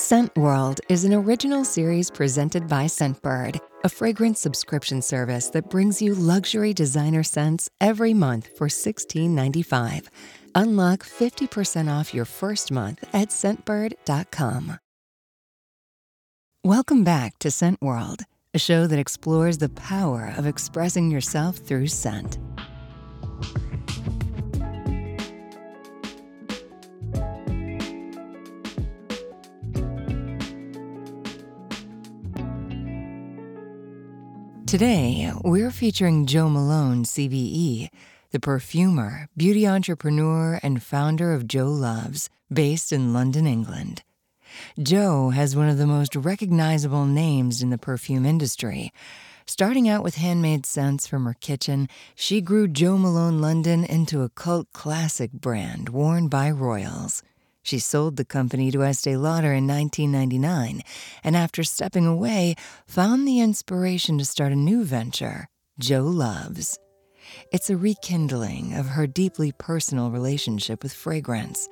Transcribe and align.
Scent 0.00 0.34
World 0.34 0.80
is 0.88 1.04
an 1.04 1.12
original 1.12 1.62
series 1.62 2.10
presented 2.10 2.66
by 2.66 2.86
Scentbird, 2.86 3.60
a 3.84 3.88
fragrance 3.90 4.40
subscription 4.40 5.02
service 5.02 5.50
that 5.50 5.68
brings 5.68 6.00
you 6.00 6.14
luxury 6.14 6.72
designer 6.72 7.22
scents 7.22 7.68
every 7.82 8.14
month 8.14 8.48
for 8.56 8.66
$16.95. 8.66 10.08
Unlock 10.54 11.00
50% 11.00 11.92
off 11.92 12.14
your 12.14 12.24
first 12.24 12.72
month 12.72 13.04
at 13.12 13.28
scentbird.com. 13.28 14.78
Welcome 16.64 17.04
back 17.04 17.38
to 17.40 17.50
Scent 17.50 17.82
World, 17.82 18.22
a 18.54 18.58
show 18.58 18.86
that 18.86 18.98
explores 18.98 19.58
the 19.58 19.68
power 19.68 20.32
of 20.38 20.46
expressing 20.46 21.10
yourself 21.10 21.58
through 21.58 21.88
scent. 21.88 22.38
Today, 34.70 35.32
we're 35.42 35.72
featuring 35.72 36.26
Jo 36.26 36.48
Malone, 36.48 37.02
CBE, 37.02 37.88
the 38.30 38.38
perfumer, 38.38 39.26
beauty 39.36 39.66
entrepreneur, 39.66 40.60
and 40.62 40.80
founder 40.80 41.32
of 41.32 41.48
Jo 41.48 41.66
Loves, 41.66 42.30
based 42.52 42.92
in 42.92 43.12
London, 43.12 43.48
England. 43.48 44.04
Jo 44.80 45.30
has 45.30 45.56
one 45.56 45.68
of 45.68 45.76
the 45.76 45.88
most 45.88 46.14
recognizable 46.14 47.04
names 47.04 47.62
in 47.62 47.70
the 47.70 47.78
perfume 47.78 48.24
industry. 48.24 48.92
Starting 49.44 49.88
out 49.88 50.04
with 50.04 50.14
handmade 50.14 50.64
scents 50.64 51.04
from 51.04 51.24
her 51.24 51.34
kitchen, 51.34 51.88
she 52.14 52.40
grew 52.40 52.68
Jo 52.68 52.96
Malone 52.96 53.40
London 53.40 53.84
into 53.84 54.22
a 54.22 54.28
cult 54.28 54.72
classic 54.72 55.32
brand 55.32 55.88
worn 55.88 56.28
by 56.28 56.48
royals. 56.48 57.24
She 57.62 57.78
sold 57.78 58.16
the 58.16 58.24
company 58.24 58.70
to 58.70 58.78
Estée 58.78 59.20
Lauder 59.20 59.52
in 59.52 59.66
1999, 59.66 60.82
and 61.22 61.36
after 61.36 61.62
stepping 61.62 62.06
away, 62.06 62.54
found 62.86 63.26
the 63.26 63.40
inspiration 63.40 64.18
to 64.18 64.24
start 64.24 64.52
a 64.52 64.56
new 64.56 64.84
venture, 64.84 65.48
Jo 65.78 66.02
Loves. 66.02 66.78
It's 67.52 67.70
a 67.70 67.76
rekindling 67.76 68.74
of 68.74 68.86
her 68.86 69.06
deeply 69.06 69.52
personal 69.52 70.10
relationship 70.10 70.82
with 70.82 70.92
fragrance. 70.92 71.68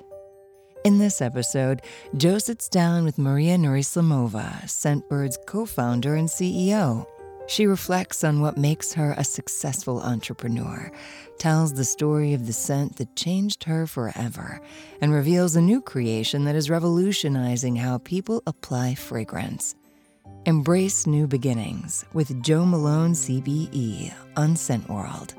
In 0.85 0.97
this 0.97 1.21
episode, 1.21 1.81
Jo 2.15 2.37
sits 2.37 2.69
down 2.69 3.03
with 3.03 3.17
Mariya 3.17 3.57
Nurislamova, 3.57 4.63
Scentbird's 4.63 5.37
co 5.45 5.65
founder 5.65 6.15
and 6.15 6.29
CEO. 6.29 7.05
She 7.49 7.65
reflects 7.65 8.23
on 8.23 8.41
what 8.41 8.59
makes 8.59 8.93
her 8.93 9.15
a 9.17 9.23
successful 9.23 10.01
entrepreneur, 10.01 10.91
tells 11.39 11.73
the 11.73 11.83
story 11.83 12.35
of 12.35 12.45
the 12.45 12.53
scent 12.53 12.97
that 12.97 13.15
changed 13.15 13.63
her 13.63 13.87
forever, 13.87 14.61
and 15.01 15.11
reveals 15.11 15.55
a 15.55 15.61
new 15.61 15.81
creation 15.81 16.45
that 16.45 16.53
is 16.53 16.69
revolutionizing 16.69 17.75
how 17.75 17.97
people 17.97 18.43
apply 18.45 18.93
fragrance. 18.93 19.73
Embrace 20.45 21.07
new 21.07 21.25
beginnings 21.25 22.05
with 22.13 22.39
Jo 22.43 22.67
Malone 22.67 23.13
CBE 23.13 24.13
on 24.37 24.55
Scent 24.55 24.87
World. 24.87 25.33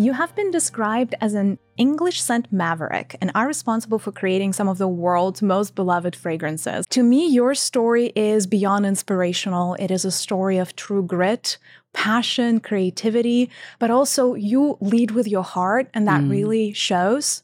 You 0.00 0.14
have 0.14 0.34
been 0.34 0.50
described 0.50 1.14
as 1.20 1.34
an 1.34 1.58
English 1.76 2.22
scent 2.22 2.50
maverick 2.50 3.16
and 3.20 3.30
are 3.34 3.46
responsible 3.46 3.98
for 3.98 4.12
creating 4.12 4.54
some 4.54 4.66
of 4.66 4.78
the 4.78 4.88
world's 4.88 5.42
most 5.42 5.74
beloved 5.74 6.16
fragrances. 6.16 6.86
To 6.86 7.02
me, 7.02 7.28
your 7.28 7.54
story 7.54 8.10
is 8.16 8.46
beyond 8.46 8.86
inspirational. 8.86 9.74
It 9.74 9.90
is 9.90 10.06
a 10.06 10.10
story 10.10 10.56
of 10.56 10.74
true 10.74 11.02
grit, 11.02 11.58
passion, 11.92 12.60
creativity, 12.60 13.50
but 13.78 13.90
also 13.90 14.32
you 14.32 14.78
lead 14.80 15.10
with 15.10 15.28
your 15.28 15.44
heart, 15.44 15.90
and 15.92 16.08
that 16.08 16.22
mm. 16.22 16.30
really 16.30 16.72
shows. 16.72 17.42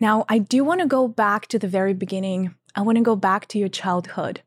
Now, 0.00 0.24
I 0.28 0.38
do 0.38 0.64
want 0.64 0.80
to 0.80 0.88
go 0.88 1.06
back 1.06 1.46
to 1.46 1.60
the 1.60 1.68
very 1.68 1.94
beginning. 1.94 2.56
I 2.74 2.82
want 2.82 2.98
to 2.98 3.04
go 3.04 3.16
back 3.16 3.46
to 3.48 3.58
your 3.58 3.68
childhood. 3.68 4.42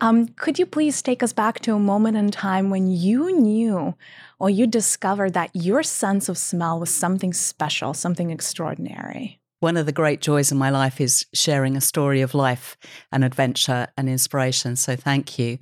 Um, 0.00 0.28
could 0.28 0.58
you 0.58 0.66
please 0.66 1.02
take 1.02 1.22
us 1.22 1.32
back 1.32 1.60
to 1.60 1.74
a 1.74 1.78
moment 1.78 2.16
in 2.16 2.30
time 2.30 2.70
when 2.70 2.86
you 2.88 3.38
knew 3.38 3.94
or 4.38 4.50
you 4.50 4.66
discovered 4.66 5.34
that 5.34 5.50
your 5.54 5.82
sense 5.82 6.28
of 6.28 6.36
smell 6.36 6.78
was 6.80 6.94
something 6.94 7.32
special, 7.32 7.94
something 7.94 8.30
extraordinary? 8.30 9.40
One 9.60 9.76
of 9.76 9.86
the 9.86 9.92
great 9.92 10.20
joys 10.20 10.50
in 10.50 10.58
my 10.58 10.70
life 10.70 11.00
is 11.00 11.24
sharing 11.32 11.76
a 11.76 11.80
story 11.80 12.20
of 12.20 12.34
life 12.34 12.76
and 13.12 13.24
adventure 13.24 13.86
and 13.96 14.08
inspiration. 14.08 14.76
So 14.76 14.96
thank 14.96 15.38
you. 15.38 15.58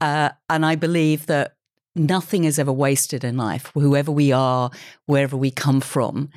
Uh, 0.00 0.30
and 0.48 0.64
I 0.64 0.76
believe 0.76 1.26
that 1.26 1.54
nothing 1.96 2.44
is 2.44 2.58
ever 2.58 2.72
wasted 2.72 3.24
in 3.24 3.36
life. 3.36 3.70
Whoever 3.74 4.12
we 4.12 4.32
are, 4.32 4.70
wherever 5.06 5.36
we 5.36 5.50
come 5.50 5.80
from, 5.80 6.30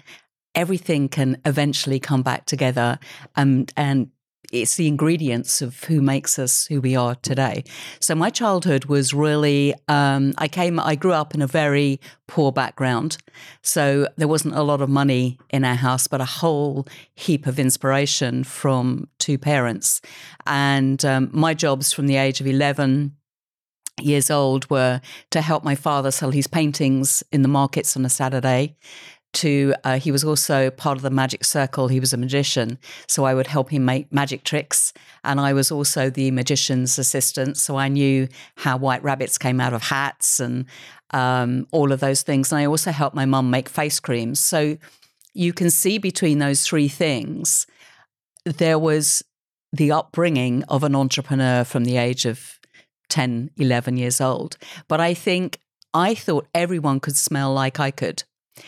everything 0.55 1.07
can 1.07 1.40
eventually 1.45 2.00
come 2.00 2.23
back 2.23 2.45
together 2.45 3.00
and 3.35 3.72
and 3.78 4.09
it's 4.53 4.75
the 4.75 4.88
ingredients 4.88 5.62
of 5.62 5.84
who 5.86 6.00
makes 6.00 6.38
us 6.38 6.68
who 6.68 6.80
we 6.80 6.96
are 6.96 7.16
today. 7.16 7.64
So 8.00 8.14
my 8.14 8.30
childhood 8.30 8.86
was 8.86 9.14
really 9.14 9.74
um, 9.88 10.34
I 10.38 10.47
came 10.47 10.80
I 10.80 10.96
grew 10.96 11.12
up 11.12 11.34
in 11.34 11.41
a 11.41 11.47
very 11.47 12.00
poor 12.28 12.52
background, 12.52 13.18
so 13.62 14.08
there 14.16 14.28
wasn't 14.28 14.56
a 14.56 14.62
lot 14.62 14.81
of 14.81 14.90
money 14.90 15.40
in 15.50 15.66
our 15.66 15.75
house, 15.75 16.08
but 16.08 16.22
a 16.22 16.25
whole 16.25 16.88
heap 17.16 17.47
of 17.47 17.59
inspiration 17.59 18.44
from 18.44 19.09
two 19.18 19.38
parents, 19.38 20.02
and 20.46 21.03
um, 21.03 21.30
my 21.34 21.53
jobs 21.56 21.91
from 21.91 22.06
the 22.08 22.16
age 22.16 22.40
of 22.40 22.47
eleven 22.47 23.16
years 24.02 24.31
old 24.31 24.70
were 24.70 25.02
to 25.30 25.41
help 25.41 25.64
my 25.64 25.75
father 25.75 26.12
sell 26.12 26.31
his 26.31 26.47
paintings 26.47 27.24
in 27.31 27.44
the 27.44 27.47
markets 27.47 27.96
on 27.96 28.06
a 28.06 28.09
Saturday 28.09 28.75
to 29.34 29.74
uh, 29.84 30.00
he 30.00 30.12
was 30.12 30.24
also 30.24 30.70
part 30.70 30.98
of 30.98 31.02
the 31.02 31.10
magic 31.10 31.44
circle. 31.44 31.88
He 31.88 32.00
was 32.00 32.14
a 32.14 32.18
magician 32.18 32.78
so 33.08 33.26
i 33.26 33.34
would 33.34 33.48
help 33.48 33.70
him 33.70 33.86
make 33.86 34.12
magic 34.14 34.44
tricks. 34.44 34.94
And 35.24 35.40
i 35.40 35.54
was 35.54 35.72
also 35.72 36.10
the 36.10 36.32
magician's 36.32 36.98
assistant 36.98 37.58
so 37.58 37.78
i 37.78 37.88
knew 37.88 38.28
how 38.58 38.78
white 38.78 39.04
rabbits 39.04 39.38
came 39.38 39.60
out 39.60 39.74
of 39.74 39.84
hats 39.84 40.40
and 40.40 40.66
um, 41.12 41.68
all 41.72 41.92
of 41.92 42.00
those 42.00 42.24
things. 42.24 42.52
And 42.52 42.60
i 42.60 42.66
also 42.66 42.92
helped 42.92 43.16
my 43.16 43.26
mum 43.26 43.50
make 43.50 43.70
face 43.70 44.00
creams. 44.00 44.40
So 44.40 44.78
you 45.34 45.54
can 45.54 45.70
see 45.70 45.98
between 45.98 46.40
those 46.40 46.66
three 46.66 46.88
things 46.88 47.66
there 48.46 48.78
was 48.78 49.24
the 49.72 49.92
upbringing 49.92 50.64
of 50.66 50.84
an 50.84 50.96
entrepreneur 50.96 51.64
from 51.64 51.86
the 51.86 51.98
age 51.98 52.26
of 52.26 52.60
10 53.10 53.52
11 53.58 53.98
years 53.98 54.22
old. 54.22 54.58
But 54.88 55.00
i 55.00 55.14
think 55.14 55.60
i 55.94 56.14
thought 56.16 56.48
everyone 56.54 57.00
could 57.00 57.18
smell 57.18 57.54
like 57.54 57.80
i 57.80 57.92
could 57.92 58.24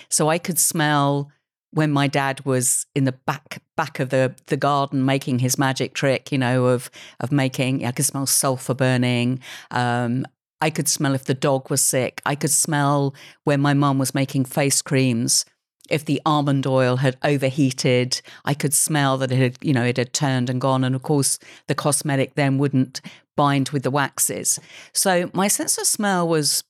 so 0.10 0.30
I 0.30 0.38
could 0.38 0.60
smell 0.60 1.32
when 1.72 1.92
my 1.92 2.08
dad 2.08 2.46
was 2.46 2.86
in 2.96 3.04
the 3.04 3.12
back 3.12 3.62
back 3.76 4.00
of 4.00 4.10
the 4.10 4.34
the 4.48 4.58
garden 4.58 5.06
making 5.06 5.40
his 5.40 5.58
magic 5.58 5.94
trick, 5.94 6.32
you 6.32 6.38
know, 6.38 6.66
of 6.66 6.90
of 7.20 7.32
making. 7.32 7.86
I 7.86 7.92
could 7.92 8.06
smell 8.06 8.26
sulfur 8.26 8.74
burning. 8.74 9.40
Um, 9.72 10.26
I 10.62 10.70
could 10.70 10.88
smell 10.88 11.14
if 11.14 11.26
the 11.26 11.34
dog 11.34 11.70
was 11.70 11.82
sick. 11.82 12.22
I 12.26 12.36
could 12.36 12.50
smell 12.50 13.14
when 13.44 13.60
my 13.60 13.74
mum 13.74 14.00
was 14.00 14.16
making 14.16 14.46
face 14.46 14.82
creams. 14.82 15.46
If 15.90 16.06
the 16.06 16.22
almond 16.26 16.66
oil 16.66 16.96
had 16.96 17.18
overheated, 17.24 18.22
I 18.46 18.56
could 18.56 18.74
smell 18.74 19.18
that 19.18 19.32
it 19.32 19.38
had, 19.38 19.58
you 19.62 19.74
know, 19.74 19.84
it 19.84 19.98
had 19.98 20.14
turned 20.14 20.50
and 20.50 20.60
gone. 20.60 20.84
And 20.84 20.96
of 20.96 21.04
course, 21.04 21.38
the 21.68 21.76
cosmetic 21.76 22.34
then 22.34 22.58
wouldn't 22.58 23.02
bind 23.36 23.70
with 23.70 23.84
the 23.84 23.92
waxes. 23.92 24.60
So 24.94 25.30
my 25.34 25.48
sense 25.48 25.78
of 25.78 25.86
smell 25.86 26.28
was 26.28 26.64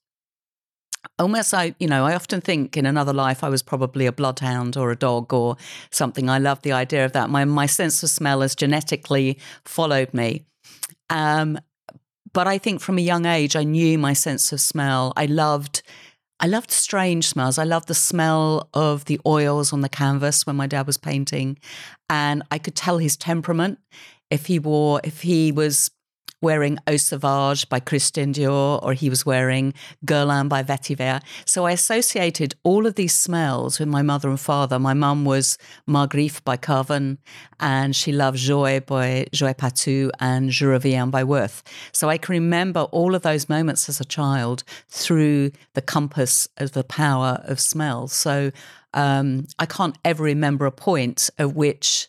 almost 1.20 1.54
I, 1.54 1.76
you 1.80 1.88
know, 1.88 2.06
I 2.06 2.16
often 2.16 2.42
think 2.42 2.78
in 2.78 2.86
another 2.86 3.14
life 3.14 3.44
I 3.44 3.50
was 3.50 3.64
probably 3.64 4.06
a 4.06 4.12
bloodhound 4.12 4.78
or 4.78 4.92
a 4.92 4.96
dog 4.96 5.34
or 5.34 5.58
something. 5.92 6.30
I 6.30 6.38
love 6.38 6.62
the 6.62 6.72
idea 6.72 7.06
of 7.06 7.14
that. 7.14 7.30
My 7.30 7.46
my 7.46 7.66
sense 7.66 8.04
of 8.04 8.10
smell 8.10 8.42
has 8.42 8.56
genetically 8.56 9.38
followed 9.64 10.14
me. 10.14 10.46
Um, 11.10 11.60
but 12.34 12.48
I 12.48 12.58
think 12.58 12.82
from 12.82 12.98
a 12.98 13.02
young 13.02 13.26
age 13.26 13.56
I 13.56 13.64
knew 13.64 13.98
my 13.98 14.14
sense 14.14 14.52
of 14.52 14.60
smell. 14.60 15.14
I 15.16 15.26
loved 15.26 15.82
I 16.40 16.48
loved 16.48 16.72
strange 16.72 17.28
smells. 17.28 17.58
I 17.58 17.64
loved 17.64 17.88
the 17.88 17.96
smell 17.96 18.70
of 18.74 19.06
the 19.06 19.20
oils 19.26 19.72
on 19.72 19.82
the 19.82 19.90
canvas 19.90 20.46
when 20.46 20.58
my 20.58 20.68
dad 20.68 20.86
was 20.86 20.98
painting. 20.98 21.58
And 22.10 22.44
I 22.52 22.58
could 22.58 22.76
tell 22.76 22.98
his 22.98 23.16
temperament. 23.16 23.80
If 24.30 24.48
he 24.48 24.60
wore, 24.60 25.00
if 25.04 25.22
he 25.22 25.52
was 25.52 25.92
wearing 26.42 26.78
Eau 26.88 26.98
Sauvage 26.98 27.68
by 27.70 27.80
Christian 27.80 28.34
Dior 28.34 28.82
or 28.84 28.94
he 28.94 29.10
was 29.10 29.26
wearing 29.26 29.74
Guerlain 30.06 30.50
by 30.50 30.64
Vetiver. 30.64 31.22
So 31.46 31.66
I 31.66 31.72
associated 31.72 32.56
all 32.64 32.86
of 32.86 32.96
these 32.96 33.14
smells 33.14 33.80
with 33.80 33.88
my 33.88 34.02
mother 34.02 34.30
and 34.30 34.40
father. 34.40 34.78
My 34.78 34.94
mum 34.94 35.26
was 35.26 35.58
Margriffes 35.88 36.42
by 36.42 36.58
Carven 36.58 37.18
and 37.60 37.96
she 37.96 38.12
loved 38.12 38.38
Joy 38.38 38.82
by 38.82 39.28
Jean 39.32 39.54
Patou 39.54 40.12
and 40.20 40.50
Je 40.50 40.66
Reviens 40.66 41.12
by 41.12 41.24
Worth. 41.24 41.64
So 41.92 42.10
I 42.10 42.18
can 42.18 42.34
remember 42.34 42.82
all 42.92 43.16
of 43.16 43.22
those 43.22 43.50
moments 43.50 43.90
as 43.90 44.00
a 44.00 44.06
child 44.06 44.64
through 44.90 45.52
the 45.74 45.82
compass 45.82 46.48
of 46.58 46.74
the 46.74 46.84
power 46.84 47.42
of 47.46 47.60
smell. 47.60 48.08
So 48.08 48.52
um, 48.94 49.48
I 49.60 49.66
can't 49.66 49.98
ever 50.06 50.24
remember 50.24 50.66
a 50.66 50.72
point 50.72 51.30
at 51.38 51.54
which 51.54 52.08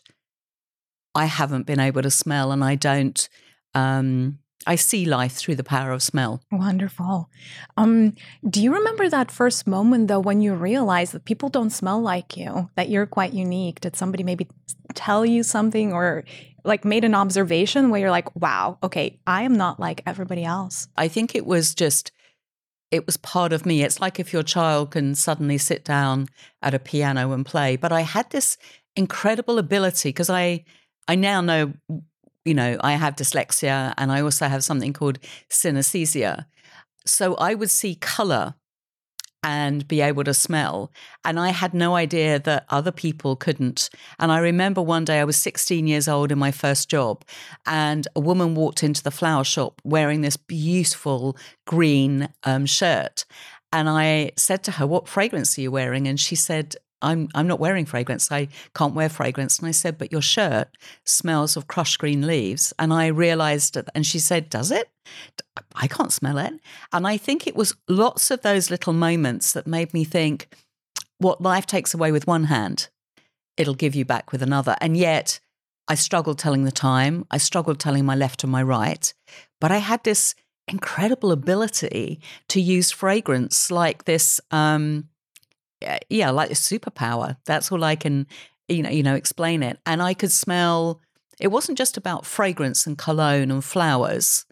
I 1.13 1.25
haven't 1.25 1.65
been 1.65 1.79
able 1.79 2.01
to 2.01 2.11
smell 2.11 2.51
and 2.51 2.63
I 2.63 2.75
don't 2.75 3.27
um, 3.73 4.39
I 4.65 4.75
see 4.75 5.05
life 5.05 5.33
through 5.33 5.55
the 5.55 5.63
power 5.63 5.91
of 5.91 6.03
smell. 6.03 6.41
Wonderful. 6.51 7.29
Um, 7.77 8.15
do 8.47 8.61
you 8.61 8.73
remember 8.73 9.09
that 9.09 9.31
first 9.31 9.65
moment 9.65 10.09
though 10.09 10.19
when 10.19 10.41
you 10.41 10.53
realized 10.55 11.13
that 11.13 11.25
people 11.25 11.47
don't 11.47 11.69
smell 11.69 12.01
like 12.01 12.35
you, 12.35 12.69
that 12.75 12.89
you're 12.89 13.05
quite 13.05 13.33
unique? 13.33 13.79
Did 13.79 13.95
somebody 13.95 14.23
maybe 14.23 14.47
tell 14.93 15.25
you 15.25 15.43
something 15.43 15.93
or 15.93 16.25
like 16.65 16.83
made 16.83 17.05
an 17.05 17.15
observation 17.15 17.89
where 17.89 18.01
you're 18.01 18.11
like, 18.11 18.35
wow, 18.35 18.77
okay, 18.83 19.19
I 19.25 19.43
am 19.43 19.55
not 19.55 19.79
like 19.79 20.03
everybody 20.05 20.43
else? 20.43 20.89
I 20.97 21.07
think 21.07 21.33
it 21.33 21.45
was 21.45 21.73
just 21.73 22.11
it 22.91 23.05
was 23.05 23.17
part 23.17 23.53
of 23.53 23.65
me. 23.65 23.83
It's 23.83 23.99
like 23.99 24.19
if 24.19 24.31
your 24.31 24.43
child 24.43 24.91
can 24.91 25.15
suddenly 25.15 25.57
sit 25.57 25.83
down 25.83 26.27
at 26.61 26.73
a 26.73 26.79
piano 26.79 27.31
and 27.33 27.45
play. 27.45 27.75
But 27.75 27.91
I 27.91 28.01
had 28.01 28.29
this 28.29 28.57
incredible 28.95 29.57
ability 29.59 30.09
because 30.09 30.29
I 30.29 30.65
I 31.07 31.15
now 31.15 31.41
know 31.41 31.73
you 32.47 32.53
know, 32.53 32.77
I 32.81 32.93
have 32.93 33.15
dyslexia 33.15 33.93
and 33.97 34.11
I 34.11 34.21
also 34.21 34.47
have 34.47 34.63
something 34.63 34.93
called 34.93 35.19
synesthesia. 35.49 36.45
So 37.05 37.35
I 37.35 37.53
would 37.53 37.69
see 37.69 37.95
color 37.95 38.55
and 39.43 39.87
be 39.87 40.01
able 40.01 40.23
to 40.23 40.33
smell. 40.33 40.91
And 41.23 41.39
I 41.39 41.49
had 41.49 41.73
no 41.73 41.95
idea 41.95 42.39
that 42.39 42.65
other 42.69 42.91
people 42.91 43.35
couldn't. 43.35 43.89
And 44.17 44.31
I 44.31 44.39
remember 44.39 44.81
one 44.81 45.05
day 45.05 45.19
I 45.19 45.25
was 45.25 45.37
16 45.37 45.87
years 45.87 46.07
old 46.07 46.31
in 46.31 46.39
my 46.39 46.51
first 46.51 46.89
job, 46.89 47.23
and 47.65 48.07
a 48.15 48.19
woman 48.19 48.55
walked 48.55 48.83
into 48.83 49.03
the 49.03 49.11
flower 49.11 49.43
shop 49.43 49.81
wearing 49.83 50.21
this 50.21 50.37
beautiful 50.37 51.37
green 51.65 52.29
um, 52.43 52.65
shirt. 52.65 53.25
And 53.71 53.87
I 53.87 54.31
said 54.37 54.63
to 54.63 54.71
her, 54.71 54.87
What 54.87 55.07
fragrance 55.07 55.57
are 55.57 55.61
you 55.61 55.71
wearing? 55.71 56.07
And 56.07 56.19
she 56.19 56.35
said, 56.35 56.75
I'm 57.01 57.29
I'm 57.35 57.47
not 57.47 57.59
wearing 57.59 57.85
fragrance. 57.85 58.31
I 58.31 58.47
can't 58.73 58.95
wear 58.95 59.09
fragrance. 59.09 59.59
And 59.59 59.67
I 59.67 59.71
said, 59.71 59.97
but 59.97 60.11
your 60.11 60.21
shirt 60.21 60.69
smells 61.05 61.55
of 61.55 61.67
crushed 61.67 61.99
green 61.99 62.25
leaves. 62.25 62.73
And 62.79 62.93
I 62.93 63.07
realized 63.07 63.77
and 63.93 64.05
she 64.05 64.19
said, 64.19 64.49
does 64.49 64.71
it? 64.71 64.89
I 65.75 65.87
can't 65.87 66.11
smell 66.11 66.37
it. 66.37 66.53
And 66.91 67.07
I 67.07 67.17
think 67.17 67.47
it 67.47 67.55
was 67.55 67.75
lots 67.87 68.31
of 68.31 68.41
those 68.41 68.71
little 68.71 68.93
moments 68.93 69.53
that 69.53 69.67
made 69.67 69.93
me 69.93 70.03
think, 70.03 70.49
what 71.19 71.41
life 71.41 71.65
takes 71.65 71.93
away 71.93 72.11
with 72.11 72.27
one 72.27 72.45
hand, 72.45 72.89
it'll 73.55 73.73
give 73.73 73.95
you 73.95 74.05
back 74.05 74.31
with 74.31 74.41
another. 74.41 74.75
And 74.81 74.97
yet 74.97 75.39
I 75.87 75.95
struggled 75.95 76.37
telling 76.37 76.63
the 76.63 76.71
time. 76.71 77.25
I 77.31 77.37
struggled 77.37 77.79
telling 77.79 78.05
my 78.05 78.15
left 78.15 78.43
and 78.43 78.51
my 78.51 78.61
right. 78.61 79.13
But 79.61 79.71
I 79.71 79.77
had 79.77 80.03
this 80.03 80.35
incredible 80.67 81.31
ability 81.31 82.19
to 82.49 82.59
use 82.59 82.91
fragrance 82.91 83.71
like 83.71 84.03
this 84.03 84.41
um, 84.51 85.07
yeah, 86.09 86.29
like 86.31 86.51
a 86.51 86.55
superpower. 86.55 87.37
That's 87.45 87.71
all 87.71 87.83
I 87.83 87.95
can, 87.95 88.27
you 88.67 88.83
know, 88.83 88.89
you 88.89 89.03
know, 89.03 89.15
explain 89.15 89.63
it. 89.63 89.79
And 89.85 90.01
I 90.01 90.13
could 90.13 90.31
smell. 90.31 91.01
It 91.39 91.49
wasn't 91.49 91.77
just 91.77 91.97
about 91.97 92.25
fragrance 92.25 92.87
and 92.87 92.97
cologne 92.97 93.51
and 93.51 93.63
flowers. 93.63 94.45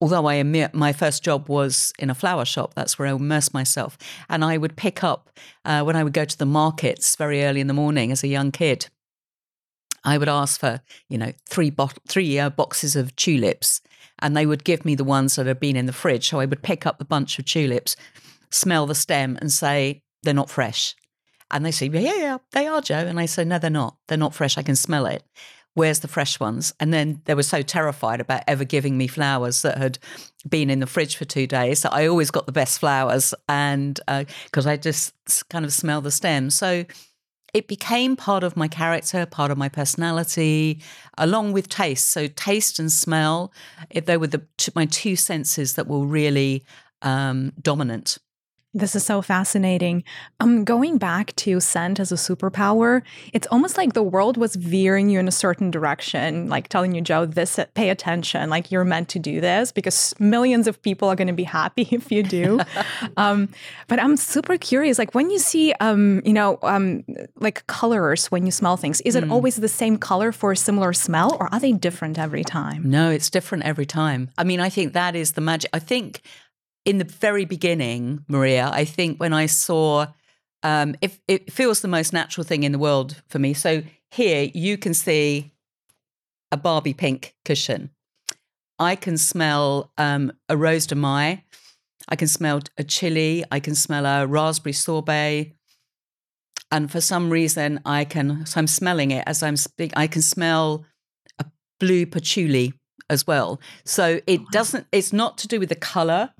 Although 0.00 0.24
I 0.24 0.34
admit 0.34 0.72
my 0.72 0.94
first 0.94 1.22
job 1.22 1.50
was 1.50 1.92
in 1.98 2.08
a 2.08 2.14
flower 2.14 2.46
shop, 2.46 2.72
that's 2.72 2.98
where 2.98 3.08
I 3.08 3.12
immersed 3.12 3.52
myself. 3.52 3.98
And 4.30 4.42
I 4.42 4.56
would 4.56 4.74
pick 4.76 5.04
up 5.04 5.28
uh, 5.66 5.82
when 5.82 5.96
I 5.96 6.02
would 6.02 6.14
go 6.14 6.24
to 6.24 6.38
the 6.38 6.46
markets 6.46 7.16
very 7.16 7.44
early 7.44 7.60
in 7.60 7.66
the 7.66 7.74
morning 7.74 8.10
as 8.10 8.24
a 8.24 8.28
young 8.28 8.50
kid. 8.50 8.88
I 10.02 10.16
would 10.16 10.30
ask 10.30 10.58
for, 10.58 10.80
you 11.10 11.18
know, 11.18 11.32
three 11.46 11.68
bo- 11.68 11.90
three 12.08 12.38
uh, 12.38 12.48
boxes 12.48 12.96
of 12.96 13.14
tulips, 13.16 13.82
and 14.20 14.34
they 14.34 14.46
would 14.46 14.64
give 14.64 14.86
me 14.86 14.94
the 14.94 15.04
ones 15.04 15.36
that 15.36 15.44
had 15.44 15.60
been 15.60 15.76
in 15.76 15.84
the 15.84 15.92
fridge. 15.92 16.30
So 16.30 16.40
I 16.40 16.46
would 16.46 16.62
pick 16.62 16.86
up 16.86 16.98
the 16.98 17.04
bunch 17.04 17.38
of 17.38 17.44
tulips, 17.44 17.96
smell 18.50 18.86
the 18.86 18.94
stem, 18.94 19.36
and 19.42 19.52
say, 19.52 20.02
they're 20.22 20.34
not 20.34 20.50
fresh. 20.50 20.94
And 21.50 21.64
they 21.64 21.72
say, 21.72 21.86
yeah, 21.86 22.14
yeah, 22.16 22.38
they 22.52 22.66
are, 22.66 22.80
Jo. 22.80 22.94
And 22.94 23.18
I 23.18 23.26
say, 23.26 23.44
no, 23.44 23.58
they're 23.58 23.70
not. 23.70 23.96
They're 24.06 24.18
not 24.18 24.34
fresh. 24.34 24.56
I 24.56 24.62
can 24.62 24.76
smell 24.76 25.06
it. 25.06 25.24
Where's 25.74 26.00
the 26.00 26.08
fresh 26.08 26.38
ones? 26.38 26.72
And 26.80 26.92
then 26.92 27.22
they 27.24 27.34
were 27.34 27.42
so 27.42 27.62
terrified 27.62 28.20
about 28.20 28.42
ever 28.46 28.64
giving 28.64 28.96
me 28.96 29.06
flowers 29.06 29.62
that 29.62 29.78
had 29.78 29.98
been 30.48 30.70
in 30.70 30.80
the 30.80 30.86
fridge 30.86 31.16
for 31.16 31.24
two 31.24 31.46
days 31.46 31.82
that 31.82 31.92
I 31.92 32.06
always 32.06 32.30
got 32.30 32.46
the 32.46 32.52
best 32.52 32.78
flowers. 32.80 33.34
And 33.48 33.98
because 34.44 34.66
uh, 34.66 34.70
I 34.70 34.76
just 34.76 35.12
kind 35.48 35.64
of 35.64 35.72
smell 35.72 36.00
the 36.00 36.10
stem. 36.10 36.50
So 36.50 36.84
it 37.52 37.66
became 37.66 38.16
part 38.16 38.44
of 38.44 38.56
my 38.56 38.68
character, 38.68 39.26
part 39.26 39.50
of 39.50 39.58
my 39.58 39.68
personality, 39.68 40.82
along 41.18 41.52
with 41.52 41.68
taste. 41.68 42.08
So 42.08 42.26
taste 42.28 42.78
and 42.78 42.90
smell, 42.90 43.52
they 43.92 44.16
were 44.16 44.28
the, 44.28 44.42
my 44.74 44.86
two 44.86 45.16
senses 45.16 45.74
that 45.74 45.88
were 45.88 46.04
really 46.04 46.64
um, 47.02 47.52
dominant 47.60 48.18
this 48.72 48.94
is 48.94 49.04
so 49.04 49.20
fascinating. 49.20 50.04
Um, 50.38 50.64
going 50.64 50.96
back 50.96 51.34
to 51.36 51.58
scent 51.58 51.98
as 51.98 52.12
a 52.12 52.14
superpower, 52.14 53.02
it's 53.32 53.46
almost 53.48 53.76
like 53.76 53.94
the 53.94 54.02
world 54.02 54.36
was 54.36 54.54
veering 54.54 55.10
you 55.10 55.18
in 55.18 55.26
a 55.26 55.32
certain 55.32 55.72
direction, 55.72 56.48
like 56.48 56.68
telling 56.68 56.94
you, 56.94 57.00
Jo, 57.00 57.26
this 57.26 57.58
pay 57.74 57.90
attention, 57.90 58.48
like 58.48 58.70
you're 58.70 58.84
meant 58.84 59.08
to 59.08 59.18
do 59.18 59.40
this 59.40 59.72
because 59.72 60.14
millions 60.20 60.68
of 60.68 60.80
people 60.82 61.08
are 61.08 61.16
going 61.16 61.26
to 61.26 61.34
be 61.34 61.44
happy 61.44 61.82
if 61.90 62.12
you 62.12 62.22
do. 62.22 62.60
um, 63.16 63.48
but 63.88 64.00
I'm 64.00 64.16
super 64.16 64.56
curious, 64.56 64.98
like 64.98 65.14
when 65.14 65.30
you 65.30 65.40
see, 65.40 65.72
um, 65.80 66.22
you 66.24 66.32
know, 66.32 66.58
um, 66.62 67.04
like 67.40 67.66
colors 67.66 68.26
when 68.26 68.46
you 68.46 68.52
smell 68.52 68.76
things, 68.76 69.00
is 69.00 69.16
it 69.16 69.24
mm. 69.24 69.32
always 69.32 69.56
the 69.56 69.68
same 69.68 69.96
color 69.96 70.30
for 70.30 70.52
a 70.52 70.56
similar 70.56 70.92
smell, 70.92 71.36
or 71.40 71.52
are 71.52 71.58
they 71.58 71.72
different 71.72 72.18
every 72.18 72.44
time? 72.44 72.88
No, 72.88 73.10
it's 73.10 73.30
different 73.30 73.64
every 73.64 73.86
time. 73.86 74.30
I 74.38 74.44
mean, 74.44 74.60
I 74.60 74.68
think 74.68 74.92
that 74.92 75.16
is 75.16 75.32
the 75.32 75.40
magic. 75.40 75.70
I 75.72 75.80
think 75.80 76.22
in 76.84 76.98
the 76.98 77.04
very 77.04 77.44
beginning, 77.44 78.24
Mariya, 78.28 78.70
I 78.72 78.84
think 78.84 79.18
when 79.18 79.32
I 79.32 79.46
saw, 79.46 80.06
um, 80.62 80.94
it, 81.00 81.18
it 81.28 81.52
feels 81.52 81.80
the 81.80 81.88
most 81.88 82.12
natural 82.12 82.44
thing 82.44 82.62
in 82.62 82.72
the 82.72 82.78
world 82.78 83.22
for 83.28 83.38
me. 83.38 83.54
So 83.54 83.82
here 84.10 84.50
you 84.54 84.78
can 84.78 84.94
see 84.94 85.52
a 86.50 86.56
Barbie 86.56 86.94
pink 86.94 87.34
cushion. 87.44 87.90
I 88.78 88.96
can 88.96 89.18
smell 89.18 89.92
um, 89.98 90.32
a 90.48 90.56
rose 90.56 90.86
de 90.86 90.94
mai. 90.94 91.44
I 92.08 92.16
can 92.16 92.28
smell 92.28 92.60
a 92.78 92.84
chili. 92.84 93.44
I 93.52 93.60
can 93.60 93.74
smell 93.74 94.06
a 94.06 94.26
raspberry 94.26 94.72
sorbet. 94.72 95.52
And 96.72 96.90
for 96.90 97.00
some 97.00 97.30
reason, 97.30 97.80
I 97.84 98.04
can, 98.04 98.46
so 98.46 98.58
I'm 98.58 98.66
smelling 98.66 99.10
it 99.10 99.24
as 99.26 99.42
I'm 99.42 99.56
speaking, 99.56 99.92
I 99.96 100.06
can 100.06 100.22
smell 100.22 100.86
a 101.38 101.44
blue 101.78 102.06
patchouli 102.06 102.72
as 103.08 103.26
well. 103.26 103.60
So 103.84 104.20
it 104.26 104.40
doesn't, 104.50 104.86
it's 104.92 105.12
not 105.12 105.36
to 105.38 105.48
do 105.48 105.58
with 105.58 105.68
the 105.68 105.74
color. 105.74 106.30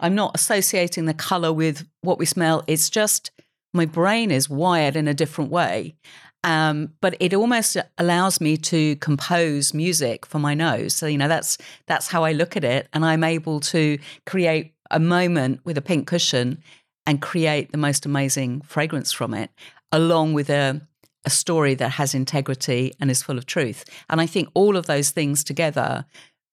I'm 0.00 0.14
not 0.14 0.32
associating 0.34 1.06
the 1.06 1.14
color 1.14 1.52
with 1.52 1.86
what 2.02 2.18
we 2.18 2.26
smell. 2.26 2.64
It's 2.66 2.90
just 2.90 3.30
my 3.74 3.86
brain 3.86 4.30
is 4.30 4.48
wired 4.48 4.96
in 4.96 5.08
a 5.08 5.14
different 5.14 5.50
way. 5.50 5.96
Um, 6.44 6.92
but 7.00 7.16
it 7.18 7.34
almost 7.34 7.76
allows 7.98 8.40
me 8.40 8.56
to 8.58 8.96
compose 8.96 9.74
music 9.74 10.24
for 10.24 10.38
my 10.38 10.54
nose. 10.54 10.94
So 10.94 11.06
you 11.06 11.18
know 11.18 11.28
that's 11.28 11.58
that's 11.86 12.08
how 12.08 12.24
I 12.24 12.32
look 12.32 12.56
at 12.56 12.64
it, 12.64 12.88
and 12.92 13.04
I'm 13.04 13.24
able 13.24 13.60
to 13.60 13.98
create 14.24 14.74
a 14.90 15.00
moment 15.00 15.60
with 15.64 15.76
a 15.76 15.82
pink 15.82 16.06
cushion 16.06 16.62
and 17.06 17.20
create 17.20 17.72
the 17.72 17.78
most 17.78 18.06
amazing 18.06 18.60
fragrance 18.60 19.12
from 19.12 19.34
it, 19.34 19.50
along 19.90 20.34
with 20.34 20.48
a 20.48 20.80
a 21.24 21.30
story 21.30 21.74
that 21.74 21.90
has 21.90 22.14
integrity 22.14 22.92
and 23.00 23.10
is 23.10 23.22
full 23.22 23.36
of 23.36 23.44
truth. 23.44 23.84
And 24.08 24.20
I 24.20 24.26
think 24.26 24.48
all 24.54 24.76
of 24.76 24.86
those 24.86 25.10
things 25.10 25.42
together 25.42 26.06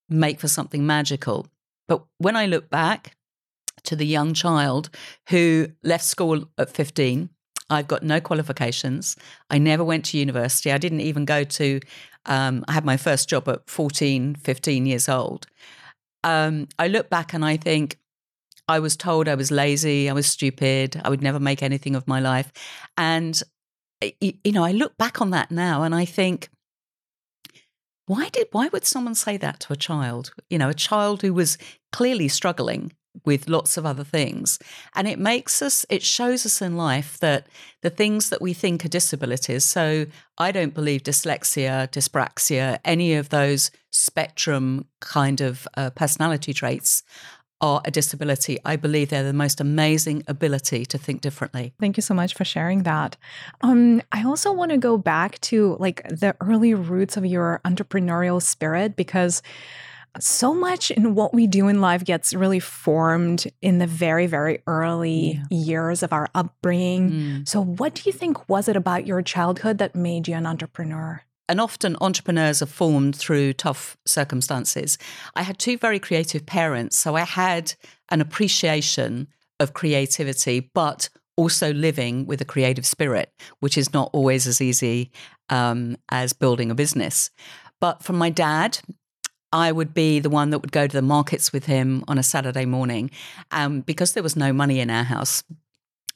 make 0.09 0.39
for 0.39 0.47
something 0.47 0.85
magical. 0.85 1.47
But 1.87 2.03
when 2.17 2.35
I 2.35 2.47
look 2.47 2.69
back, 2.69 3.15
to 3.85 3.95
the 3.95 4.05
young 4.05 4.33
child 4.33 4.89
who 5.29 5.67
left 5.83 6.05
school 6.05 6.49
at 6.57 6.69
15. 6.69 7.29
I've 7.69 7.87
got 7.87 8.03
no 8.03 8.19
qualifications. 8.19 9.15
I 9.49 9.57
never 9.57 9.83
went 9.83 10.05
to 10.05 10.17
university. 10.17 10.71
I 10.71 10.77
didn't 10.77 11.01
even 11.01 11.25
go 11.25 11.43
to, 11.43 11.79
um, 12.25 12.63
I 12.67 12.73
had 12.73 12.85
my 12.85 12.97
first 12.97 13.27
job 13.27 13.47
at 13.47 13.67
14, 13.69 14.35
15 14.35 14.85
years 14.85 15.09
old. 15.09 15.47
Um, 16.23 16.67
I 16.77 16.87
look 16.87 17.09
back 17.09 17.33
and 17.33 17.43
I 17.43 17.57
think, 17.57 17.97
I 18.67 18.79
was 18.79 18.97
told 18.97 19.27
I 19.27 19.35
was 19.35 19.51
lazy, 19.51 20.09
I 20.09 20.13
was 20.13 20.25
stupid, 20.25 20.99
I 21.03 21.09
would 21.09 21.21
never 21.21 21.39
make 21.39 21.61
anything 21.61 21.95
of 21.95 22.07
my 22.07 22.19
life. 22.19 22.51
And, 22.97 23.39
you 24.19 24.51
know, 24.51 24.63
I 24.63 24.71
look 24.71 24.97
back 24.97 25.21
on 25.21 25.29
that 25.31 25.51
now 25.51 25.83
and 25.83 25.93
I 25.93 26.05
think, 26.05 26.49
why 28.07 28.29
did 28.29 28.47
why 28.51 28.67
would 28.67 28.85
someone 28.85 29.15
say 29.15 29.37
that 29.37 29.59
to 29.59 29.73
a 29.73 29.75
child 29.75 30.31
you 30.49 30.57
know 30.57 30.69
a 30.69 30.73
child 30.73 31.21
who 31.21 31.33
was 31.33 31.57
clearly 31.91 32.27
struggling 32.27 32.91
with 33.23 33.47
lots 33.47 33.77
of 33.77 33.85
other 33.85 34.03
things. 34.03 34.59
And 34.95 35.07
it 35.07 35.19
makes 35.19 35.61
us, 35.61 35.85
it 35.89 36.03
shows 36.03 36.45
us 36.45 36.61
in 36.61 36.75
life 36.75 37.19
that 37.19 37.47
the 37.81 37.89
things 37.89 38.29
that 38.29 38.41
we 38.41 38.53
think 38.53 38.83
are 38.83 38.89
disabilities. 38.89 39.63
So 39.63 40.05
I 40.37 40.51
don't 40.51 40.73
believe 40.73 41.03
dyslexia, 41.03 41.89
dyspraxia, 41.89 42.79
any 42.83 43.13
of 43.13 43.29
those 43.29 43.71
spectrum 43.91 44.87
kind 44.99 45.41
of 45.41 45.67
uh, 45.77 45.91
personality 45.91 46.53
traits 46.53 47.03
are 47.61 47.81
a 47.85 47.91
disability. 47.91 48.57
I 48.65 48.75
believe 48.75 49.09
they're 49.09 49.23
the 49.23 49.33
most 49.33 49.61
amazing 49.61 50.23
ability 50.27 50.85
to 50.87 50.97
think 50.97 51.21
differently. 51.21 51.73
Thank 51.79 51.97
you 51.97 52.01
so 52.01 52.13
much 52.13 52.33
for 52.33 52.43
sharing 52.43 52.83
that. 52.83 53.15
Um, 53.61 54.01
I 54.11 54.23
also 54.23 54.51
want 54.51 54.71
to 54.71 54.77
go 54.77 54.97
back 54.97 55.39
to 55.41 55.77
like 55.79 56.03
the 56.03 56.35
early 56.41 56.73
roots 56.73 57.15
of 57.15 57.25
your 57.25 57.61
entrepreneurial 57.63 58.41
spirit 58.41 58.95
because 58.95 59.41
so 60.19 60.53
much 60.53 60.91
in 60.91 61.15
what 61.15 61.33
we 61.33 61.47
do 61.47 61.67
in 61.67 61.81
life 61.81 62.03
gets 62.03 62.33
really 62.33 62.59
formed 62.59 63.51
in 63.61 63.79
the 63.79 63.87
very, 63.87 64.27
very 64.27 64.61
early 64.67 65.41
yeah. 65.49 65.57
years 65.57 66.03
of 66.03 66.13
our 66.13 66.29
upbringing. 66.35 67.11
Mm. 67.11 67.47
So, 67.47 67.61
what 67.61 67.95
do 67.95 68.03
you 68.05 68.11
think 68.11 68.47
was 68.49 68.67
it 68.67 68.75
about 68.75 69.05
your 69.05 69.21
childhood 69.21 69.77
that 69.79 69.95
made 69.95 70.27
you 70.27 70.35
an 70.35 70.45
entrepreneur? 70.45 71.21
and 71.47 71.61
often 71.61 71.95
entrepreneurs 72.01 72.61
are 72.61 72.67
formed 72.67 73.15
through 73.15 73.53
tough 73.53 73.97
circumstances. 74.05 74.97
I 75.35 75.43
had 75.43 75.59
two 75.59 75.77
very 75.77 75.99
creative 75.99 76.45
parents, 76.45 76.97
so 76.97 77.15
I 77.15 77.21
had 77.21 77.73
an 78.09 78.21
appreciation 78.21 79.27
of 79.59 79.73
creativity, 79.73 80.71
but 80.73 81.09
also 81.37 81.73
living 81.73 82.25
with 82.25 82.41
a 82.41 82.45
creative 82.45 82.85
spirit, 82.85 83.31
which 83.59 83.77
is 83.77 83.93
not 83.93 84.09
always 84.13 84.47
as 84.47 84.61
easy 84.61 85.11
um, 85.49 85.97
as 86.09 86.33
building 86.33 86.71
a 86.71 86.75
business. 86.75 87.29
But 87.79 88.03
from 88.03 88.17
my 88.17 88.29
dad, 88.29 88.79
I 89.55 89.71
would 89.71 89.93
be 89.93 90.19
the 90.19 90.29
one 90.29 90.49
that 90.49 90.59
would 90.59 90.73
go 90.73 90.85
to 90.85 90.93
the 90.93 91.01
markets 91.01 91.53
with 91.53 91.65
him 91.65 92.03
on 92.09 92.17
a 92.17 92.23
Saturday 92.23 92.65
morning. 92.65 93.09
Um, 93.51 93.79
because 93.79 94.11
there 94.11 94.21
was 94.21 94.35
no 94.35 94.51
money 94.51 94.81
in 94.81 94.89
our 94.89 95.05
house, 95.05 95.45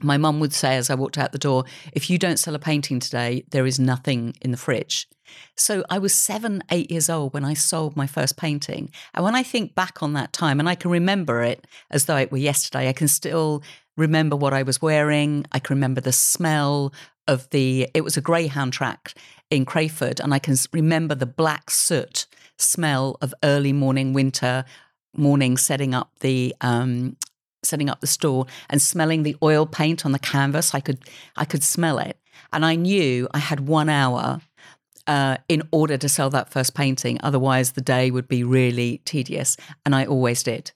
my 0.01 0.17
mum 0.17 0.41
would 0.41 0.51
say 0.51 0.75
as 0.75 0.89
I 0.89 0.95
walked 0.95 1.17
out 1.17 1.31
the 1.31 1.37
door, 1.37 1.63
if 1.93 2.09
you 2.09 2.17
don't 2.17 2.37
sell 2.37 2.53
a 2.53 2.59
painting 2.59 2.99
today, 2.99 3.45
there 3.51 3.65
is 3.65 3.79
nothing 3.79 4.35
in 4.41 4.51
the 4.51 4.57
fridge. 4.57 5.07
So 5.55 5.85
I 5.89 5.99
was 5.99 6.13
seven, 6.13 6.63
eight 6.69 6.91
years 6.91 7.09
old 7.09 7.33
when 7.33 7.45
I 7.45 7.53
sold 7.53 7.95
my 7.95 8.07
first 8.07 8.35
painting. 8.35 8.91
And 9.13 9.23
when 9.23 9.35
I 9.35 9.43
think 9.43 9.73
back 9.73 10.03
on 10.03 10.11
that 10.13 10.33
time, 10.33 10.59
and 10.59 10.67
I 10.67 10.75
can 10.75 10.91
remember 10.91 11.41
it 11.41 11.65
as 11.91 12.05
though 12.05 12.17
it 12.17 12.33
were 12.33 12.37
yesterday, 12.37 12.89
I 12.89 12.93
can 12.93 13.07
still 13.07 13.63
remember 13.95 14.35
what 14.35 14.53
I 14.53 14.63
was 14.63 14.81
wearing. 14.81 15.45
I 15.53 15.59
can 15.59 15.77
remember 15.77 16.01
the 16.01 16.11
smell 16.11 16.93
of 17.25 17.49
the, 17.51 17.87
it 17.93 18.03
was 18.03 18.17
a 18.17 18.21
greyhound 18.21 18.73
track 18.73 19.13
in 19.49 19.65
Crayford. 19.65 20.19
And 20.19 20.33
I 20.33 20.39
can 20.39 20.55
remember 20.71 21.15
the 21.15 21.25
black 21.25 21.69
soot 21.69 22.25
smell 22.57 23.17
of 23.21 23.33
early 23.43 23.73
morning 23.73 24.13
winter 24.13 24.65
morning 25.15 25.57
setting 25.57 25.93
up 25.93 26.11
the 26.19 26.55
um, 26.61 27.17
setting 27.63 27.89
up 27.89 27.99
the 27.99 28.07
store 28.07 28.45
and 28.69 28.81
smelling 28.81 29.23
the 29.23 29.35
oil 29.41 29.65
paint 29.65 30.05
on 30.05 30.11
the 30.11 30.19
canvas. 30.19 30.73
I 30.73 30.79
could 30.79 30.99
I 31.35 31.45
could 31.45 31.63
smell 31.63 31.99
it, 31.99 32.17
and 32.53 32.65
I 32.65 32.75
knew 32.75 33.27
I 33.33 33.39
had 33.39 33.67
one 33.67 33.89
hour 33.89 34.41
uh, 35.07 35.37
in 35.47 35.63
order 35.71 35.97
to 35.97 36.09
sell 36.09 36.29
that 36.29 36.51
first 36.51 36.75
painting. 36.75 37.19
Otherwise, 37.23 37.71
the 37.71 37.81
day 37.81 38.11
would 38.11 38.27
be 38.27 38.43
really 38.43 39.01
tedious, 39.05 39.57
and 39.85 39.95
I 39.95 40.05
always 40.05 40.43
did. 40.43 40.71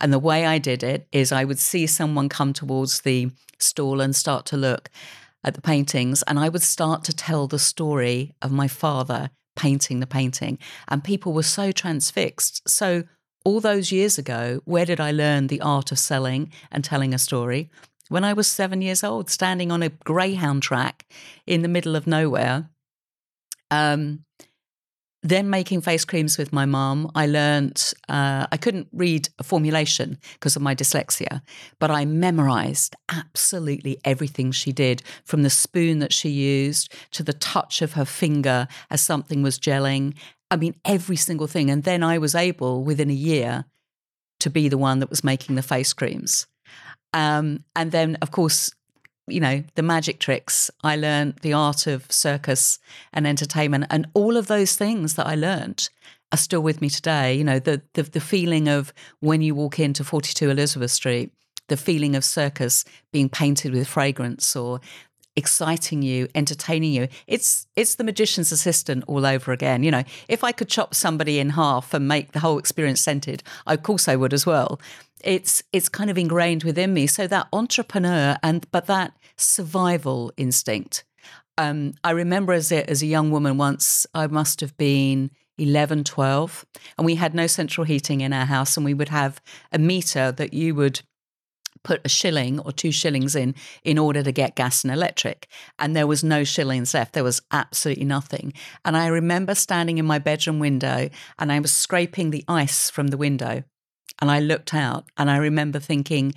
And 0.00 0.12
the 0.12 0.18
way 0.18 0.44
I 0.44 0.58
did 0.58 0.82
it 0.82 1.08
is 1.12 1.32
I 1.32 1.44
would 1.44 1.58
see 1.58 1.86
someone 1.86 2.28
come 2.28 2.52
towards 2.52 3.00
the 3.00 3.30
stall 3.58 4.00
and 4.00 4.14
start 4.14 4.44
to 4.46 4.56
look 4.56 4.90
at 5.44 5.54
the 5.54 5.60
paintings, 5.60 6.22
and 6.24 6.38
I 6.38 6.48
would 6.48 6.62
start 6.62 7.04
to 7.04 7.12
tell 7.12 7.46
the 7.46 7.58
story 7.58 8.34
of 8.42 8.52
my 8.52 8.68
father 8.68 9.30
painting 9.56 10.00
the 10.00 10.06
painting. 10.06 10.58
And 10.88 11.04
people 11.04 11.32
were 11.32 11.42
so 11.42 11.72
transfixed. 11.72 12.68
So 12.68 13.04
all 13.44 13.60
those 13.60 13.92
years 13.92 14.18
ago, 14.18 14.60
where 14.64 14.86
did 14.86 15.00
I 15.00 15.10
learn 15.10 15.48
the 15.48 15.60
art 15.60 15.92
of 15.92 15.98
selling 15.98 16.52
and 16.70 16.84
telling 16.84 17.12
a 17.12 17.18
story? 17.18 17.70
When 18.08 18.24
I 18.24 18.32
was 18.32 18.46
seven 18.46 18.82
years 18.82 19.02
old, 19.02 19.30
standing 19.30 19.72
on 19.72 19.82
a 19.82 19.88
greyhound 19.88 20.62
track 20.62 21.06
in 21.46 21.62
the 21.62 21.68
middle 21.68 21.96
of 21.96 22.06
nowhere. 22.06 22.68
Um, 23.70 24.24
then 25.22 25.48
making 25.50 25.82
face 25.82 26.04
creams 26.04 26.36
with 26.36 26.52
my 26.52 26.66
mum, 26.66 27.10
I 27.14 27.26
learnt 27.26 27.94
uh, 28.08 28.46
I 28.50 28.56
couldn't 28.56 28.88
read 28.92 29.28
a 29.38 29.44
formulation 29.44 30.18
because 30.34 30.56
of 30.56 30.62
my 30.62 30.74
dyslexia, 30.74 31.42
but 31.78 31.90
I 31.90 32.04
memorized 32.04 32.96
absolutely 33.08 33.98
everything 34.04 34.50
she 34.50 34.72
did 34.72 35.02
from 35.24 35.42
the 35.42 35.50
spoon 35.50 36.00
that 36.00 36.12
she 36.12 36.28
used 36.28 36.92
to 37.12 37.22
the 37.22 37.32
touch 37.32 37.82
of 37.82 37.92
her 37.92 38.04
finger 38.04 38.66
as 38.90 39.00
something 39.00 39.42
was 39.42 39.58
gelling 39.58 40.14
I 40.52 40.56
mean, 40.56 40.74
every 40.84 41.16
single 41.16 41.46
thing. 41.46 41.70
And 41.70 41.82
then 41.82 42.02
I 42.02 42.18
was 42.18 42.34
able 42.34 42.84
within 42.84 43.08
a 43.08 43.14
year 43.14 43.64
to 44.40 44.50
be 44.50 44.68
the 44.68 44.76
one 44.76 44.98
that 44.98 45.08
was 45.08 45.24
making 45.24 45.54
the 45.54 45.62
face 45.62 45.94
creams. 45.94 46.46
Um, 47.14 47.64
and 47.74 47.90
then, 47.90 48.18
of 48.20 48.32
course, 48.32 48.70
you 49.26 49.40
know, 49.40 49.62
the 49.74 49.82
magic 49.82 50.18
tricks. 50.18 50.70
I 50.82 50.96
learned 50.96 51.36
the 51.42 51.52
art 51.52 51.86
of 51.86 52.10
circus 52.10 52.78
and 53.12 53.26
entertainment, 53.26 53.86
and 53.90 54.06
all 54.14 54.36
of 54.36 54.46
those 54.46 54.76
things 54.76 55.14
that 55.14 55.26
I 55.26 55.34
learned 55.34 55.88
are 56.32 56.38
still 56.38 56.62
with 56.62 56.80
me 56.80 56.88
today. 56.88 57.34
You 57.34 57.44
know, 57.44 57.58
the 57.58 57.82
the, 57.94 58.02
the 58.02 58.20
feeling 58.20 58.68
of 58.68 58.92
when 59.20 59.42
you 59.42 59.54
walk 59.54 59.78
into 59.78 60.04
42 60.04 60.50
Elizabeth 60.50 60.90
Street, 60.90 61.30
the 61.68 61.76
feeling 61.76 62.16
of 62.16 62.24
circus 62.24 62.84
being 63.12 63.28
painted 63.28 63.72
with 63.72 63.86
fragrance, 63.86 64.56
or 64.56 64.80
exciting 65.36 66.02
you, 66.02 66.28
entertaining 66.34 66.92
you. 66.92 67.08
It's 67.26 67.66
it's 67.76 67.94
the 67.94 68.04
magician's 68.04 68.52
assistant 68.52 69.04
all 69.06 69.24
over 69.24 69.52
again. 69.52 69.82
You 69.82 69.90
know, 69.90 70.04
if 70.28 70.44
I 70.44 70.52
could 70.52 70.68
chop 70.68 70.94
somebody 70.94 71.38
in 71.38 71.50
half 71.50 71.94
and 71.94 72.06
make 72.06 72.32
the 72.32 72.40
whole 72.40 72.58
experience 72.58 73.00
scented, 73.00 73.42
of 73.66 73.82
course 73.82 74.08
I 74.08 74.16
would 74.16 74.34
as 74.34 74.44
well. 74.44 74.80
It's 75.24 75.62
it's 75.72 75.88
kind 75.88 76.10
of 76.10 76.18
ingrained 76.18 76.64
within 76.64 76.92
me. 76.94 77.06
So 77.06 77.26
that 77.26 77.48
entrepreneur 77.52 78.36
and 78.42 78.66
but 78.70 78.86
that 78.86 79.16
survival 79.36 80.32
instinct. 80.36 81.04
Um, 81.58 81.94
I 82.02 82.12
remember 82.12 82.52
as 82.54 82.72
a, 82.72 82.88
as 82.88 83.02
a 83.02 83.06
young 83.06 83.30
woman 83.30 83.58
once, 83.58 84.06
I 84.14 84.26
must 84.26 84.60
have 84.60 84.74
been 84.78 85.30
11, 85.58 86.04
12, 86.04 86.64
and 86.96 87.04
we 87.04 87.16
had 87.16 87.34
no 87.34 87.46
central 87.46 87.84
heating 87.84 88.22
in 88.22 88.32
our 88.32 88.46
house, 88.46 88.76
and 88.76 88.86
we 88.86 88.94
would 88.94 89.10
have 89.10 89.40
a 89.70 89.78
meter 89.78 90.32
that 90.32 90.54
you 90.54 90.74
would 90.74 91.02
put 91.84 92.00
a 92.04 92.08
shilling 92.08 92.60
or 92.60 92.72
two 92.72 92.92
shillings 92.92 93.34
in 93.34 93.54
in 93.82 93.98
order 93.98 94.22
to 94.22 94.32
get 94.32 94.54
gas 94.54 94.84
and 94.84 94.92
electric. 94.92 95.48
And 95.78 95.96
there 95.96 96.06
was 96.06 96.22
no 96.22 96.44
shillings 96.44 96.94
left. 96.94 97.12
There 97.12 97.24
was 97.24 97.42
absolutely 97.50 98.04
nothing. 98.04 98.52
And 98.84 98.96
I 98.96 99.08
remember 99.08 99.54
standing 99.54 99.98
in 99.98 100.06
my 100.06 100.18
bedroom 100.18 100.58
window 100.58 101.08
and 101.38 101.52
I 101.52 101.60
was 101.60 101.72
scraping 101.72 102.30
the 102.30 102.44
ice 102.46 102.88
from 102.88 103.08
the 103.08 103.16
window. 103.16 103.64
And 104.22 104.30
I 104.30 104.40
looked 104.40 104.72
out 104.72 105.04
and 105.18 105.30
I 105.30 105.36
remember 105.36 105.78
thinking, 105.78 106.32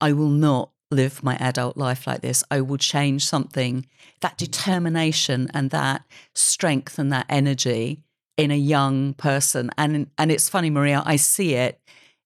I 0.00 0.12
will 0.12 0.28
not 0.28 0.70
live 0.90 1.22
my 1.22 1.36
adult 1.36 1.76
life 1.76 2.06
like 2.06 2.20
this. 2.20 2.44
I 2.50 2.60
will 2.60 2.76
change 2.76 3.24
something. 3.24 3.86
That 4.20 4.36
determination 4.36 5.48
and 5.54 5.70
that 5.70 6.02
strength 6.34 6.98
and 6.98 7.12
that 7.12 7.26
energy 7.30 8.02
in 8.36 8.50
a 8.50 8.56
young 8.56 9.14
person. 9.14 9.70
And 9.78 10.10
and 10.18 10.30
it's 10.30 10.50
funny, 10.50 10.68
Mariya, 10.68 11.02
I 11.06 11.16
see 11.16 11.54
it 11.54 11.80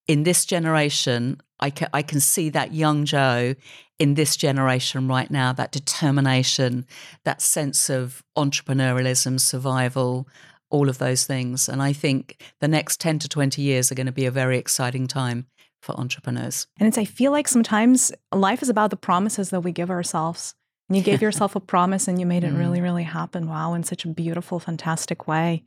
in 0.08 0.24
this 0.24 0.44
generation 0.44 1.40
I 1.62 1.72
I 1.92 2.02
can 2.02 2.20
see 2.20 2.50
that 2.50 2.74
young 2.74 3.04
Jo 3.04 3.54
in 3.98 4.14
this 4.14 4.36
generation 4.36 5.06
right 5.06 5.30
now, 5.30 5.52
that 5.52 5.70
determination, 5.70 6.84
that 7.24 7.40
sense 7.40 7.88
of 7.88 8.22
entrepreneurialism, 8.36 9.38
survival, 9.38 10.28
all 10.72 10.88
of 10.88 10.98
those 10.98 11.24
things. 11.24 11.68
And 11.68 11.80
I 11.80 11.92
think 11.92 12.42
the 12.60 12.66
next 12.66 13.00
10 13.00 13.20
to 13.20 13.28
20 13.28 13.62
years 13.62 13.92
are 13.92 13.94
going 13.94 14.06
to 14.06 14.12
be 14.12 14.26
a 14.26 14.30
very 14.32 14.58
exciting 14.58 15.06
time 15.06 15.46
for 15.80 15.98
entrepreneurs. 15.98 16.66
And 16.80 16.88
it's, 16.88 16.98
I 16.98 17.04
feel 17.04 17.30
like 17.30 17.46
sometimes 17.46 18.10
life 18.32 18.62
is 18.62 18.68
about 18.68 18.90
the 18.90 18.96
promises 18.96 19.50
that 19.50 19.60
we 19.60 19.70
give 19.72 19.90
ourselves. 19.90 20.54
And 20.92 20.96
you 20.98 21.02
gave 21.02 21.22
yourself 21.22 21.56
a 21.56 21.60
promise 21.60 22.06
and 22.06 22.20
you 22.20 22.26
made 22.26 22.44
it 22.44 22.52
really, 22.52 22.80
mm. 22.80 22.82
really 22.82 23.02
happen. 23.04 23.48
Wow, 23.48 23.72
in 23.72 23.82
such 23.82 24.04
a 24.04 24.08
beautiful, 24.08 24.60
fantastic 24.60 25.26
way. 25.26 25.64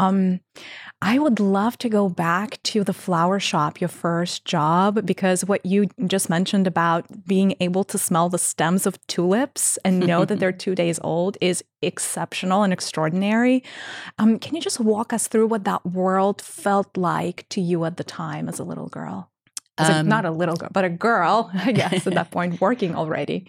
Um, 0.00 0.40
I 1.00 1.20
would 1.20 1.38
love 1.38 1.78
to 1.78 1.88
go 1.88 2.08
back 2.08 2.60
to 2.64 2.82
the 2.82 2.92
flower 2.92 3.38
shop, 3.38 3.80
your 3.80 3.86
first 3.86 4.44
job, 4.44 5.06
because 5.06 5.44
what 5.44 5.64
you 5.64 5.86
just 6.08 6.28
mentioned 6.28 6.66
about 6.66 7.06
being 7.24 7.54
able 7.60 7.84
to 7.84 7.96
smell 7.96 8.28
the 8.28 8.36
stems 8.36 8.84
of 8.84 8.98
tulips 9.06 9.78
and 9.84 10.04
know 10.04 10.24
that 10.24 10.40
they're 10.40 10.50
two 10.66 10.74
days 10.74 10.98
old 11.04 11.38
is 11.40 11.62
exceptional 11.80 12.64
and 12.64 12.72
extraordinary. 12.72 13.62
Um, 14.18 14.40
can 14.40 14.56
you 14.56 14.60
just 14.60 14.80
walk 14.80 15.12
us 15.12 15.28
through 15.28 15.46
what 15.46 15.62
that 15.62 15.86
world 15.86 16.42
felt 16.42 16.96
like 16.96 17.46
to 17.50 17.60
you 17.60 17.84
at 17.84 17.96
the 17.96 18.02
time 18.02 18.48
as 18.48 18.58
a 18.58 18.64
little 18.64 18.88
girl? 18.88 19.30
As 19.78 19.88
a, 19.88 20.00
um, 20.00 20.08
not 20.08 20.24
a 20.24 20.32
little 20.32 20.56
girl, 20.56 20.70
but 20.72 20.84
a 20.84 20.90
girl, 20.90 21.48
I 21.54 21.70
guess, 21.70 22.08
at 22.08 22.14
that 22.14 22.30
point, 22.32 22.60
working 22.60 22.96
already. 22.96 23.46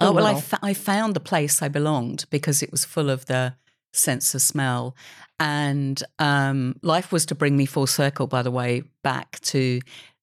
Oh, 0.00 0.12
well, 0.12 0.26
I, 0.26 0.42
I 0.62 0.74
found 0.74 1.14
the 1.14 1.20
place 1.20 1.62
I 1.62 1.68
belonged 1.68 2.26
because 2.30 2.62
it 2.62 2.70
was 2.70 2.84
full 2.84 3.10
of 3.10 3.26
the 3.26 3.54
sense 3.92 4.34
of 4.34 4.42
smell. 4.42 4.94
And 5.40 6.02
um, 6.18 6.76
life 6.82 7.12
was 7.12 7.24
to 7.26 7.34
bring 7.34 7.56
me 7.56 7.66
full 7.66 7.86
circle, 7.86 8.26
by 8.26 8.42
the 8.42 8.50
way, 8.50 8.82
back 9.02 9.40
to 9.40 9.80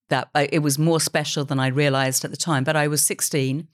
that. 0.09 0.29
Uh, 0.35 0.47
it 0.51 0.59
was 0.59 0.77
more 0.77 0.99
special 0.99 1.45
than 1.45 1.59
I 1.59 1.67
realized 1.67 2.25
at 2.25 2.31
the 2.31 2.37
time. 2.37 2.63
But 2.63 2.75
I 2.75 2.87
was 2.87 3.01
16 3.01 3.67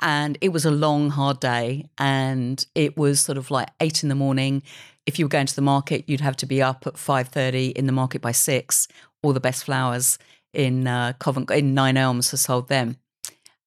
and 0.00 0.38
it 0.40 0.50
was 0.50 0.64
a 0.64 0.70
long, 0.70 1.10
hard 1.10 1.40
day. 1.40 1.88
And 1.98 2.64
it 2.74 2.96
was 2.96 3.20
sort 3.20 3.38
of 3.38 3.50
like 3.50 3.68
eight 3.80 4.02
in 4.02 4.08
the 4.08 4.14
morning. 4.14 4.62
If 5.06 5.18
you 5.18 5.24
were 5.24 5.30
going 5.30 5.46
to 5.46 5.56
the 5.56 5.62
market, 5.62 6.08
you'd 6.08 6.20
have 6.20 6.36
to 6.36 6.46
be 6.46 6.60
up 6.60 6.86
at 6.86 6.94
5.30 6.94 7.72
in 7.72 7.86
the 7.86 7.92
market 7.92 8.20
by 8.20 8.32
six. 8.32 8.88
All 9.22 9.32
the 9.32 9.40
best 9.40 9.64
flowers 9.64 10.18
in 10.52 10.86
uh, 10.86 11.14
Covent, 11.18 11.50
in 11.50 11.74
Nine 11.74 11.96
Elms 11.96 12.34
are 12.34 12.38
sold 12.38 12.68
then 12.68 12.96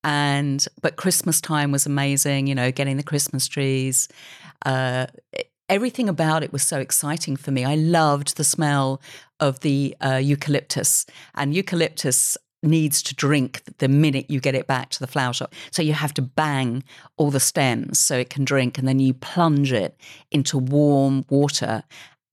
and 0.03 0.67
but 0.81 0.95
christmas 0.95 1.39
time 1.39 1.71
was 1.71 1.85
amazing 1.85 2.47
you 2.47 2.55
know 2.55 2.71
getting 2.71 2.97
the 2.97 3.03
christmas 3.03 3.47
trees. 3.47 4.07
Uh, 4.65 5.07
everything 5.69 6.09
about 6.09 6.43
it 6.43 6.53
was 6.53 6.63
so 6.63 6.79
exciting 6.79 7.35
for 7.35 7.51
me. 7.51 7.65
I 7.65 7.75
loved 7.75 8.37
the 8.37 8.43
smell 8.43 9.01
of 9.39 9.61
the 9.61 9.95
uh, 10.01 10.21
eucalyptus. 10.23 11.05
And 11.35 11.53
eucalyptus 11.53 12.37
needs 12.61 13.01
to 13.03 13.15
drink 13.15 13.61
the 13.79 13.87
minute 13.87 14.29
you 14.29 14.39
get 14.39 14.55
it 14.55 14.67
back 14.67 14.89
to 14.91 14.99
the 14.99 15.07
flower 15.07 15.33
shop. 15.33 15.53
So 15.71 15.81
you 15.81 15.93
have 15.93 16.13
to 16.13 16.21
bang 16.21 16.83
all 17.17 17.31
the 17.31 17.39
stems 17.39 17.99
so 17.99 18.17
it 18.17 18.29
can 18.29 18.45
drink 18.45 18.77
and 18.77 18.87
then 18.87 18.99
you 18.99 19.13
plunge 19.13 19.73
it 19.73 19.99
into 20.31 20.57
warm 20.57 21.25
water. 21.29 21.83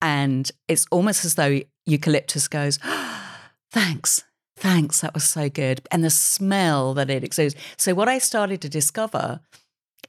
And 0.00 0.50
it's 0.68 0.86
almost 0.90 1.24
as 1.24 1.34
though 1.34 1.60
eucalyptus 1.86 2.46
goes 2.46 2.78
thanks 3.72 4.22
Thanks, 4.60 5.00
that 5.00 5.14
was 5.14 5.24
so 5.24 5.48
good. 5.48 5.80
And 5.90 6.04
the 6.04 6.10
smell 6.10 6.92
that 6.94 7.08
it 7.08 7.24
exudes. 7.24 7.54
So, 7.78 7.94
what 7.94 8.10
I 8.10 8.18
started 8.18 8.60
to 8.60 8.68
discover 8.68 9.40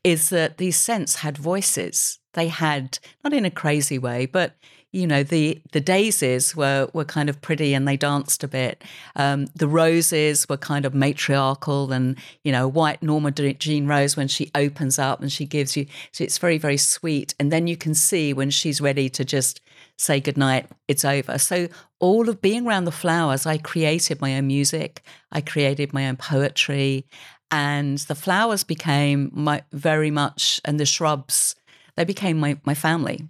is 0.04 0.30
that 0.30 0.58
these 0.58 0.76
scents 0.76 1.16
had 1.16 1.38
voices. 1.38 2.20
They 2.34 2.50
had, 2.50 3.00
not 3.24 3.34
in 3.34 3.46
a 3.46 3.52
crazy 3.52 3.98
way, 3.98 4.26
but 4.26 4.56
you 4.92 5.08
know 5.08 5.24
the 5.24 5.62
the 5.72 5.80
daisies 5.80 6.54
were 6.54 6.90
were 6.94 7.06
kind 7.06 7.30
of 7.30 7.42
pretty 7.42 7.74
and 7.74 7.88
they 7.88 7.96
danced 7.96 8.44
a 8.44 8.48
bit. 8.50 8.84
Um, 9.16 9.48
the 9.56 9.68
roses 9.68 10.50
were 10.50 10.58
kind 10.58 10.86
of 10.86 10.94
matriarchal 10.94 11.94
and 11.94 12.18
you 12.44 12.52
know 12.52 12.68
white 12.68 13.02
Norma 13.02 13.32
Jean 13.32 13.88
rose 13.88 14.18
when 14.18 14.28
she 14.28 14.52
opens 14.54 15.00
up 15.00 15.22
and 15.22 15.32
she 15.32 15.46
gives 15.46 15.78
you 15.78 15.86
so 16.12 16.26
it's 16.26 16.38
very 16.38 16.58
very 16.58 16.76
sweet 16.76 17.34
and 17.40 17.54
then 17.54 17.68
you 17.68 17.78
can 17.78 17.94
see 17.94 18.34
when 18.34 18.50
she's 18.50 18.82
ready 18.82 19.08
to 19.10 19.24
just 19.24 19.62
say 19.98 20.20
goodnight 20.20 20.68
it's 20.90 21.06
over. 21.06 21.38
So 21.38 21.70
all 22.02 22.28
of 22.28 22.42
being 22.42 22.68
around 22.68 22.86
the 22.86 22.92
flowers, 22.92 23.46
I 23.46 23.58
created 23.58 24.20
my 24.20 24.36
own 24.36 24.48
music, 24.48 25.04
I 25.32 25.40
created 25.40 25.94
my 25.94 26.08
own 26.08 26.18
poetry, 26.18 27.06
and 27.50 27.98
the 28.00 28.16
flowers 28.16 28.64
became 28.64 29.32
my 29.34 29.64
very 29.72 30.12
much 30.12 30.60
and 30.66 30.80
the 30.80 30.86
shrubs 30.86 31.56
they 31.96 32.06
became 32.06 32.38
my 32.40 32.58
my 32.66 32.74
family 32.74 33.28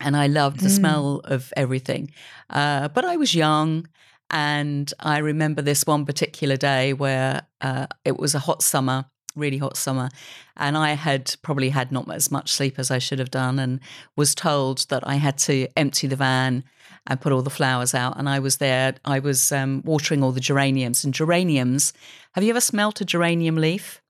and 0.00 0.16
I 0.16 0.26
loved 0.26 0.60
the 0.60 0.68
mm. 0.68 0.76
smell 0.76 1.20
of 1.24 1.52
everything. 1.56 2.10
Uh, 2.48 2.88
but 2.88 3.04
I 3.04 3.16
was 3.16 3.34
young, 3.34 3.86
and 4.30 4.92
I 4.98 5.18
remember 5.18 5.62
this 5.62 5.86
one 5.86 6.06
particular 6.06 6.56
day 6.56 6.92
where 6.92 7.42
uh, 7.60 7.86
it 8.04 8.18
was 8.18 8.34
a 8.34 8.38
hot 8.38 8.62
summer, 8.62 9.04
really 9.40 9.58
hot 9.58 9.76
summer, 9.76 10.08
and 10.56 10.76
I 10.76 10.92
had 10.92 11.34
probably 11.42 11.70
had 11.70 11.90
not 11.90 12.12
as 12.14 12.30
much 12.30 12.52
sleep 12.52 12.78
as 12.78 12.90
I 12.90 12.98
should 12.98 13.18
have 13.18 13.30
done, 13.30 13.58
and 13.58 13.80
was 14.16 14.34
told 14.34 14.86
that 14.88 15.06
I 15.06 15.14
had 15.16 15.38
to 15.38 15.66
empty 15.76 16.06
the 16.06 16.16
van 16.16 16.64
and 17.06 17.20
put 17.20 17.32
all 17.32 17.42
the 17.42 17.50
flowers 17.50 17.94
out. 17.94 18.18
And 18.18 18.28
I 18.28 18.38
was 18.38 18.58
there, 18.58 18.94
I 19.04 19.18
was 19.18 19.50
um, 19.52 19.82
watering 19.84 20.22
all 20.22 20.32
the 20.32 20.40
geraniums, 20.40 21.04
and 21.04 21.14
geraniums. 21.14 21.92
Have 22.32 22.44
you 22.44 22.50
ever 22.50 22.60
smelt 22.60 23.00
a 23.00 23.04
geranium 23.04 23.56
leaf? 23.56 24.00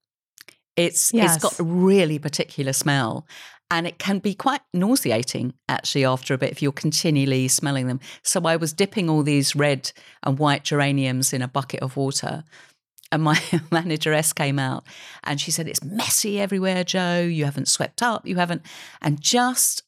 It's 0.76 1.12
yes. 1.12 1.36
it's 1.36 1.42
got 1.42 1.58
a 1.58 1.64
really 1.64 2.18
particular 2.18 2.72
smell, 2.72 3.26
and 3.70 3.86
it 3.86 3.98
can 3.98 4.18
be 4.18 4.34
quite 4.34 4.60
nauseating 4.74 5.54
actually 5.68 6.04
after 6.04 6.34
a 6.34 6.38
bit 6.38 6.50
if 6.50 6.62
you're 6.62 6.72
continually 6.72 7.48
smelling 7.48 7.86
them. 7.86 8.00
So 8.22 8.40
I 8.44 8.56
was 8.56 8.72
dipping 8.72 9.08
all 9.08 9.22
these 9.22 9.54
red 9.54 9.92
and 10.22 10.38
white 10.38 10.64
geraniums 10.64 11.32
in 11.32 11.42
a 11.42 11.48
bucket 11.48 11.80
of 11.80 11.96
water. 11.96 12.44
And 13.12 13.22
my 13.22 13.40
manageress 13.70 14.32
came 14.32 14.58
out 14.58 14.84
and 15.24 15.40
she 15.40 15.50
said, 15.50 15.68
It's 15.68 15.82
messy 15.82 16.40
everywhere, 16.40 16.84
Jo. 16.84 17.20
You 17.20 17.44
haven't 17.44 17.68
swept 17.68 18.02
up. 18.02 18.26
You 18.26 18.36
haven't. 18.36 18.62
And 19.00 19.20
just, 19.20 19.82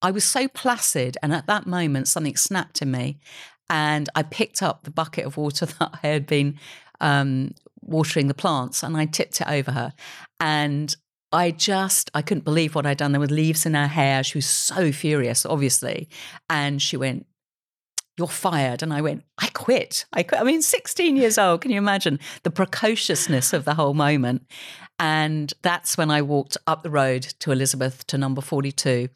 I 0.00 0.10
was 0.10 0.24
so 0.24 0.48
placid. 0.48 1.16
And 1.22 1.32
at 1.32 1.46
that 1.46 1.66
moment, 1.66 2.08
something 2.08 2.36
snapped 2.36 2.82
in 2.82 2.90
me. 2.90 3.18
And 3.68 4.08
I 4.14 4.22
picked 4.22 4.62
up 4.62 4.84
the 4.84 4.90
bucket 4.90 5.24
of 5.24 5.36
water 5.36 5.66
that 5.78 5.98
I 6.02 6.06
had 6.06 6.26
been 6.26 6.58
um, 7.00 7.54
watering 7.80 8.28
the 8.28 8.34
plants 8.34 8.82
and 8.82 8.96
I 8.96 9.06
tipped 9.06 9.40
it 9.40 9.48
over 9.48 9.72
her. 9.72 9.92
And 10.40 10.94
I 11.32 11.50
just, 11.50 12.10
I 12.14 12.20
couldn't 12.20 12.44
believe 12.44 12.74
what 12.74 12.84
I'd 12.84 12.98
done. 12.98 13.12
There 13.12 13.20
were 13.20 13.26
leaves 13.26 13.64
in 13.64 13.74
her 13.74 13.86
hair. 13.86 14.22
She 14.22 14.38
was 14.38 14.46
so 14.46 14.92
furious, 14.92 15.46
obviously. 15.46 16.08
And 16.50 16.80
she 16.80 16.96
went, 16.98 17.26
You're 18.18 18.28
fired. 18.28 18.82
And 18.82 18.92
I 18.92 19.00
went, 19.00 19.24
I 19.38 19.48
quit. 19.54 20.04
I 20.12 20.22
quit. 20.22 20.40
I 20.40 20.44
mean, 20.44 20.62
16 20.62 21.16
years 21.16 21.38
old. 21.38 21.62
Can 21.62 21.70
you 21.70 21.78
imagine 21.78 22.20
the 22.42 22.50
precociousness 22.50 23.52
of 23.52 23.64
the 23.64 23.74
whole 23.74 23.94
moment? 23.94 24.46
And 24.98 25.52
that's 25.62 25.96
when 25.96 26.10
I 26.10 26.22
walked 26.22 26.56
up 26.66 26.82
the 26.82 26.90
road 26.90 27.22
to 27.40 27.52
Elizabeth 27.52 28.06
to 28.08 28.18
number 28.18 28.40
42. 28.40 29.08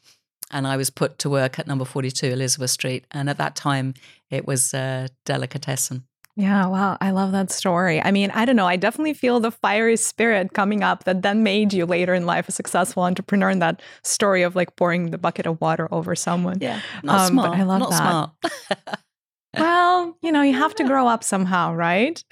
And 0.51 0.67
I 0.67 0.77
was 0.77 0.91
put 0.91 1.19
to 1.21 1.31
work 1.31 1.59
at 1.59 1.67
number 1.67 1.85
42 1.85 2.27
Elizabeth 2.27 2.71
Street. 2.71 3.05
And 3.11 3.29
at 3.29 3.39
that 3.39 3.57
time, 3.57 3.95
it 4.31 4.47
was 4.47 4.73
a 4.73 5.09
delicatessen. 5.25 6.05
Yeah, 6.37 6.67
wow. 6.67 6.99
I 7.01 7.13
love 7.13 7.33
that 7.33 7.51
story. 7.51 8.01
I 8.03 8.11
mean, 8.11 8.31
I 8.33 8.45
don't 8.45 8.57
know. 8.57 8.67
I 8.67 8.77
definitely 8.77 9.15
feel 9.15 9.41
the 9.41 9.51
fiery 9.51 9.97
spirit 9.97 10.53
coming 10.53 10.83
up 10.83 11.05
that 11.05 11.23
then 11.23 11.43
made 11.43 11.73
you 11.73 11.87
later 11.87 12.13
in 12.13 12.27
life 12.27 12.47
a 12.47 12.53
successful 12.53 13.05
entrepreneur 13.05 13.49
in 13.49 13.59
that 13.61 13.81
story 14.05 14.43
of 14.43 14.55
like 14.55 14.77
pouring 14.77 15.11
the 15.11 15.19
bucket 15.19 15.47
of 15.47 15.59
water 15.63 15.89
over 15.91 16.15
someone. 16.15 16.59
Yeah. 16.61 16.83
Not 17.03 17.21
um, 17.21 17.27
smart. 17.29 17.59
I 17.59 17.63
love 17.63 17.81
not 17.81 17.91
that. 17.91 17.97
Smart. 17.97 19.01
well, 19.59 20.19
you 20.21 20.31
know, 20.31 20.43
you 20.43 20.53
have 20.53 20.75
to 20.75 20.85
grow 20.85 21.07
up 21.07 21.25
somehow, 21.25 21.73
right? 21.75 22.23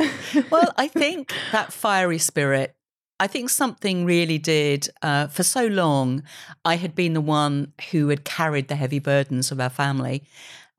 well, 0.51 0.71
I 0.77 0.87
think 0.87 1.33
that 1.53 1.73
fiery 1.73 2.19
spirit 2.19 2.77
I 3.21 3.29
think 3.29 3.49
something 3.49 4.05
really 4.05 4.39
did. 4.39 4.89
Uh, 5.01 5.29
for 5.29 5.45
so 5.45 5.67
long, 5.67 6.25
I 6.65 6.77
had 6.77 6.95
been 6.95 7.13
the 7.15 7.21
one 7.21 7.73
who 7.91 8.09
had 8.09 8.25
carried 8.25 8.69
the 8.69 8.77
heavy 8.77 8.99
burdens 8.99 9.53
of 9.53 9.61
our 9.61 9.71
family. 9.71 10.25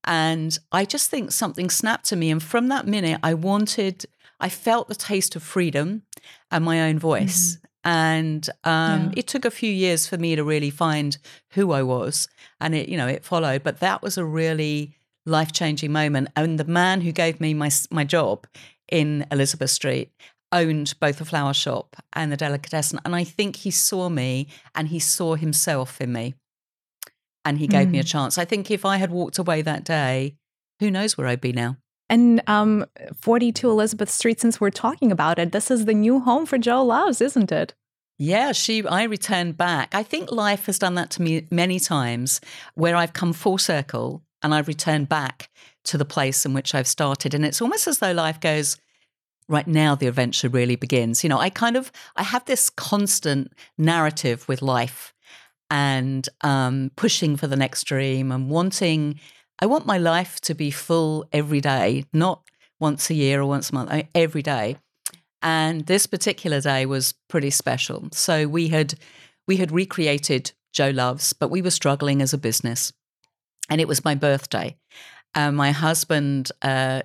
And 0.05 0.57
I 0.71 0.85
just 0.85 1.09
think 1.09 1.31
something 1.31 1.69
snapped 1.69 2.05
to 2.05 2.15
me. 2.15 2.29
And 2.31 2.41
from 2.41 2.67
that 2.69 2.87
minute, 2.87 3.19
I 3.23 3.33
wanted, 3.33 4.05
I 4.39 4.49
felt 4.49 4.87
the 4.87 4.95
taste 4.95 5.35
of 5.35 5.43
freedom 5.43 6.03
and 6.51 6.63
my 6.63 6.87
own 6.87 6.99
voice. 6.99 7.53
Mm-hmm. 7.55 7.61
And 7.87 8.49
um, 8.63 9.03
yeah. 9.03 9.11
it 9.17 9.27
took 9.27 9.45
a 9.45 9.51
few 9.51 9.71
years 9.71 10.07
for 10.07 10.17
me 10.17 10.35
to 10.35 10.43
really 10.43 10.69
find 10.69 11.17
who 11.51 11.71
I 11.71 11.83
was. 11.83 12.27
And 12.59 12.73
it, 12.73 12.89
you 12.89 12.97
know, 12.97 13.07
it 13.07 13.23
followed. 13.23 13.63
But 13.63 13.79
that 13.79 14.01
was 14.01 14.17
a 14.17 14.25
really 14.25 14.95
life 15.25 15.51
changing 15.51 15.91
moment. 15.91 16.29
And 16.35 16.59
the 16.59 16.65
man 16.65 17.01
who 17.01 17.11
gave 17.11 17.39
me 17.41 17.53
my, 17.53 17.71
my 17.91 18.03
job 18.03 18.47
in 18.91 19.25
Elizabeth 19.31 19.71
Street 19.71 20.11
owned 20.51 20.93
both 20.99 21.17
the 21.17 21.25
flower 21.25 21.53
shop 21.53 21.95
and 22.13 22.31
the 22.31 22.37
delicatessen. 22.37 22.99
And 23.05 23.15
I 23.15 23.23
think 23.23 23.57
he 23.57 23.71
saw 23.71 24.09
me 24.09 24.47
and 24.73 24.87
he 24.87 24.99
saw 24.99 25.35
himself 25.35 25.99
in 25.99 26.13
me 26.13 26.35
and 27.45 27.60
he 27.60 27.67
gave 27.67 27.88
mm. 27.88 27.91
me 27.91 27.99
a 27.99 28.03
mm. 28.03 28.08
chance. 28.08 28.38
I 28.38 28.43
think 28.43 28.69
if 28.69 28.84
I 28.84 28.97
had 28.97 29.12
walked 29.12 29.38
away 29.38 29.62
that 29.62 29.86
day, 29.86 30.36
who 30.79 30.91
knows 30.91 31.17
where 31.17 31.27
I'd 31.27 31.41
be 31.41 31.53
now. 31.53 31.77
And 32.10 32.41
um, 32.47 32.86
42 33.15 33.69
Elizabeth 33.69 34.10
Street, 34.10 34.41
since 34.41 34.60
we're 34.60 34.69
talking 34.69 35.12
about 35.12 35.39
it, 35.39 35.51
this 35.51 35.71
is 35.71 35.86
the 35.86 35.93
new 35.93 36.19
home 36.19 36.45
for 36.45 36.58
Jo 36.58 36.84
Loves, 36.84 37.21
isn't 37.21 37.51
it? 37.51 37.73
Yeah, 38.17 38.51
she. 38.51 38.86
I 38.86 39.03
returned 39.03 39.58
back. 39.58 39.93
I 39.93 40.03
think 40.03 40.31
life 40.31 40.67
has 40.67 40.79
done 40.79 40.95
that 40.95 41.10
to 41.12 41.21
me 41.21 41.47
many 41.51 41.79
times, 41.79 42.39
where 42.75 42.95
I've 42.95 43.13
come 43.13 43.34
full 43.34 43.58
circle 43.58 44.23
and 44.41 44.53
I've 44.53 44.67
returned 44.67 45.10
back 45.10 45.49
to 45.86 45.97
the 45.97 46.05
place 46.05 46.45
in 46.45 46.53
which 46.53 46.73
I've 46.73 46.88
started, 46.88 47.34
and 47.34 47.45
it's 47.45 47.62
almost 47.62 47.88
as 47.88 47.99
though 47.99 48.13
life 48.13 48.39
goes. 48.39 48.77
Right 49.47 49.67
now, 49.67 49.93
the 49.93 50.08
adventure 50.08 50.49
really 50.49 50.75
begins. 50.75 51.23
You 51.23 51.29
know, 51.29 51.38
I 51.39 51.49
kind 51.49 51.75
of 51.75 51.91
I 52.15 52.23
have 52.23 52.45
this 52.45 52.69
constant 52.69 53.51
narrative 53.77 54.47
with 54.47 54.62
life 54.62 55.13
and 55.69 56.28
um, 56.41 56.91
pushing 56.95 57.38
for 57.38 57.47
the 57.47 57.56
next 57.56 57.84
dream 57.84 58.32
and 58.32 58.49
wanting. 58.49 59.19
I 59.60 59.65
want 59.65 59.86
my 59.86 59.97
life 59.97 60.39
to 60.41 60.54
be 60.54 60.71
full 60.71 61.25
every 61.32 61.62
day, 61.62 62.06
not 62.13 62.43
once 62.80 63.10
a 63.10 63.13
year 63.13 63.41
or 63.41 63.45
once 63.45 63.69
a 63.69 63.73
month, 63.73 64.08
every 64.13 64.41
day. 64.41 64.78
And 65.41 65.86
this 65.86 66.08
particular 66.08 66.60
day 66.60 66.86
was 66.86 67.13
pretty 67.30 67.51
special. 67.51 68.10
So 68.12 68.47
we 68.47 68.69
had 68.69 68.95
we 69.47 69.58
had 69.58 69.71
recreated 69.71 70.51
Jo 70.73 70.89
Loves, 70.89 71.34
but 71.34 71.49
we 71.51 71.62
were 71.62 71.71
struggling 71.71 72.21
as 72.21 72.34
a 72.34 72.38
business, 72.38 72.91
and 73.69 73.80
it 73.80 73.88
was 73.88 74.04
my 74.04 74.15
birthday. 74.15 74.75
And 75.36 75.56
my 75.56 75.71
husband 75.71 76.51
uh, 76.62 77.04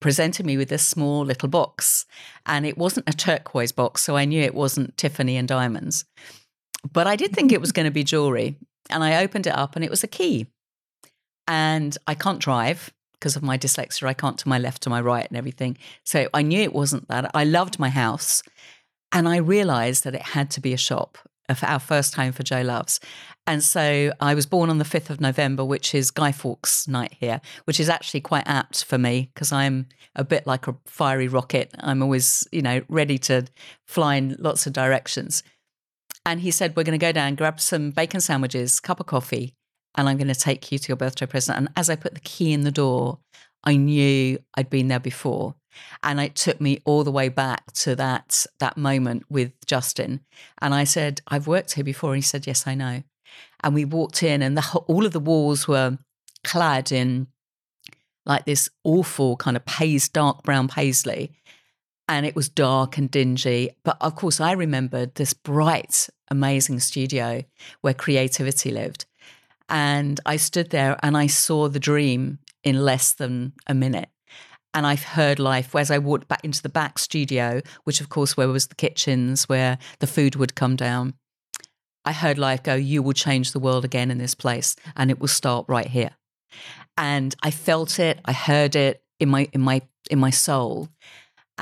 presented 0.00 0.46
me 0.46 0.56
with 0.56 0.68
this 0.68 0.86
small 0.86 1.24
little 1.24 1.48
box, 1.48 2.06
and 2.46 2.64
it 2.64 2.78
wasn't 2.78 3.08
a 3.08 3.12
turquoise 3.12 3.72
box, 3.72 4.02
so 4.02 4.16
I 4.16 4.24
knew 4.24 4.42
it 4.42 4.54
wasn't 4.54 4.96
Tiffany 4.96 5.36
and 5.36 5.46
diamonds. 5.46 6.04
But 6.90 7.06
I 7.06 7.16
did 7.16 7.32
think 7.32 7.52
it 7.52 7.60
was 7.60 7.72
going 7.72 7.86
to 7.86 7.92
be 7.92 8.04
jewelry. 8.04 8.56
And 8.90 9.04
I 9.04 9.22
opened 9.22 9.46
it 9.46 9.56
up 9.56 9.76
and 9.76 9.84
it 9.84 9.90
was 9.90 10.02
a 10.02 10.08
key. 10.08 10.46
And 11.46 11.96
I 12.06 12.14
can't 12.14 12.40
drive 12.40 12.92
because 13.14 13.36
of 13.36 13.42
my 13.42 13.56
dyslexia. 13.56 14.06
I 14.06 14.14
can't 14.14 14.38
to 14.38 14.48
my 14.48 14.58
left, 14.58 14.82
to 14.82 14.90
my 14.90 15.00
right, 15.00 15.26
and 15.26 15.36
everything. 15.36 15.78
So 16.04 16.28
I 16.34 16.42
knew 16.42 16.60
it 16.60 16.72
wasn't 16.72 17.08
that. 17.08 17.30
I 17.34 17.44
loved 17.44 17.78
my 17.78 17.88
house. 17.88 18.42
And 19.12 19.28
I 19.28 19.36
realized 19.36 20.04
that 20.04 20.14
it 20.14 20.22
had 20.22 20.50
to 20.52 20.60
be 20.60 20.72
a 20.72 20.78
shop 20.78 21.18
for 21.54 21.66
our 21.66 21.78
first 21.78 22.14
home 22.14 22.32
for 22.32 22.42
Jo 22.42 22.62
Loves. 22.62 22.98
And 23.46 23.62
so 23.62 24.12
I 24.20 24.34
was 24.34 24.46
born 24.46 24.70
on 24.70 24.78
the 24.78 24.84
5th 24.84 25.10
of 25.10 25.20
November, 25.20 25.64
which 25.64 25.94
is 25.94 26.10
Guy 26.10 26.32
Fawkes 26.32 26.86
night 26.86 27.14
here, 27.18 27.40
which 27.64 27.80
is 27.80 27.88
actually 27.88 28.20
quite 28.20 28.46
apt 28.46 28.84
for 28.84 28.98
me 28.98 29.30
because 29.34 29.52
I'm 29.52 29.86
a 30.14 30.24
bit 30.24 30.46
like 30.46 30.68
a 30.68 30.76
fiery 30.86 31.28
rocket. 31.28 31.74
I'm 31.78 32.02
always, 32.02 32.46
you 32.52 32.62
know, 32.62 32.82
ready 32.88 33.18
to 33.18 33.44
fly 33.86 34.16
in 34.16 34.36
lots 34.38 34.66
of 34.66 34.72
directions. 34.72 35.42
And 36.24 36.40
he 36.40 36.50
said, 36.50 36.76
We're 36.76 36.84
going 36.84 36.98
to 36.98 37.04
go 37.04 37.12
down, 37.12 37.34
grab 37.34 37.60
some 37.60 37.90
bacon 37.90 38.20
sandwiches, 38.20 38.80
cup 38.80 39.00
of 39.00 39.06
coffee, 39.06 39.54
and 39.96 40.08
I'm 40.08 40.16
going 40.16 40.28
to 40.28 40.34
take 40.34 40.70
you 40.70 40.78
to 40.78 40.88
your 40.88 40.96
birthday 40.96 41.26
present. 41.26 41.58
And 41.58 41.68
as 41.76 41.90
I 41.90 41.96
put 41.96 42.14
the 42.14 42.20
key 42.20 42.52
in 42.52 42.62
the 42.62 42.70
door, 42.70 43.18
I 43.64 43.76
knew 43.76 44.38
I'd 44.54 44.70
been 44.70 44.88
there 44.88 45.00
before. 45.00 45.54
And 46.02 46.20
it 46.20 46.34
took 46.34 46.60
me 46.60 46.80
all 46.84 47.02
the 47.02 47.10
way 47.10 47.28
back 47.28 47.72
to 47.72 47.96
that 47.96 48.46
that 48.58 48.76
moment 48.76 49.24
with 49.30 49.52
Justin. 49.66 50.20
And 50.60 50.74
I 50.74 50.84
said, 50.84 51.22
I've 51.28 51.46
worked 51.46 51.72
here 51.72 51.84
before. 51.84 52.10
And 52.10 52.18
he 52.18 52.22
said, 52.22 52.46
Yes, 52.46 52.66
I 52.66 52.74
know. 52.74 53.02
And 53.64 53.74
we 53.74 53.84
walked 53.84 54.22
in, 54.22 54.42
and 54.42 54.56
the, 54.56 54.82
all 54.86 55.06
of 55.06 55.12
the 55.12 55.20
walls 55.20 55.66
were 55.66 55.98
clad 56.44 56.92
in 56.92 57.28
like 58.26 58.44
this 58.44 58.68
awful 58.84 59.36
kind 59.36 59.56
of 59.56 59.64
paisley, 59.64 60.10
dark 60.12 60.42
brown 60.42 60.68
paisley 60.68 61.32
and 62.08 62.26
it 62.26 62.36
was 62.36 62.48
dark 62.48 62.98
and 62.98 63.10
dingy. 63.10 63.70
But 63.84 63.96
of 64.00 64.16
course, 64.16 64.40
I 64.40 64.52
remembered 64.52 65.14
this 65.14 65.32
bright, 65.34 66.08
amazing 66.28 66.80
studio 66.80 67.42
where 67.80 67.94
creativity 67.94 68.70
lived. 68.70 69.06
And 69.68 70.20
I 70.26 70.36
stood 70.36 70.70
there 70.70 70.98
and 71.02 71.16
I 71.16 71.26
saw 71.26 71.68
the 71.68 71.80
dream 71.80 72.38
in 72.62 72.84
less 72.84 73.12
than 73.12 73.52
a 73.66 73.74
minute. 73.74 74.08
And 74.74 74.86
I've 74.86 75.04
heard 75.04 75.38
life 75.38 75.74
as 75.74 75.90
I 75.90 75.98
walked 75.98 76.28
back 76.28 76.44
into 76.44 76.62
the 76.62 76.68
back 76.68 76.98
studio, 76.98 77.60
which 77.84 78.00
of 78.00 78.08
course 78.08 78.36
where 78.36 78.48
was 78.48 78.68
the 78.68 78.74
kitchens 78.74 79.48
where 79.48 79.78
the 80.00 80.06
food 80.06 80.36
would 80.36 80.54
come 80.54 80.76
down. 80.76 81.14
I 82.04 82.12
heard 82.12 82.38
life 82.38 82.62
go, 82.62 82.74
You 82.74 83.02
will 83.02 83.12
change 83.12 83.52
the 83.52 83.60
world 83.60 83.84
again 83.84 84.10
in 84.10 84.18
this 84.18 84.34
place, 84.34 84.74
and 84.96 85.10
it 85.10 85.20
will 85.20 85.28
start 85.28 85.66
right 85.68 85.86
here. 85.86 86.10
And 86.96 87.34
I 87.42 87.50
felt 87.50 87.98
it, 87.98 88.20
I 88.24 88.32
heard 88.32 88.74
it 88.74 89.02
in 89.20 89.28
my 89.28 89.48
in 89.52 89.60
my 89.60 89.82
in 90.10 90.18
my 90.18 90.30
soul. 90.30 90.88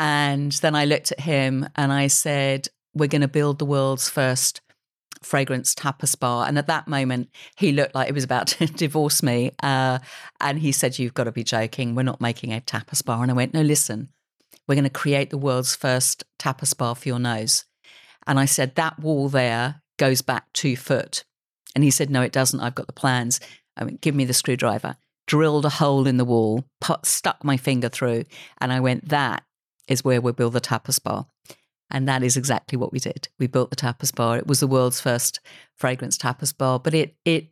And 0.00 0.50
then 0.52 0.74
I 0.74 0.86
looked 0.86 1.12
at 1.12 1.20
him 1.20 1.68
and 1.76 1.92
I 1.92 2.06
said, 2.06 2.68
We're 2.94 3.06
gonna 3.06 3.28
build 3.28 3.58
the 3.58 3.66
world's 3.66 4.08
first 4.08 4.62
fragrance 5.22 5.74
tapas 5.74 6.18
bar. 6.18 6.46
And 6.48 6.58
at 6.58 6.66
that 6.68 6.88
moment, 6.88 7.28
he 7.56 7.72
looked 7.72 7.94
like 7.94 8.06
he 8.06 8.12
was 8.12 8.24
about 8.24 8.46
to 8.48 8.66
divorce 8.66 9.22
me. 9.22 9.52
Uh, 9.62 9.98
and 10.40 10.58
he 10.58 10.72
said, 10.72 10.98
You've 10.98 11.14
got 11.14 11.24
to 11.24 11.32
be 11.32 11.44
joking. 11.44 11.94
We're 11.94 12.02
not 12.02 12.20
making 12.20 12.52
a 12.52 12.60
tapas 12.60 13.04
bar. 13.04 13.22
And 13.22 13.30
I 13.30 13.34
went, 13.34 13.54
No, 13.54 13.62
listen, 13.62 14.08
we're 14.66 14.74
going 14.74 14.84
to 14.84 14.90
create 14.90 15.30
the 15.30 15.38
world's 15.38 15.76
first 15.76 16.24
tapas 16.38 16.76
bar 16.76 16.94
for 16.94 17.08
your 17.08 17.18
nose. 17.18 17.64
And 18.26 18.40
I 18.40 18.46
said, 18.46 18.74
That 18.74 18.98
wall 18.98 19.28
there 19.28 19.82
goes 19.98 20.22
back 20.22 20.52
two 20.52 20.76
foot. 20.76 21.24
And 21.74 21.84
he 21.84 21.90
said, 21.90 22.10
No, 22.10 22.22
it 22.22 22.32
doesn't. 22.32 22.60
I've 22.60 22.74
got 22.74 22.86
the 22.86 22.92
plans. 22.92 23.40
I 23.76 23.84
went, 23.84 24.00
Give 24.00 24.14
me 24.14 24.24
the 24.24 24.34
screwdriver. 24.34 24.96
Drilled 25.26 25.64
a 25.64 25.70
hole 25.70 26.08
in 26.08 26.16
the 26.16 26.24
wall, 26.24 26.64
put, 26.80 27.06
stuck 27.06 27.44
my 27.44 27.56
finger 27.56 27.88
through, 27.88 28.24
and 28.58 28.72
I 28.72 28.80
went, 28.80 29.10
That 29.10 29.44
is 29.90 30.02
where 30.04 30.20
we'll 30.20 30.32
build 30.32 30.54
the 30.54 30.60
tapas 30.60 31.02
bar. 31.02 31.26
And 31.90 32.08
that 32.08 32.22
is 32.22 32.36
exactly 32.36 32.78
what 32.78 32.92
we 32.92 33.00
did. 33.00 33.28
We 33.38 33.48
built 33.48 33.70
the 33.70 33.76
tapas 33.76 34.14
bar. 34.14 34.38
It 34.38 34.46
was 34.46 34.60
the 34.60 34.66
world's 34.68 35.00
first 35.00 35.40
fragrance 35.74 36.16
tapas 36.16 36.56
bar. 36.56 36.78
But 36.78 36.94
it, 36.94 37.16
it, 37.24 37.48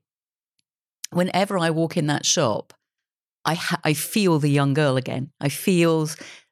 whenever 1.11 1.59
I 1.59 1.71
walk 1.71 1.97
in 1.97 2.07
that 2.07 2.25
shop, 2.25 2.73
I, 3.45 3.55
ha- 3.55 3.81
I 3.85 3.95
feel 3.95 4.39
the 4.39 4.51
young 4.51 4.75
girl 4.75 4.97
again. 4.97 5.31
I 5.41 5.49
feel 5.49 6.09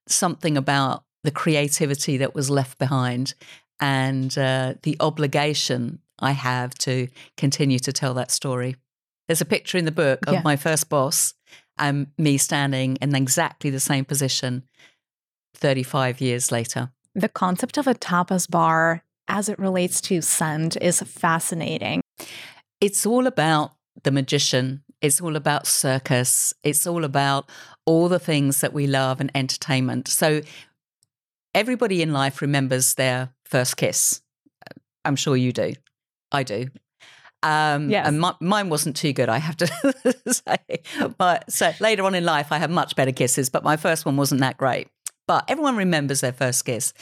something 0.08 0.56
about 0.56 1.04
the 1.24 1.30
creativity 1.30 2.16
that 2.18 2.34
was 2.34 2.50
left 2.50 2.78
behind 2.78 3.34
and 3.80 4.36
uh, 4.38 4.74
the 4.82 4.96
obligation 5.00 6.00
I 6.18 6.32
have 6.32 6.74
to 6.78 7.08
continue 7.36 7.78
to 7.80 7.92
tell 7.92 8.14
that 8.14 8.30
story. 8.30 8.76
There's 9.28 9.40
a 9.40 9.44
picture 9.46 9.76
in 9.78 9.84
the 9.84 9.92
book 9.92 10.20
of 10.26 10.34
Yeah. 10.34 10.42
my 10.42 10.56
first 10.56 10.88
boss 10.88 11.34
and 11.78 12.06
me 12.16 12.38
standing 12.38 12.96
in 13.02 13.14
exactly 13.14 13.70
the 13.70 13.80
same 13.80 14.04
position 14.04 14.62
35 15.56 16.20
years 16.20 16.52
later. 16.52 16.90
The 17.14 17.28
concept 17.28 17.78
of 17.78 17.86
a 17.86 17.94
tapas 17.94 18.48
bar 18.48 19.02
as 19.28 19.48
it 19.48 19.58
relates 19.58 20.00
to 20.02 20.20
scent 20.20 20.76
is 20.80 21.00
fascinating. 21.02 22.00
It's 22.80 23.06
all 23.06 23.26
about 23.26 23.72
the 24.04 24.10
magician. 24.10 24.82
It's 25.00 25.20
all 25.20 25.36
about 25.36 25.66
circus. 25.66 26.52
It's 26.62 26.86
all 26.86 27.04
about 27.04 27.48
all 27.86 28.08
the 28.08 28.18
things 28.18 28.60
that 28.60 28.72
we 28.72 28.86
love 28.86 29.20
and 29.20 29.30
entertainment. 29.34 30.08
So 30.08 30.42
everybody 31.54 32.02
in 32.02 32.12
life 32.12 32.40
remembers 32.42 32.94
their 32.94 33.30
first 33.44 33.76
kiss. 33.76 34.20
I'm 35.04 35.16
sure 35.16 35.36
you 35.36 35.52
do. 35.52 35.72
I 36.32 36.42
do. 36.42 36.68
Um, 37.42 37.90
Yes. 37.90 38.08
And 38.08 38.20
mi- 38.20 38.30
mine 38.40 38.68
wasn't 38.68 38.96
too 38.96 39.12
good, 39.12 39.28
I 39.28 39.38
have 39.38 39.56
to 39.58 40.14
say. 40.28 40.80
But 41.16 41.50
so 41.50 41.72
later 41.80 42.02
on 42.04 42.14
in 42.14 42.24
life, 42.24 42.50
I 42.50 42.58
had 42.58 42.70
much 42.70 42.96
better 42.96 43.12
kisses, 43.12 43.48
but 43.50 43.62
my 43.62 43.76
first 43.76 44.04
one 44.04 44.16
wasn't 44.16 44.40
that 44.40 44.56
great. 44.56 44.88
But 45.26 45.44
everyone 45.48 45.76
remembers 45.76 46.20
their 46.20 46.32
first 46.32 46.64
kiss. 46.64 46.92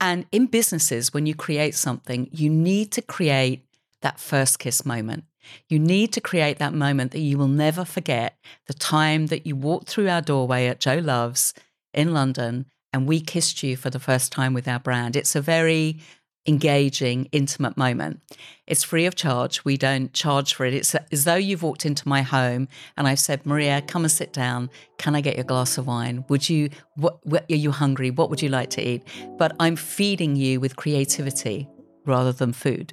And 0.00 0.26
in 0.32 0.46
businesses, 0.46 1.12
when 1.14 1.26
you 1.26 1.34
create 1.34 1.74
something, 1.74 2.28
you 2.32 2.50
need 2.50 2.92
to 2.92 3.02
create 3.02 3.64
that 4.02 4.20
first 4.20 4.58
kiss 4.58 4.84
moment. 4.84 5.24
You 5.68 5.78
need 5.78 6.12
to 6.12 6.20
create 6.20 6.58
that 6.58 6.74
moment 6.74 7.12
that 7.12 7.20
you 7.20 7.38
will 7.38 7.48
never 7.48 7.84
forget 7.84 8.36
the 8.66 8.74
time 8.74 9.26
that 9.26 9.46
you 9.46 9.56
walked 9.56 9.88
through 9.88 10.08
our 10.08 10.20
doorway 10.20 10.66
at 10.66 10.80
Jo 10.80 10.98
Love's 10.98 11.54
in 11.94 12.12
London 12.12 12.66
and 12.92 13.06
we 13.06 13.20
kissed 13.20 13.62
you 13.62 13.76
for 13.76 13.90
the 13.90 14.00
first 14.00 14.32
time 14.32 14.54
with 14.54 14.66
our 14.66 14.78
brand. 14.78 15.16
It's 15.16 15.36
a 15.36 15.40
very 15.40 16.00
engaging, 16.46 17.28
intimate 17.32 17.76
moment. 17.76 18.20
It's 18.66 18.82
free 18.82 19.06
of 19.06 19.14
charge. 19.14 19.64
We 19.64 19.76
don't 19.76 20.12
charge 20.12 20.54
for 20.54 20.64
it. 20.64 20.74
It's 20.74 20.94
as 21.12 21.24
though 21.24 21.36
you've 21.36 21.62
walked 21.62 21.86
into 21.86 22.08
my 22.08 22.22
home 22.22 22.68
and 22.96 23.06
I've 23.06 23.20
said, 23.20 23.46
Mariya, 23.46 23.82
come 23.82 24.04
and 24.04 24.10
sit 24.10 24.32
down. 24.32 24.70
Can 24.98 25.14
I 25.14 25.20
get 25.20 25.36
you 25.36 25.42
a 25.42 25.44
glass 25.44 25.78
of 25.78 25.86
wine? 25.86 26.24
Would 26.28 26.48
you, 26.48 26.70
what, 26.94 27.24
what, 27.26 27.44
are 27.50 27.56
you 27.56 27.70
hungry? 27.70 28.10
What 28.10 28.30
would 28.30 28.42
you 28.42 28.48
like 28.48 28.70
to 28.70 28.86
eat? 28.86 29.02
But 29.38 29.54
I'm 29.60 29.76
feeding 29.76 30.36
you 30.36 30.60
with 30.60 30.76
creativity 30.76 31.68
rather 32.04 32.32
than 32.32 32.52
food. 32.52 32.92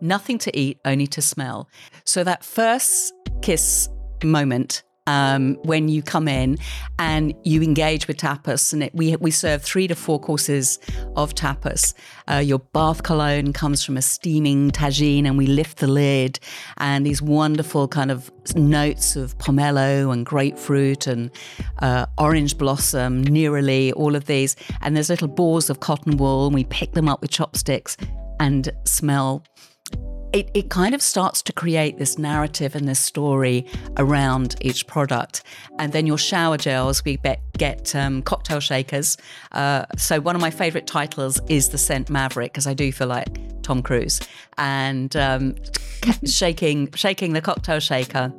Nothing 0.00 0.38
to 0.38 0.58
eat, 0.58 0.78
only 0.84 1.06
to 1.08 1.22
smell. 1.22 1.70
So 2.04 2.22
that 2.24 2.44
first 2.44 3.14
kiss 3.40 3.88
moment 4.22 4.82
um, 5.06 5.54
when 5.62 5.88
you 5.88 6.02
come 6.02 6.28
in 6.28 6.58
and 6.98 7.34
you 7.44 7.62
engage 7.62 8.08
with 8.08 8.16
tapas, 8.16 8.72
and 8.72 8.84
it, 8.84 8.94
we 8.94 9.16
we 9.16 9.30
serve 9.30 9.62
three 9.62 9.86
to 9.88 9.94
four 9.94 10.18
courses 10.20 10.78
of 11.14 11.34
tapas. 11.34 11.94
Uh, 12.28 12.36
your 12.36 12.58
bath 12.58 13.02
cologne 13.02 13.52
comes 13.52 13.84
from 13.84 13.96
a 13.96 14.02
steaming 14.02 14.70
tagine, 14.70 15.26
and 15.26 15.38
we 15.38 15.46
lift 15.46 15.78
the 15.78 15.86
lid, 15.86 16.38
and 16.78 17.06
these 17.06 17.22
wonderful 17.22 17.88
kind 17.88 18.10
of 18.10 18.30
notes 18.54 19.16
of 19.16 19.36
pomelo 19.38 20.12
and 20.12 20.26
grapefruit 20.26 21.06
and 21.06 21.30
uh, 21.80 22.06
orange 22.18 22.58
blossom, 22.58 23.24
neroli, 23.24 23.92
all 23.94 24.14
of 24.14 24.26
these, 24.26 24.56
and 24.82 24.96
there's 24.96 25.10
little 25.10 25.28
balls 25.28 25.70
of 25.70 25.80
cotton 25.80 26.16
wool, 26.16 26.46
and 26.46 26.54
we 26.54 26.64
pick 26.64 26.92
them 26.92 27.08
up 27.08 27.20
with 27.20 27.30
chopsticks 27.30 27.96
and 28.38 28.70
smell 28.84 29.42
it, 30.32 30.50
it 30.54 30.70
kind 30.70 30.94
of 30.94 31.02
starts 31.02 31.42
to 31.42 31.52
create 31.52 31.98
this 31.98 32.18
narrative 32.18 32.74
and 32.74 32.88
this 32.88 32.98
story 32.98 33.66
around 33.96 34.56
each 34.60 34.86
product. 34.86 35.42
And 35.78 35.92
then 35.92 36.06
your 36.06 36.18
shower 36.18 36.56
gels, 36.56 37.04
we 37.04 37.16
bet, 37.16 37.40
get 37.56 37.94
um, 37.94 38.22
cocktail 38.22 38.60
shakers. 38.60 39.16
Uh, 39.52 39.86
so 39.96 40.20
one 40.20 40.34
of 40.34 40.42
my 40.42 40.50
favorite 40.50 40.86
titles 40.86 41.40
is 41.48 41.70
The 41.70 41.78
Scent 41.78 42.10
Maverick, 42.10 42.52
because 42.52 42.66
I 42.66 42.74
do 42.74 42.92
feel 42.92 43.08
like 43.08 43.38
Tom 43.62 43.82
Cruise. 43.82 44.20
And 44.58 45.14
um, 45.16 45.54
shaking, 46.24 46.92
shaking 46.92 47.32
the 47.32 47.40
cocktail 47.40 47.80
shaker 47.80 48.32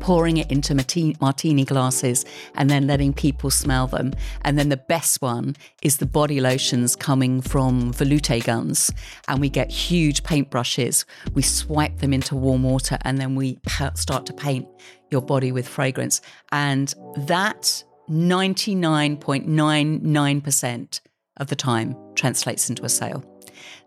pouring 0.00 0.38
it 0.38 0.50
into 0.50 0.74
martini, 0.74 1.64
glasses 1.64 2.24
and 2.54 2.68
then 2.68 2.86
letting 2.86 3.12
people 3.12 3.50
smell 3.50 3.86
them. 3.86 4.12
And 4.42 4.58
then 4.58 4.68
the 4.68 4.76
best 4.76 5.22
one 5.22 5.56
is 5.82 5.98
the 5.98 6.06
body 6.06 6.40
lotions 6.40 6.96
coming 6.96 7.40
from 7.40 7.92
Volute 7.92 8.44
guns. 8.44 8.90
And 9.28 9.40
we 9.40 9.48
get 9.48 9.70
huge 9.70 10.22
paintbrushes. 10.22 11.04
We 11.34 11.42
swipe 11.42 11.98
them 11.98 12.12
into 12.12 12.34
warm 12.34 12.64
water 12.64 12.98
and 13.02 13.18
then 13.18 13.34
we 13.34 13.58
start 13.94 14.26
to 14.26 14.32
paint 14.32 14.66
your 15.10 15.22
body 15.22 15.52
with 15.52 15.68
fragrance. 15.68 16.20
And 16.50 16.92
that 17.16 17.84
99.99% 18.10 21.00
of 21.38 21.46
the 21.46 21.56
time 21.56 21.96
translates 22.14 22.68
into 22.68 22.84
a 22.84 22.88
sale. 22.88 23.24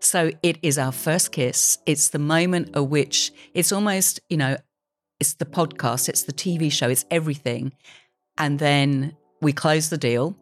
So 0.00 0.32
it 0.42 0.58
is 0.62 0.78
our 0.78 0.92
first 0.92 1.32
kiss. 1.32 1.78
It's 1.86 2.10
the 2.10 2.18
moment 2.18 2.76
at 2.76 2.88
which 2.88 3.32
it's 3.54 3.72
almost, 3.72 4.20
you 4.28 4.36
know, 4.36 4.58
it's 5.20 5.34
the 5.34 5.44
podcast, 5.44 6.08
it's 6.08 6.22
the 6.22 6.32
TV 6.32 6.70
show, 6.70 6.88
it's 6.88 7.04
everything. 7.10 7.72
And 8.38 8.58
then 8.58 9.16
we 9.40 9.52
close 9.52 9.90
the 9.90 9.98
deal. 9.98 10.36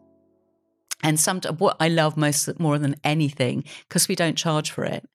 And 1.03 1.19
sometimes 1.19 1.59
what 1.59 1.77
I 1.79 1.89
love 1.89 2.17
most 2.17 2.59
more 2.59 2.77
than 2.79 2.95
anything, 3.03 3.63
because 3.87 4.07
we 4.07 4.15
don't 4.15 4.37
charge 4.37 4.71
for 4.71 4.83
it, 4.85 5.07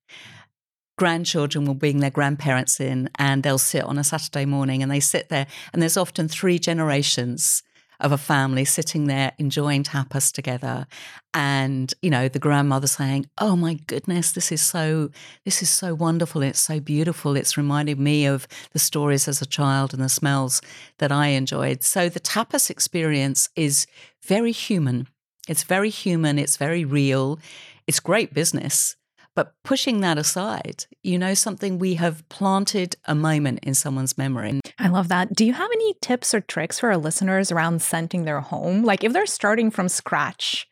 grandchildren 0.96 1.64
will 1.64 1.74
bring 1.74 2.00
their 2.00 2.10
grandparents 2.10 2.78
in 2.78 3.08
and 3.18 3.42
they'll 3.42 3.58
sit 3.58 3.84
on 3.84 3.98
a 3.98 4.04
Saturday 4.04 4.44
morning 4.44 4.82
and 4.82 4.92
they 4.92 5.00
sit 5.00 5.30
there 5.30 5.46
and 5.72 5.80
there's 5.80 5.96
often 5.96 6.28
three 6.28 6.58
generations 6.58 7.62
of 8.00 8.12
a 8.12 8.18
family 8.18 8.64
sitting 8.64 9.06
there 9.06 9.32
enjoying 9.38 9.82
tapas 9.84 10.32
together 10.32 10.86
and 11.34 11.94
you 12.02 12.10
know 12.10 12.28
the 12.28 12.38
grandmother 12.38 12.86
saying 12.86 13.26
oh 13.38 13.54
my 13.54 13.74
goodness 13.86 14.32
this 14.32 14.50
is 14.50 14.60
so 14.60 15.10
this 15.44 15.62
is 15.62 15.70
so 15.70 15.94
wonderful. 15.94 16.42
It's 16.42 16.60
so 16.60 16.80
beautiful. 16.80 17.36
It's 17.36 17.56
reminded 17.56 17.98
me 17.98 18.26
of 18.26 18.46
the 18.72 18.78
stories 18.78 19.28
as 19.28 19.40
a 19.42 19.46
child 19.46 19.92
and 19.92 20.02
the 20.02 20.08
smells 20.08 20.62
that 20.98 21.12
i 21.12 21.28
enjoyed. 21.28 21.82
So 21.82 22.08
the 22.08 22.20
tapas 22.20 22.70
experience 22.70 23.48
is 23.56 23.86
very 24.22 24.52
human. 24.52 25.08
It's 25.48 25.64
very 25.64 25.90
human. 25.90 26.38
It's 26.38 26.56
very 26.56 26.84
real. 26.84 27.38
It's 27.86 28.00
great 28.00 28.32
business 28.32 28.96
but 29.36 29.54
pushing 29.64 30.00
that 30.00 30.18
aside, 30.18 30.84
you 31.02 31.18
know, 31.18 31.34
something 31.34 31.78
we 31.78 31.94
have 31.94 32.28
planted 32.28 32.96
a 33.04 33.14
moment 33.14 33.60
in 33.62 33.74
someone's 33.74 34.18
memory. 34.18 34.60
I 34.78 34.88
love 34.88 35.08
that. 35.08 35.34
Do 35.34 35.44
you 35.44 35.52
have 35.52 35.70
any 35.72 35.94
tips 36.02 36.34
or 36.34 36.40
tricks 36.40 36.80
for 36.80 36.90
our 36.90 36.96
listeners 36.96 37.52
around 37.52 37.82
scenting 37.82 38.24
their 38.24 38.40
home? 38.40 38.82
Like 38.82 39.04
if 39.04 39.12
they're 39.12 39.26
starting 39.26 39.70
from 39.70 39.88
scratch, 39.88 40.68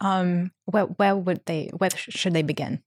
um, 0.00 0.52
where, 0.66 0.84
where 0.84 1.16
would 1.16 1.44
they, 1.46 1.70
where 1.76 1.90
should 1.94 2.32
they 2.32 2.42
begin? 2.42 2.82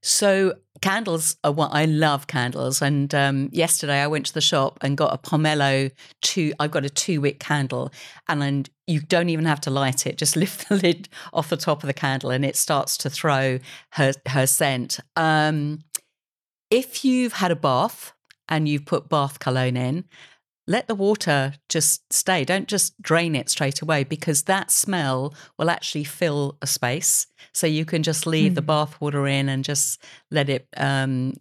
So 0.00 0.54
candles 0.82 1.36
are 1.42 1.52
what 1.52 1.70
I 1.72 1.86
love 1.86 2.26
candles. 2.26 2.82
And 2.82 3.14
um, 3.14 3.48
yesterday 3.52 4.00
I 4.02 4.06
went 4.06 4.26
to 4.26 4.34
the 4.34 4.40
shop 4.42 4.78
and 4.82 4.96
got 4.96 5.14
a 5.14 5.18
pomelo 5.18 5.90
two. 6.20 6.52
I've 6.60 6.70
got 6.70 6.84
a 6.84 6.90
two 6.90 7.22
wick 7.22 7.38
candle, 7.38 7.90
and 8.28 8.68
you 8.86 9.00
don't 9.00 9.30
even 9.30 9.46
have 9.46 9.60
to 9.62 9.70
light 9.70 10.06
it. 10.06 10.18
Just 10.18 10.36
lift 10.42 10.68
the 10.68 10.76
lid 10.76 11.08
off 11.32 11.48
the 11.48 11.56
top 11.56 11.82
of 11.82 11.86
the 11.86 11.94
candle, 11.94 12.30
and 12.30 12.44
it 12.44 12.56
starts 12.56 12.98
to 12.98 13.10
throw 13.10 13.58
her 13.92 14.12
her 14.28 14.46
scent. 14.46 15.00
Um, 15.16 15.84
if 16.70 17.04
you've 17.04 17.34
had 17.34 17.50
a 17.50 17.56
bath 17.56 18.12
and 18.48 18.68
you've 18.68 18.84
put 18.84 19.08
bath 19.08 19.38
cologne 19.38 19.76
in, 19.76 20.04
let 20.66 20.86
the 20.86 20.94
water 20.94 21.54
just 21.68 22.12
stay. 22.12 22.44
Don't 22.44 22.68
just 22.68 23.00
drain 23.02 23.34
it 23.34 23.48
straight 23.48 23.82
away 23.82 24.04
because 24.04 24.44
that 24.44 24.70
smell 24.70 25.34
will 25.58 25.70
actually 25.70 26.04
fill 26.04 26.56
a 26.62 26.66
space. 26.66 27.26
So 27.52 27.66
you 27.66 27.84
can 27.84 28.02
just 28.02 28.26
leave 28.26 28.54
the 28.54 28.62
bath 28.62 29.00
water 29.00 29.26
in 29.26 29.48
and 29.48 29.64
just 29.64 30.02
let 30.30 30.48
it 30.48 30.68
um, 30.76 31.34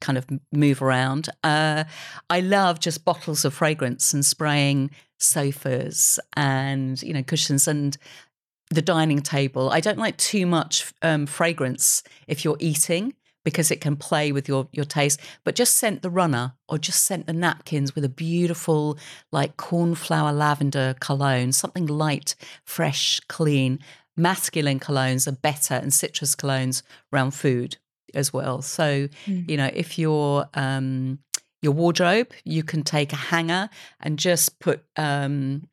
kind 0.00 0.16
of 0.16 0.26
move 0.52 0.80
around. 0.80 1.28
Uh, 1.44 1.84
I 2.30 2.40
love 2.40 2.80
just 2.80 3.04
bottles 3.04 3.44
of 3.44 3.54
fragrance 3.54 4.14
and 4.14 4.24
spraying 4.24 4.90
sofas 5.20 6.20
and 6.36 7.02
you 7.02 7.12
know 7.12 7.22
cushions 7.22 7.66
and 7.68 7.96
the 8.70 8.82
dining 8.82 9.20
table. 9.20 9.70
I 9.70 9.80
don't 9.80 9.98
like 9.98 10.16
too 10.16 10.46
much 10.46 10.92
um, 11.02 11.26
fragrance 11.26 12.02
if 12.26 12.44
you're 12.44 12.56
eating 12.60 13.14
because 13.48 13.70
it 13.70 13.80
can 13.80 13.96
play 13.96 14.30
with 14.30 14.46
your 14.48 14.68
your 14.72 14.84
taste. 14.84 15.20
But 15.44 15.54
just 15.54 15.74
scent 15.74 16.02
the 16.02 16.10
runner 16.10 16.54
or 16.68 16.78
just 16.78 17.04
scent 17.06 17.26
the 17.26 17.32
napkins 17.32 17.94
with 17.94 18.04
a 18.04 18.08
beautiful 18.08 18.98
like 19.32 19.56
cornflower 19.56 20.32
lavender 20.32 20.94
cologne, 21.00 21.52
something 21.52 21.86
light, 21.86 22.34
fresh, 22.64 23.20
clean. 23.28 23.78
Masculine 24.16 24.80
colognes 24.80 25.26
are 25.28 25.32
better, 25.32 25.74
and 25.74 25.94
citrus 25.94 26.34
colognes 26.34 26.82
around 27.12 27.32
food 27.32 27.76
as 28.14 28.32
well. 28.32 28.60
So 28.62 29.08
mm. 29.26 29.48
you 29.48 29.56
know 29.56 29.70
if 29.72 29.98
you're 29.98 30.46
um, 30.54 31.20
your 31.62 31.72
wardrobe, 31.72 32.32
you 32.44 32.62
can 32.62 32.82
take 32.82 33.12
a 33.12 33.16
hanger 33.16 33.70
and 34.00 34.18
just 34.18 34.58
put 34.58 34.84
um, 34.96 35.68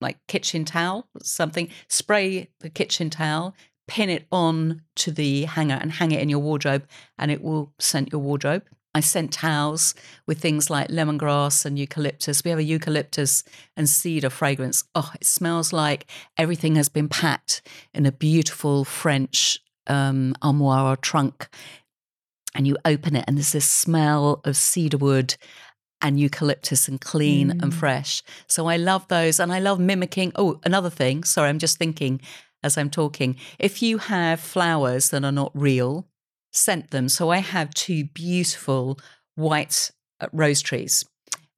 like 0.00 0.18
kitchen 0.26 0.64
towel, 0.64 1.08
something, 1.22 1.68
spray 1.88 2.48
the 2.60 2.70
kitchen 2.70 3.10
towel, 3.10 3.54
pin 3.88 4.10
it 4.10 4.26
on 4.30 4.82
to 4.96 5.10
the 5.10 5.44
hanger 5.44 5.78
and 5.80 5.90
hang 5.90 6.12
it 6.12 6.22
in 6.22 6.28
your 6.28 6.38
wardrobe, 6.38 6.86
and 7.18 7.30
it 7.30 7.42
will 7.42 7.72
scent 7.80 8.12
your 8.12 8.20
wardrobe. 8.20 8.62
I 8.94 9.00
scent 9.00 9.32
towels 9.32 9.94
with 10.26 10.40
things 10.40 10.70
like 10.70 10.88
lemongrass 10.88 11.64
and 11.64 11.78
eucalyptus. 11.78 12.42
We 12.44 12.50
have 12.50 12.58
a 12.58 12.64
eucalyptus 12.64 13.44
and 13.76 13.88
cedar 13.88 14.30
fragrance. 14.30 14.84
Oh, 14.94 15.10
it 15.14 15.26
smells 15.26 15.72
like 15.72 16.06
everything 16.36 16.76
has 16.76 16.88
been 16.88 17.08
packed 17.08 17.62
in 17.92 18.06
a 18.06 18.12
beautiful 18.12 18.84
French 18.84 19.60
um, 19.86 20.34
armoire 20.42 20.92
or 20.92 20.96
trunk. 20.96 21.48
And 22.54 22.66
you 22.66 22.76
open 22.84 23.14
it, 23.14 23.24
and 23.28 23.36
there's 23.36 23.52
this 23.52 23.68
smell 23.68 24.40
of 24.44 24.56
cedarwood 24.56 25.36
and 26.00 26.18
eucalyptus 26.18 26.88
and 26.88 27.00
clean 27.00 27.50
mm. 27.50 27.62
and 27.62 27.74
fresh. 27.74 28.22
So 28.46 28.66
I 28.66 28.76
love 28.76 29.06
those. 29.08 29.40
And 29.40 29.52
I 29.52 29.58
love 29.58 29.80
mimicking. 29.80 30.32
Oh, 30.36 30.60
another 30.64 30.90
thing. 30.90 31.24
Sorry, 31.24 31.48
I'm 31.48 31.58
just 31.58 31.78
thinking 31.78 32.20
as 32.62 32.76
I'm 32.76 32.90
talking. 32.90 33.36
If 33.58 33.82
you 33.82 33.98
have 33.98 34.40
flowers 34.40 35.10
that 35.10 35.24
are 35.24 35.32
not 35.32 35.52
real, 35.54 36.06
scent 36.52 36.90
them. 36.90 37.08
So 37.08 37.30
I 37.30 37.38
have 37.38 37.74
two 37.74 38.04
beautiful 38.04 38.98
white 39.34 39.90
uh, 40.20 40.28
rose 40.32 40.60
trees. 40.60 41.04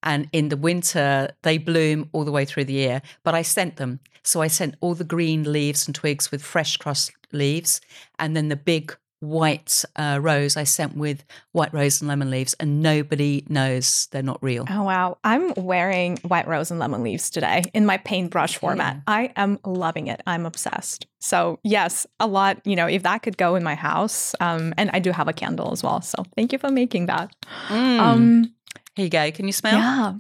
And 0.03 0.29
in 0.33 0.49
the 0.49 0.57
winter, 0.57 1.31
they 1.43 1.59
bloom 1.59 2.09
all 2.13 2.25
the 2.25 2.33
way 2.33 2.45
through 2.45 2.65
the 2.65 2.73
year, 2.73 3.03
but 3.23 3.35
I 3.35 3.43
scent 3.43 3.77
them. 3.77 4.01
So 4.23 4.41
I 4.41 4.49
scent 4.49 4.77
all 4.81 4.95
the 4.95 5.05
green 5.05 5.51
leaves 5.51 5.87
and 5.87 5.95
twigs 5.95 6.31
with 6.31 6.43
fresh 6.43 6.77
crossed 6.77 7.13
leaves, 7.33 7.81
and 8.19 8.37
then 8.37 8.49
the 8.49 8.57
big 8.57 8.97
white 9.21 9.85
uh, 9.97 10.19
rose 10.21 10.57
I 10.57 10.65
sent 10.65 10.97
with 10.97 11.25
white 11.53 11.73
rose 11.73 12.01
and 12.01 12.09
lemon 12.09 12.31
leaves, 12.31 12.55
and 12.55 12.83
nobody 12.83 13.45
knows 13.49 14.09
they're 14.11 14.23
not 14.23 14.43
real. 14.43 14.65
Oh, 14.69 14.83
wow. 14.83 15.19
I'm 15.23 15.53
wearing 15.57 16.17
white 16.19 16.49
rose 16.49 16.71
and 16.71 16.81
lemon 16.81 17.03
leaves 17.03 17.31
today 17.31 17.63
in 17.73 17.87
my 17.87 17.99
paintbrush 17.99 18.57
format. 18.57 18.97
Yeah. 18.97 19.03
I 19.07 19.33
am 19.37 19.59
loving 19.65 20.09
it. 20.09 20.21
I'm 20.27 20.47
obsessed. 20.47 21.07
So, 21.21 21.59
yes, 21.63 22.07
a 22.19 22.27
lot, 22.27 22.67
you 22.67 22.77
know, 22.77 22.87
if 22.87 23.03
that 23.03 23.23
could 23.23 23.37
go 23.37 23.55
in 23.55 23.63
my 23.63 23.75
house, 23.75 24.35
um, 24.41 24.75
and 24.77 24.91
I 24.93 24.99
do 24.99 25.13
have 25.13 25.29
a 25.29 25.33
candle 25.33 25.73
as 25.73 25.83
well. 25.83 26.01
So, 26.01 26.25
thank 26.35 26.53
you 26.53 26.59
for 26.59 26.71
making 26.71 27.07
that. 27.07 27.35
Mm. 27.69 28.01
Um, 28.01 28.55
Here 28.97 29.05
you 29.05 29.11
go. 29.11 29.31
Can 29.31 29.47
you 29.47 29.53
smell? 29.53 29.79
Yeah 29.79 30.15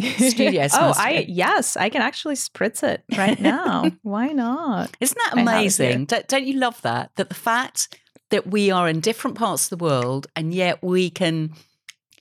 studio 0.00 0.66
oh, 0.72 0.92
I 0.96 1.26
yes, 1.28 1.76
I 1.76 1.88
can 1.88 2.02
actually 2.02 2.36
spritz 2.36 2.82
it 2.82 3.02
right 3.16 3.40
now. 3.40 3.90
Why 4.02 4.28
not? 4.28 4.96
Isn't 5.00 5.18
that 5.26 5.38
amazing? 5.38 6.06
Don't, 6.06 6.26
don't 6.28 6.46
you 6.46 6.54
love 6.54 6.80
that? 6.82 7.10
That 7.16 7.28
the 7.28 7.34
fact 7.34 7.96
that 8.30 8.46
we 8.46 8.70
are 8.70 8.88
in 8.88 9.00
different 9.00 9.36
parts 9.36 9.70
of 9.70 9.78
the 9.78 9.84
world 9.84 10.26
and 10.36 10.54
yet 10.54 10.82
we 10.82 11.10
can 11.10 11.52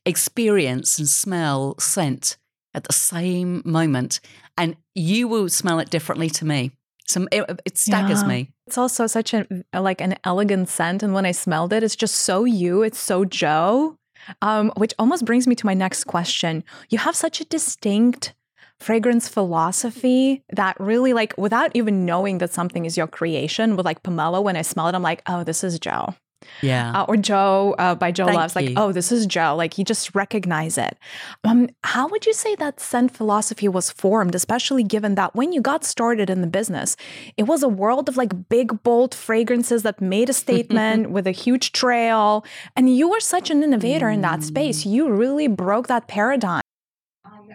experience 0.06 0.98
and 0.98 1.08
smell 1.08 1.76
scent 1.80 2.38
at 2.74 2.84
the 2.84 2.94
same 2.94 3.62
moment, 3.66 4.20
and 4.58 4.76
you 4.96 5.28
will 5.28 5.50
smell 5.50 5.80
it 5.80 5.90
differently 5.90 6.30
to 6.30 6.46
me. 6.46 6.72
So 7.08 7.28
it, 7.32 7.62
it 7.66 7.78
staggers 7.78 8.22
yeah. 8.22 8.28
me. 8.28 8.52
It's 8.68 8.78
also 8.78 9.08
such 9.08 9.34
a 9.34 9.48
like 9.74 10.02
an 10.02 10.16
elegant 10.24 10.70
scent, 10.70 11.02
and 11.02 11.14
when 11.14 11.26
I 11.26 11.32
smelled 11.32 11.74
it, 11.74 11.84
it's 11.84 11.96
just 11.96 12.16
so 12.16 12.46
you. 12.46 12.84
It's 12.84 13.00
so 13.00 13.26
Jo. 13.26 13.98
Um, 14.42 14.72
which 14.78 14.94
almost 15.00 15.26
brings 15.26 15.48
me 15.48 15.56
to 15.56 15.66
my 15.66 15.74
next 15.74 16.06
question. 16.06 16.64
You 16.90 16.98
have 17.00 17.16
such 17.16 17.42
a 17.42 17.46
distinct 17.46 18.34
fragrance 18.80 19.28
philosophy 19.28 20.44
that 20.52 20.80
really 20.80 21.14
like 21.14 21.34
without 21.38 21.72
even 21.74 22.06
knowing 22.06 22.38
that 22.38 22.54
something 22.54 22.86
is 22.86 22.96
your 22.96 23.08
creation 23.08 23.76
with 23.76 23.86
like 23.86 24.02
pomelo 24.04 24.42
when 24.42 24.56
i 24.56 24.62
smell 24.62 24.88
it 24.88 24.96
i'm 24.96 25.04
like 25.04 25.22
oh 25.28 25.44
this 25.44 25.64
is 25.64 25.78
jo 25.80 26.14
yeah. 26.62 26.92
Uh, 26.94 27.06
or 27.08 27.18
Jo 27.18 27.76
uh, 27.78 27.96
by 27.96 28.12
Jo 28.12 28.26
Thank 28.26 28.38
Loves. 28.38 28.56
Like, 28.56 28.72
oh, 28.78 28.92
this 28.92 29.12
is 29.12 29.26
Jo. 29.26 29.56
Like, 29.56 29.78
you 29.78 29.86
just 29.86 30.14
recognize 30.16 30.78
it. 30.78 30.98
Um, 31.44 31.70
how 31.84 32.08
would 32.08 32.26
you 32.26 32.34
say 32.34 32.56
that 32.56 32.80
scent 32.80 33.16
philosophy 33.16 33.68
was 33.68 33.92
formed, 33.92 34.36
especially 34.36 34.84
given 34.84 35.16
that 35.16 35.36
when 35.36 35.54
you 35.54 35.62
got 35.62 35.84
started 35.84 36.30
in 36.30 36.42
the 36.42 36.48
business, 36.48 36.96
it 37.38 37.44
was 37.44 37.64
a 37.64 37.70
world 37.70 38.10
of 38.10 38.18
like 38.18 38.50
big, 38.50 38.84
bold 38.84 39.14
fragrances 39.16 39.84
that 39.84 40.02
made 40.02 40.30
a 40.30 40.34
statement 40.34 41.10
with 41.16 41.28
a 41.28 41.32
huge 41.32 41.72
trail. 41.72 42.46
And 42.76 42.96
you 42.96 43.10
were 43.10 43.20
such 43.20 43.50
an 43.50 43.64
innovator 43.64 44.08
mm. 44.08 44.16
in 44.16 44.22
that 44.22 44.44
space. 44.44 44.84
Mm. 44.84 44.92
You 44.92 45.12
really 45.12 45.48
broke 45.48 45.88
that 45.88 46.08
paradigm 46.08 46.62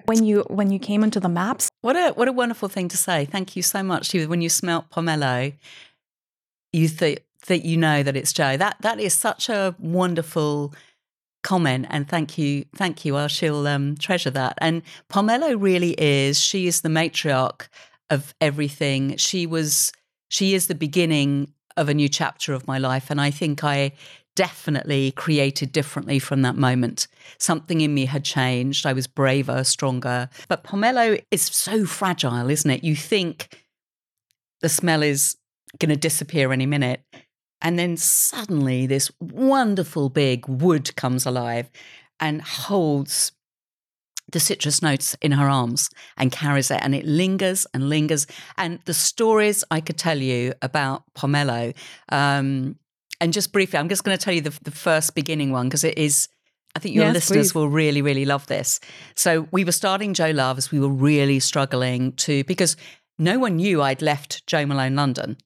when 0.07 0.25
you 0.25 0.45
when 0.49 0.71
you 0.71 0.79
came 0.79 1.03
into 1.03 1.21
the 1.21 1.29
maps. 1.29 1.69
What 1.81 1.97
a 1.97 2.13
what 2.13 2.29
a 2.29 2.33
wonderful 2.33 2.69
thing 2.69 2.89
to 2.89 2.97
say. 2.97 3.25
Thank 3.25 3.57
you 3.57 3.63
so 3.63 3.83
much. 3.83 4.13
When 4.13 4.41
you 4.41 4.49
smelt 4.49 4.91
pomelo, 4.91 5.53
you 6.73 6.89
thought 6.89 7.19
that 7.47 7.65
you 7.65 7.77
know 7.77 8.03
that 8.03 8.17
it's 8.17 8.33
Jo. 8.33 8.57
That 8.57 8.77
that 8.81 9.01
is 9.01 9.15
such 9.15 9.49
a 9.49 9.75
wonderful 9.79 10.75
comment 11.43 11.87
and 11.91 12.09
thank 12.09 12.39
you 12.39 12.65
thank 12.75 13.05
you 13.05 13.19
i 13.19 13.27
shall 13.29 13.67
um, 13.67 13.97
treasure 13.97 14.31
that. 14.31 14.55
And 14.59 14.83
pomelo 15.13 15.61
really 15.61 15.95
is 15.99 16.41
she 16.41 16.67
is 16.67 16.81
the 16.81 16.89
matriarch 16.89 17.69
of 18.11 18.35
everything. 18.41 19.17
She 19.17 19.47
was 19.47 19.93
she 20.29 20.55
is 20.55 20.67
the 20.67 20.75
beginning 20.75 21.53
of 21.77 21.89
a 21.89 21.95
new 21.95 22.09
chapter 22.09 22.53
of 22.53 22.67
my 22.67 22.79
life 22.79 23.11
and 23.11 23.21
i 23.21 23.31
think 23.31 23.65
i 23.65 23.93
definitely 24.37 25.13
created 25.13 25.71
differently 25.71 26.19
from 26.19 26.43
that 26.43 26.57
moment. 26.57 27.07
Something 27.39 27.83
in 27.83 27.95
me 27.95 28.07
had 28.07 28.25
changed. 28.25 28.85
I 28.85 28.93
was 28.93 29.07
braver 29.07 29.63
stronger. 29.63 30.29
But 30.49 30.65
pomelo 30.65 31.23
is 31.31 31.43
so 31.43 31.85
fragile 31.85 32.51
isn't 32.51 32.71
it? 32.71 32.83
You 32.83 32.97
think 32.97 33.57
the 34.61 34.69
smell 34.69 35.03
is 35.03 35.37
going 35.79 35.91
to 35.91 35.97
disappear 35.97 36.53
any 36.53 36.67
minute 36.67 37.03
and 37.63 37.79
then 37.79 37.97
suddenly, 37.97 38.87
this 38.87 39.11
wonderful 39.21 40.09
big 40.09 40.47
wood 40.49 40.95
comes 40.97 41.27
alive 41.27 41.71
and 42.21 42.43
holds 42.43 43.33
the 44.31 44.41
citrus 44.41 44.83
notes 44.83 45.15
in 45.21 45.33
her 45.33 45.49
arms 45.49 45.91
and 46.17 46.33
carries 46.33 46.71
it, 46.71 46.81
and 46.83 46.95
it 46.95 47.05
lingers 47.05 47.67
and 47.75 47.89
lingers. 47.89 48.27
And 48.57 48.81
the 48.85 48.95
stories 48.95 49.65
I 49.71 49.81
could 49.81 49.99
tell 49.99 50.19
you 50.19 50.55
about 50.63 51.05
pomelo, 51.15 51.75
um, 52.11 52.77
and 53.21 53.33
just 53.33 53.53
briefly, 53.53 53.79
I'm 53.79 53.89
just 53.89 54.05
going 54.05 54.17
to 54.17 54.23
tell 54.23 54.35
you 54.35 54.41
the, 54.41 54.59
the 54.65 54.71
first 54.71 55.15
beginning 55.15 55.53
one 55.53 55.69
because 55.69 55.85
it 55.85 55.97
is. 55.99 56.29
I 56.77 56.81
think 56.81 56.97
your 56.97 57.05
yes, 57.05 57.15
listeners 57.15 57.53
please. 57.53 57.55
will 57.55 57.69
really, 57.69 58.03
really 58.03 58.25
love 58.25 58.49
this. 58.49 58.81
So 59.15 59.47
we 59.53 59.65
were 59.65 59.71
starting 59.71 60.13
Jo 60.13 60.33
Loves. 60.33 60.73
We 60.73 60.81
were 60.81 60.89
really 60.89 61.39
struggling 61.39 62.13
to 62.15 62.43
because 62.45 62.77
no 63.17 63.39
one 63.39 63.57
knew 63.57 63.81
I'd 63.81 64.03
left 64.03 64.45
Jo 64.49 64.67
Malone 64.67 64.97
London. 64.97 65.37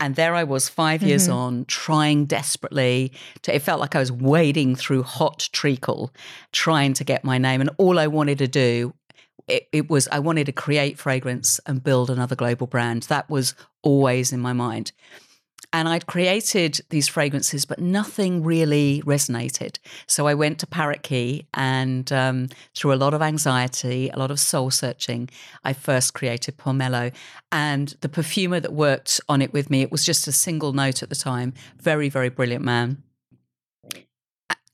And 0.00 0.16
there 0.16 0.34
I 0.34 0.44
was, 0.44 0.68
5 0.68 1.00
mm-hmm. 1.00 1.08
years 1.08 1.28
on, 1.28 1.66
trying 1.66 2.24
desperately 2.24 3.12
to, 3.42 3.54
it 3.54 3.60
felt 3.60 3.80
like 3.80 3.94
I 3.94 3.98
was 3.98 4.10
wading 4.10 4.76
through 4.76 5.02
hot 5.02 5.50
treacle, 5.52 6.12
trying 6.52 6.94
to 6.94 7.04
get 7.04 7.22
my 7.22 7.36
name. 7.36 7.60
And 7.60 7.70
all 7.76 7.98
I 7.98 8.06
wanted 8.06 8.38
to 8.38 8.48
do, 8.48 8.94
it, 9.46 9.68
it 9.72 9.90
was, 9.90 10.08
I 10.10 10.18
wanted 10.18 10.46
to 10.46 10.52
create 10.52 10.98
fragrance 10.98 11.60
and 11.66 11.82
build 11.82 12.08
another 12.08 12.34
global 12.34 12.66
brand. 12.66 13.04
That 13.04 13.28
was 13.28 13.54
always 13.82 14.32
in 14.32 14.40
my 14.40 14.54
mind. 14.54 14.92
And 15.72 15.88
I'd 15.88 16.06
created 16.06 16.80
these 16.90 17.06
fragrances, 17.06 17.64
but 17.64 17.78
nothing 17.78 18.42
really 18.42 19.02
resonated. 19.06 19.78
So 20.06 20.26
I 20.26 20.34
went 20.34 20.58
to 20.60 20.66
Parrot 20.66 21.04
Key 21.04 21.46
and 21.54 22.10
um, 22.12 22.48
through 22.74 22.92
a 22.92 22.96
lot 22.96 23.14
of 23.14 23.22
anxiety, 23.22 24.08
a 24.08 24.18
lot 24.18 24.32
of 24.32 24.40
soul 24.40 24.70
searching, 24.72 25.30
I 25.62 25.72
first 25.72 26.12
created 26.12 26.58
Pomelo. 26.58 27.12
And 27.52 27.94
the 28.00 28.08
perfumer 28.08 28.58
that 28.58 28.72
worked 28.72 29.20
on 29.28 29.42
it 29.42 29.52
with 29.52 29.70
me, 29.70 29.82
it 29.82 29.92
was 29.92 30.04
just 30.04 30.26
a 30.26 30.32
single 30.32 30.72
note 30.72 31.04
at 31.04 31.08
the 31.08 31.14
time. 31.14 31.54
Very, 31.78 32.08
very 32.08 32.30
brilliant 32.30 32.64
man. 32.64 33.04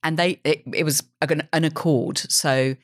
And 0.02 0.16
they, 0.18 0.40
it, 0.44 0.62
it 0.72 0.84
was 0.84 1.02
an, 1.20 1.46
an 1.52 1.64
accord. 1.64 2.18
So 2.18 2.74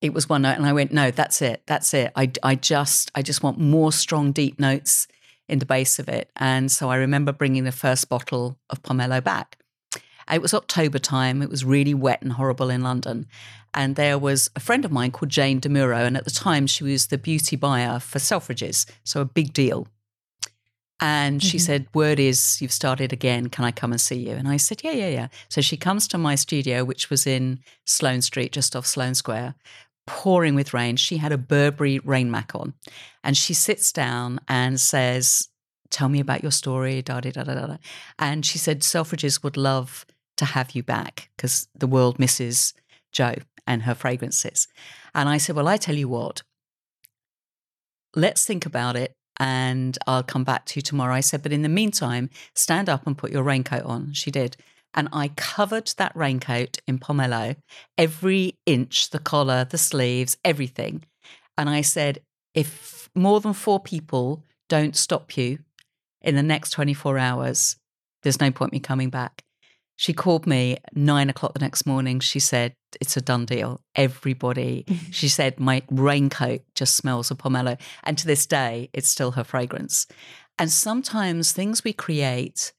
it 0.00 0.12
was 0.12 0.28
one 0.28 0.42
note 0.42 0.56
and 0.56 0.66
I 0.66 0.72
went, 0.72 0.92
no, 0.92 1.12
that's 1.12 1.40
it. 1.40 1.62
That's 1.66 1.94
it. 1.94 2.10
I, 2.16 2.32
I 2.42 2.56
just, 2.56 3.12
I 3.14 3.22
just 3.22 3.44
want 3.44 3.58
more 3.58 3.92
strong, 3.92 4.32
deep 4.32 4.58
notes 4.58 5.06
in 5.50 5.58
the 5.58 5.66
base 5.66 5.98
of 5.98 6.08
it. 6.08 6.30
And 6.36 6.70
so 6.70 6.90
I 6.90 6.96
remember 6.96 7.32
bringing 7.32 7.64
the 7.64 7.72
first 7.72 8.08
bottle 8.08 8.58
of 8.70 8.82
pomelo 8.82 9.22
back. 9.22 9.58
It 10.32 10.40
was 10.40 10.54
October 10.54 11.00
time. 11.00 11.42
It 11.42 11.50
was 11.50 11.64
really 11.64 11.92
wet 11.92 12.22
and 12.22 12.32
horrible 12.32 12.70
in 12.70 12.82
London. 12.82 13.26
And 13.74 13.96
there 13.96 14.16
was 14.18 14.48
a 14.54 14.60
friend 14.60 14.84
of 14.84 14.92
mine 14.92 15.10
called 15.10 15.30
Jane 15.30 15.60
DeMuro. 15.60 16.06
And 16.06 16.16
at 16.16 16.24
the 16.24 16.30
time, 16.30 16.68
she 16.68 16.84
was 16.84 17.08
the 17.08 17.18
beauty 17.18 17.56
buyer 17.56 17.98
for 17.98 18.20
Selfridges. 18.20 18.86
So 19.04 19.20
a 19.20 19.24
big 19.24 19.52
deal. 19.52 19.88
And 21.02 21.42
she 21.42 21.56
Mhm. 21.56 21.60
said, 21.62 21.86
Word 21.94 22.20
is 22.20 22.60
you've 22.60 22.72
started 22.72 23.12
again. 23.12 23.48
Can 23.48 23.64
I 23.64 23.72
come 23.72 23.90
and 23.90 24.00
see 24.00 24.28
you? 24.28 24.32
And 24.34 24.46
I 24.46 24.58
said, 24.58 24.82
Yeah, 24.84 24.92
yeah, 24.92 25.08
yeah. 25.08 25.28
So 25.48 25.60
she 25.62 25.76
comes 25.76 26.06
to 26.08 26.18
my 26.18 26.34
studio, 26.34 26.84
which 26.84 27.08
was 27.10 27.26
in 27.26 27.60
Sloane 27.86 28.22
Street, 28.22 28.52
just 28.52 28.76
off 28.76 28.86
Sloane 28.86 29.14
Square, 29.14 29.54
pouring 30.10 30.56
with 30.56 30.74
rain. 30.74 30.96
She 30.96 31.18
had 31.18 31.30
a 31.30 31.38
Burberry 31.38 32.00
rain 32.00 32.32
mac 32.32 32.52
on. 32.54 32.74
And 33.22 33.36
she 33.36 33.54
sits 33.54 33.92
down 33.92 34.40
and 34.48 34.80
says, 34.80 35.48
Tell 35.88 36.08
me 36.08 36.20
about 36.20 36.42
your 36.42 36.52
story, 36.52 37.00
da 37.00 37.20
da 37.20 37.30
da 37.30 37.44
da 37.44 37.54
da. 37.54 37.76
And 38.18 38.44
she 38.44 38.58
said, 38.58 38.80
Selfridges 38.80 39.42
would 39.44 39.56
love 39.56 40.04
to 40.36 40.44
have 40.44 40.72
you 40.72 40.82
back 40.82 41.30
because 41.36 41.68
the 41.74 41.86
world 41.86 42.18
misses 42.18 42.74
Jo 43.12 43.36
and 43.66 43.82
her 43.82 43.94
fragrances. 43.94 44.66
And 45.14 45.28
I 45.28 45.38
said, 45.38 45.54
Well, 45.54 45.68
I 45.68 45.76
tell 45.76 45.96
you 45.96 46.08
what, 46.08 46.42
let's 48.16 48.44
think 48.44 48.66
about 48.66 48.96
it 48.96 49.12
and 49.38 49.96
I'll 50.08 50.24
come 50.24 50.44
back 50.44 50.66
to 50.66 50.78
you 50.78 50.82
tomorrow. 50.82 51.14
I 51.14 51.20
said, 51.20 51.42
But 51.42 51.52
in 51.52 51.62
the 51.62 51.68
meantime, 51.68 52.30
stand 52.54 52.88
up 52.88 53.06
and 53.06 53.16
put 53.16 53.30
your 53.30 53.44
raincoat 53.44 53.84
on. 53.84 54.12
She 54.12 54.32
did. 54.32 54.56
And 54.94 55.08
I 55.12 55.28
covered 55.36 55.92
that 55.96 56.14
raincoat 56.16 56.78
in 56.86 56.98
pomelo, 56.98 57.56
every 57.96 58.58
inch, 58.66 59.10
the 59.10 59.18
collar, 59.18 59.64
the 59.64 59.78
sleeves, 59.78 60.36
everything. 60.44 61.04
And 61.56 61.70
I 61.70 61.82
said, 61.82 62.20
If 62.54 63.08
more 63.14 63.40
than 63.40 63.52
four 63.52 63.80
people 63.80 64.44
don't 64.68 64.96
stop 64.96 65.36
you 65.36 65.58
in 66.20 66.34
the 66.34 66.42
next 66.42 66.70
24 66.70 67.18
hours, 67.18 67.76
there's 68.22 68.40
no 68.40 68.50
point 68.50 68.72
me 68.72 68.80
coming 68.80 69.10
back. 69.10 69.44
She 69.96 70.14
called 70.14 70.46
me 70.46 70.78
nine 70.94 71.28
o'clock 71.28 71.52
the 71.52 71.60
next 71.60 71.84
morning. 71.84 72.20
She 72.20 72.40
said, 72.40 72.72
It's 73.02 73.18
a 73.18 73.20
done 73.20 73.44
deal. 73.44 73.82
Everybody, 73.94 74.86
she 75.10 75.28
said, 75.28 75.60
My 75.60 75.82
raincoat 75.90 76.62
just 76.74 76.96
smells 76.96 77.30
of 77.30 77.36
pomelo. 77.36 77.78
And 78.02 78.16
to 78.16 78.26
this 78.26 78.46
day, 78.46 78.88
it's 78.94 79.08
still 79.08 79.32
her 79.32 79.44
fragrance. 79.44 80.06
And 80.58 80.70
sometimes 80.70 81.52
things 81.52 81.84
we 81.84 81.92
create, 81.92 82.72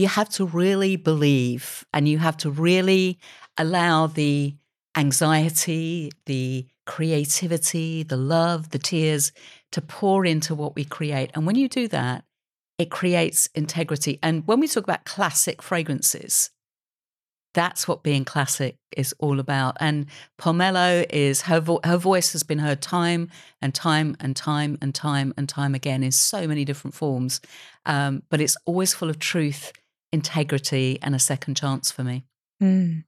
you 0.00 0.08
have 0.08 0.28
to 0.30 0.46
really 0.46 0.96
believe 0.96 1.84
and 1.92 2.08
you 2.08 2.18
have 2.18 2.36
to 2.38 2.50
really 2.50 3.18
allow 3.58 4.06
the 4.06 4.56
anxiety, 4.96 6.10
the 6.26 6.66
creativity, 6.86 8.02
the 8.02 8.16
love, 8.16 8.70
the 8.70 8.78
tears 8.78 9.32
to 9.72 9.80
pour 9.80 10.24
into 10.24 10.54
what 10.54 10.74
we 10.74 10.84
create. 10.84 11.30
And 11.34 11.46
when 11.46 11.56
you 11.56 11.68
do 11.68 11.86
that, 11.88 12.24
it 12.78 12.90
creates 12.90 13.48
integrity. 13.54 14.18
And 14.22 14.46
when 14.46 14.58
we 14.58 14.66
talk 14.66 14.84
about 14.84 15.04
classic 15.04 15.62
fragrances, 15.62 16.50
that's 17.52 17.88
what 17.88 18.02
being 18.02 18.24
classic 18.24 18.76
is 18.96 19.14
all 19.18 19.40
about. 19.40 19.76
And 19.80 20.06
Pomelo 20.38 21.04
is 21.10 21.42
her 21.42 21.60
vo- 21.60 21.80
her 21.84 21.96
voice 21.96 22.32
has 22.32 22.42
been 22.42 22.60
heard 22.60 22.80
time 22.80 23.28
and 23.60 23.74
time 23.74 24.16
and 24.20 24.36
time 24.36 24.78
and 24.80 24.94
time 24.94 25.34
and 25.36 25.48
time 25.48 25.74
again 25.74 26.02
in 26.02 26.12
so 26.12 26.46
many 26.46 26.64
different 26.64 26.94
forms, 26.94 27.40
um, 27.86 28.22
but 28.30 28.40
it's 28.40 28.56
always 28.66 28.94
full 28.94 29.10
of 29.10 29.18
truth, 29.18 29.72
integrity, 30.12 30.98
and 31.02 31.14
a 31.14 31.18
second 31.18 31.56
chance 31.56 31.90
for 31.90 32.04
me. 32.04 32.24
Mm. 32.62 33.04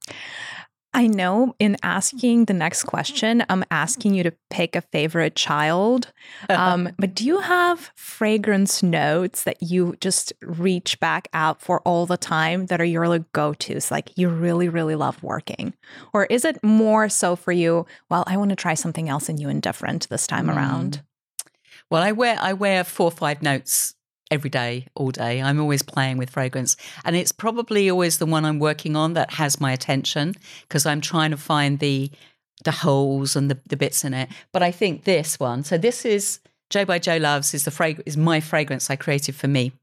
I 0.95 1.07
know 1.07 1.55
in 1.57 1.75
asking 1.81 2.45
the 2.45 2.53
next 2.53 2.83
question, 2.83 3.43
I'm 3.49 3.65
asking 3.71 4.13
you 4.13 4.21
to 4.23 4.33
pick 4.51 4.75
a 4.75 4.81
favorite 4.81 5.35
child. 5.35 6.11
Um, 6.49 6.89
but 6.99 7.15
do 7.15 7.25
you 7.25 7.39
have 7.39 7.91
fragrance 7.95 8.83
notes 8.83 9.43
that 9.45 9.57
you 9.63 9.95
just 10.01 10.33
reach 10.43 10.99
back 10.99 11.29
out 11.33 11.61
for 11.61 11.81
all 11.81 12.05
the 12.05 12.17
time 12.17 12.67
that 12.67 12.79
are 12.79 12.85
your 12.85 13.07
like, 13.07 13.31
go 13.31 13.55
tos, 13.55 13.89
like 13.89 14.15
you 14.15 14.29
really, 14.29 14.69
really 14.69 14.93
love 14.93 15.21
working? 15.23 15.73
Or 16.13 16.25
is 16.25 16.45
it 16.45 16.63
more 16.63 17.09
so 17.09 17.35
for 17.35 17.51
you, 17.51 17.87
well, 18.11 18.23
I 18.27 18.37
want 18.37 18.51
to 18.51 18.55
try 18.55 18.75
something 18.75 19.09
else 19.09 19.29
and 19.29 19.39
you 19.39 19.49
and 19.49 19.63
different 19.63 20.07
this 20.09 20.27
time 20.27 20.45
Mm. 20.45 20.55
around? 20.55 21.01
Well, 21.89 22.03
I 22.03 22.11
wear 22.11 22.37
I 22.39 22.53
wear 22.53 22.83
four 22.83 23.07
or 23.07 23.11
five 23.11 23.41
notes 23.41 23.95
every 24.33 24.49
day, 24.49 24.87
all 24.95 25.11
day. 25.11 25.41
I'm 25.41 25.59
always 25.59 25.83
playing 25.83 26.17
with 26.17 26.29
fragrance, 26.31 26.75
and 27.05 27.15
it's 27.15 27.31
probably 27.31 27.89
always 27.89 28.17
the 28.17 28.25
one 28.25 28.45
I'm 28.45 28.59
working 28.59 28.95
on 28.95 29.13
that 29.13 29.33
has 29.33 29.61
my 29.61 29.71
attention 29.71 30.35
because 30.63 30.85
I'm 30.85 31.01
trying 31.01 31.31
to 31.31 31.37
find 31.37 31.79
the 31.79 32.11
the 32.63 32.71
holes 32.71 33.35
and 33.35 33.49
the, 33.51 33.59
the 33.67 33.77
bits 33.77 34.03
in 34.03 34.13
it. 34.13 34.29
But 34.51 34.63
I 34.63 34.71
think 34.71 35.03
this 35.03 35.39
one. 35.39 35.63
So 35.63 35.77
this 35.77 36.05
is 36.05 36.39
Jo 36.69 36.85
by 36.85 36.99
Jo 36.99 37.17
Loves 37.17 37.53
is 37.53 37.65
the 37.65 37.71
frag- 37.71 38.03
is 38.05 38.17
my 38.17 38.39
fragrance 38.39 38.89
I 38.89 38.95
created 38.95 39.35
for 39.35 39.47
me. 39.47 39.73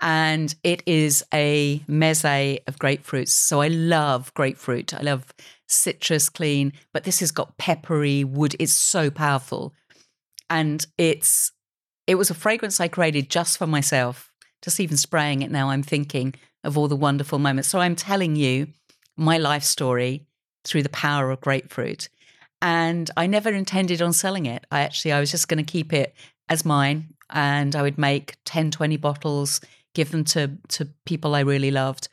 And 0.00 0.54
it 0.62 0.82
is 0.86 1.24
a 1.34 1.80
meze 1.88 2.60
of 2.66 2.78
grapefruits. 2.78 3.30
So 3.30 3.60
I 3.60 3.68
love 3.68 4.32
grapefruit. 4.34 4.94
I 4.94 5.02
love 5.02 5.26
citrus 5.66 6.28
clean, 6.28 6.72
but 6.92 7.04
this 7.04 7.20
has 7.20 7.32
got 7.32 7.58
peppery 7.58 8.24
wood. 8.24 8.54
It's 8.58 8.72
so 8.72 9.10
powerful 9.10 9.74
and 10.48 10.86
it's 10.96 11.52
it 12.08 12.16
was 12.16 12.30
a 12.30 12.34
fragrance 12.34 12.80
I 12.80 12.88
created 12.88 13.28
just 13.28 13.58
for 13.58 13.66
myself. 13.66 14.32
Just 14.62 14.80
even 14.80 14.96
spraying 14.96 15.42
it 15.42 15.50
now, 15.50 15.68
I'm 15.68 15.82
thinking 15.82 16.34
of 16.64 16.76
all 16.76 16.88
the 16.88 16.96
wonderful 16.96 17.38
moments. 17.38 17.68
So 17.68 17.80
I'm 17.80 17.94
telling 17.94 18.34
you 18.34 18.68
my 19.16 19.36
life 19.36 19.62
story 19.62 20.26
through 20.64 20.82
the 20.82 20.88
power 20.88 21.30
of 21.30 21.42
grapefruit. 21.42 22.08
And 22.62 23.10
I 23.16 23.26
never 23.26 23.50
intended 23.50 24.00
on 24.00 24.14
selling 24.14 24.46
it. 24.46 24.64
I 24.72 24.80
actually 24.80 25.12
I 25.12 25.20
was 25.20 25.30
just 25.30 25.48
going 25.48 25.64
to 25.64 25.70
keep 25.70 25.92
it 25.92 26.14
as 26.48 26.64
mine 26.64 27.14
and 27.30 27.76
I 27.76 27.82
would 27.82 27.98
make 27.98 28.36
10, 28.46 28.70
20 28.70 28.96
bottles, 28.96 29.60
give 29.94 30.10
them 30.10 30.24
to 30.24 30.52
to 30.68 30.88
people 31.04 31.34
I 31.34 31.40
really 31.40 31.70
loved. 31.70 32.08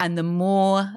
And 0.00 0.16
the 0.16 0.22
more 0.22 0.94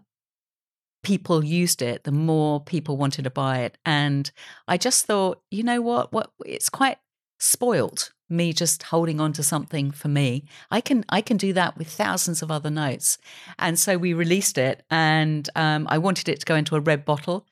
people 1.03 1.43
used 1.43 1.81
it, 1.81 2.05
the 2.05 2.11
more 2.13 2.61
people 2.61 2.95
wanted 2.95 3.23
to 3.25 3.29
buy 3.29 3.59
it. 3.59 3.77
And 3.85 4.31
I 4.65 4.77
just 4.77 5.05
thought, 5.05 5.41
you 5.51 5.63
know 5.63 5.81
what? 5.81 6.13
What 6.13 6.31
it's 6.45 6.69
quite 6.69 6.97
spoilt 7.43 8.11
me 8.29 8.53
just 8.53 8.83
holding 8.83 9.19
on 9.19 9.33
to 9.33 9.43
something 9.43 9.91
for 9.91 10.07
me. 10.07 10.43
I 10.71 10.81
can 10.81 11.03
I 11.09 11.21
can 11.21 11.37
do 11.37 11.53
that 11.53 11.77
with 11.77 11.87
thousands 11.89 12.41
of 12.41 12.49
other 12.49 12.69
notes. 12.69 13.17
And 13.59 13.77
so 13.77 13.97
we 13.97 14.13
released 14.13 14.57
it, 14.57 14.83
and 14.89 15.47
um, 15.55 15.85
I 15.89 15.97
wanted 15.97 16.29
it 16.29 16.39
to 16.39 16.45
go 16.45 16.55
into 16.55 16.75
a 16.75 16.79
red 16.79 17.05
bottle 17.05 17.45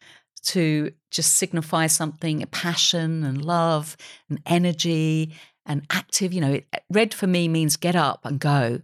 to 0.45 0.91
just 1.12 1.36
signify 1.36 1.88
something, 1.88 2.41
a 2.41 2.47
passion 2.47 3.23
and 3.23 3.43
love 3.45 3.95
and 4.30 4.39
energy 4.45 5.36
and 5.65 5.86
active. 5.91 6.34
You 6.34 6.41
know, 6.41 6.54
it, 6.54 6.65
red 6.89 7.13
for 7.13 7.27
me 7.27 7.47
means 7.47 7.75
get 7.75 7.95
up 7.95 8.21
and 8.25 8.39
go. 8.39 8.82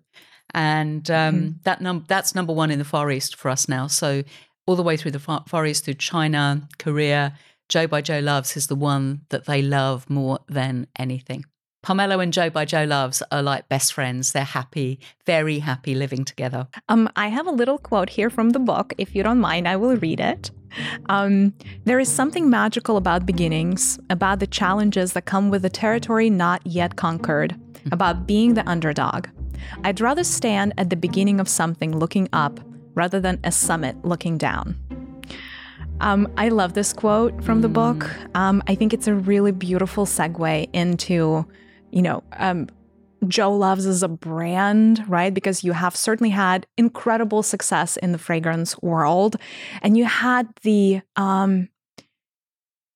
And 0.53 1.09
um, 1.09 1.35
Mhm. 1.35 1.63
that 1.63 1.81
num- 1.81 2.05
that's 2.07 2.35
number 2.35 2.53
one 2.53 2.69
in 2.69 2.79
the 2.79 2.85
Far 2.85 3.09
East 3.11 3.35
for 3.35 3.49
us 3.49 3.67
now. 3.67 3.87
So 3.87 4.23
all 4.67 4.75
the 4.75 4.83
way 4.83 4.97
through 4.97 5.11
the 5.11 5.19
Far, 5.19 5.43
Far 5.47 5.65
East, 5.65 5.85
through 5.85 5.95
China, 5.95 6.67
Korea, 6.77 7.33
Jo 7.69 7.85
by 7.87 8.01
Jo 8.01 8.19
Loves 8.19 8.55
is 8.55 8.67
the 8.67 8.75
one 8.75 9.21
that 9.29 9.45
they 9.45 9.61
love 9.61 10.09
more 10.09 10.39
than 10.47 10.87
anything. 10.97 11.45
Pomelo 11.85 12.21
and 12.21 12.33
Jo 12.33 12.49
by 12.49 12.65
Jo 12.65 12.83
Loves 12.85 13.21
are 13.31 13.41
like 13.41 13.69
best 13.69 13.93
friends. 13.93 14.31
They're 14.31 14.43
happy, 14.43 14.99
very 15.25 15.59
happy 15.59 15.93
living 15.93 16.25
together. 16.25 16.67
Um, 16.89 17.09
I 17.15 17.27
have 17.27 17.47
a 17.47 17.51
little 17.51 17.77
quote 17.77 18.09
here 18.09 18.29
from 18.29 18.51
the 18.51 18.59
book. 18.59 18.93
If 18.97 19.15
you 19.15 19.23
don't 19.23 19.39
mind, 19.39 19.67
I 19.67 19.75
will 19.75 19.95
read 19.97 20.19
it. 20.19 20.51
Um, 21.09 21.53
there 21.85 21.99
is 21.99 22.11
something 22.11 22.49
magical 22.49 22.97
about 22.97 23.25
beginnings, 23.25 23.99
about 24.09 24.39
the 24.39 24.47
challenges 24.47 25.13
that 25.13 25.25
come 25.25 25.49
with 25.49 25.61
the 25.61 25.69
territory 25.69 26.29
not 26.29 26.65
yet 26.65 26.95
conquered, 26.95 27.55
about 27.91 28.27
being 28.27 28.53
the 28.53 28.67
underdog. 28.67 29.27
I'd 29.83 30.01
rather 30.01 30.23
stand 30.23 30.73
at 30.77 30.89
the 30.89 30.95
beginning 30.95 31.39
of 31.39 31.47
something 31.47 31.97
looking 31.97 32.27
up 32.33 32.59
rather 32.95 33.19
than 33.19 33.39
a 33.43 33.51
summit 33.51 34.03
looking 34.03 34.37
down. 34.37 34.75
Um, 35.99 36.31
I 36.37 36.49
love 36.49 36.73
this 36.73 36.93
quote 36.93 37.43
from 37.43 37.61
the 37.61 37.69
book. 37.69 38.09
Um, 38.35 38.61
I 38.67 38.75
think 38.75 38.93
it's 38.93 39.07
a 39.07 39.15
really 39.15 39.51
beautiful 39.51 40.05
segue 40.05 40.69
into, 40.73 41.45
you 41.91 42.01
know, 42.01 42.23
um, 42.33 42.67
Jo 43.27 43.51
Loves 43.51 43.87
as 43.87 44.03
a 44.03 44.07
brand, 44.07 45.03
right? 45.07 45.33
Because 45.33 45.63
you 45.63 45.71
have 45.71 45.95
certainly 45.95 46.29
had 46.29 46.67
incredible 46.77 47.41
success 47.41 47.97
in 47.97 48.11
the 48.11 48.19
fragrance 48.19 48.79
world, 48.81 49.37
and 49.81 49.97
you 49.97 50.05
had 50.05 50.47
the, 50.61 51.01
um, 51.15 51.67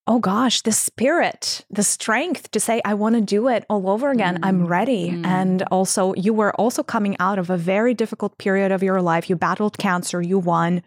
oh 0.08 0.20
gosh, 0.20 0.62
the 0.64 0.72
spirit, 0.72 1.64
the 1.70 1.84
strength 1.84 2.50
to 2.52 2.60
say, 2.60 2.82
I 2.84 2.96
want 2.96 3.16
to 3.16 3.22
do 3.22 3.48
it 3.48 3.66
all 3.70 3.90
over 3.90 4.10
again. 4.10 4.40
I'm 4.44 4.66
ready. 4.66 5.12
Mm. 5.12 5.26
And 5.26 5.64
also, 5.72 6.14
you 6.16 6.34
were 6.34 6.54
also 6.56 6.84
coming 6.84 7.16
out 7.20 7.38
of 7.40 7.50
a 7.50 7.58
very 7.58 7.94
difficult 7.94 8.38
period 8.38 8.72
of 8.72 8.82
your 8.84 9.02
life. 9.02 9.30
You 9.30 9.36
battled 9.36 9.78
cancer, 9.78 10.22
you 10.22 10.40
won, 10.40 10.82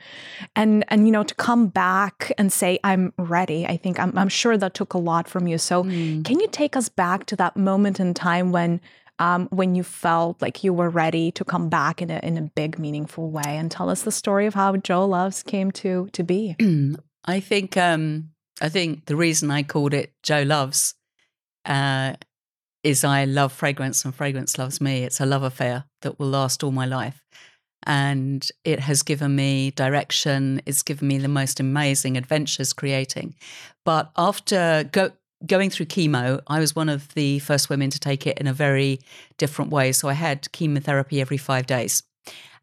and 0.57 0.85
and 0.88 1.07
you 1.07 1.12
know 1.12 1.22
to 1.22 1.35
come 1.37 1.68
back 1.68 2.33
and 2.37 2.53
say, 2.53 2.79
I'm 2.85 3.12
ready. 3.16 3.66
I 3.66 3.77
think 3.77 3.98
I'm, 3.98 4.16
I'm 4.18 4.29
sure 4.29 4.57
that 4.59 4.74
took 4.74 4.94
a 4.94 4.98
lot 4.98 5.29
from 5.29 5.46
you. 5.46 5.59
So, 5.59 5.85
Mm. 5.85 6.25
can 6.25 6.40
you 6.40 6.48
take 6.48 6.77
us 6.77 6.88
back 6.88 7.27
to 7.27 7.37
that 7.37 7.56
moment 7.56 8.00
in 8.00 8.15
time 8.15 8.52
when? 8.52 8.81
Um, 9.21 9.46
when 9.52 9.77
you 9.77 9.85
felt 9.85 10.42
like 10.42 10.65
you 10.65 10.73
were 10.75 10.90
ready 10.90 11.31
to 11.38 11.44
come 11.44 11.69
back 11.69 12.02
in 12.02 12.10
a 12.10 12.19
in 12.25 12.37
a 12.37 12.42
big, 12.42 12.81
meaningful 12.81 13.31
way, 13.31 13.42
and 13.46 13.71
tell 13.71 13.88
us 13.88 14.02
the 14.02 14.10
story 14.10 14.46
of 14.46 14.54
how 14.54 14.77
Jo 14.77 15.06
Loves 15.06 15.44
came 15.44 15.71
to 15.71 16.08
to 16.10 16.25
be. 16.25 16.56
I 17.25 17.38
think 17.38 17.77
um, 17.77 18.33
I 18.61 18.69
think 18.69 19.07
the 19.07 19.17
reason 19.17 19.50
I 19.50 19.63
called 19.63 19.94
it 19.94 20.13
Jo 20.23 20.42
Loves 20.42 20.94
uh, 21.65 22.15
is 22.83 23.02
I 23.05 23.25
love 23.25 23.52
fragrance 23.52 24.05
and 24.05 24.15
fragrance 24.15 24.59
loves 24.59 24.81
me. 24.81 25.02
It's 25.05 25.21
a 25.21 25.27
love 25.27 25.42
affair 25.42 25.85
that 26.02 26.19
will 26.19 26.29
last 26.29 26.63
all 26.63 26.71
my 26.71 26.87
life. 26.87 27.21
And 27.87 28.46
it 28.65 28.81
has 28.81 29.02
given 29.02 29.35
me 29.35 29.71
direction. 29.71 30.63
It's 30.67 30.83
given 30.83 31.09
me 31.09 31.19
the 31.19 31.29
most 31.29 31.61
amazing 31.61 32.17
adventures 32.17 32.73
creating. 32.73 33.35
But 33.85 34.11
after 34.17 34.88
go, 34.90 35.11
going 35.46 35.71
through 35.71 35.87
chemo, 35.87 36.40
I 36.46 36.61
was 36.61 36.77
one 36.77 36.88
of 36.88 37.13
the 37.15 37.40
first 37.40 37.69
women 37.69 37.90
to 37.90 38.00
take 38.00 38.27
it 38.27 38.38
in 38.38 38.46
a 38.46 38.55
very 38.55 39.00
different 39.37 39.71
way. 39.71 39.92
So 39.92 40.09
I 40.09 40.15
had 40.15 40.50
chemotherapy 40.52 41.21
every 41.21 41.37
five 41.37 41.67
days. 41.67 42.02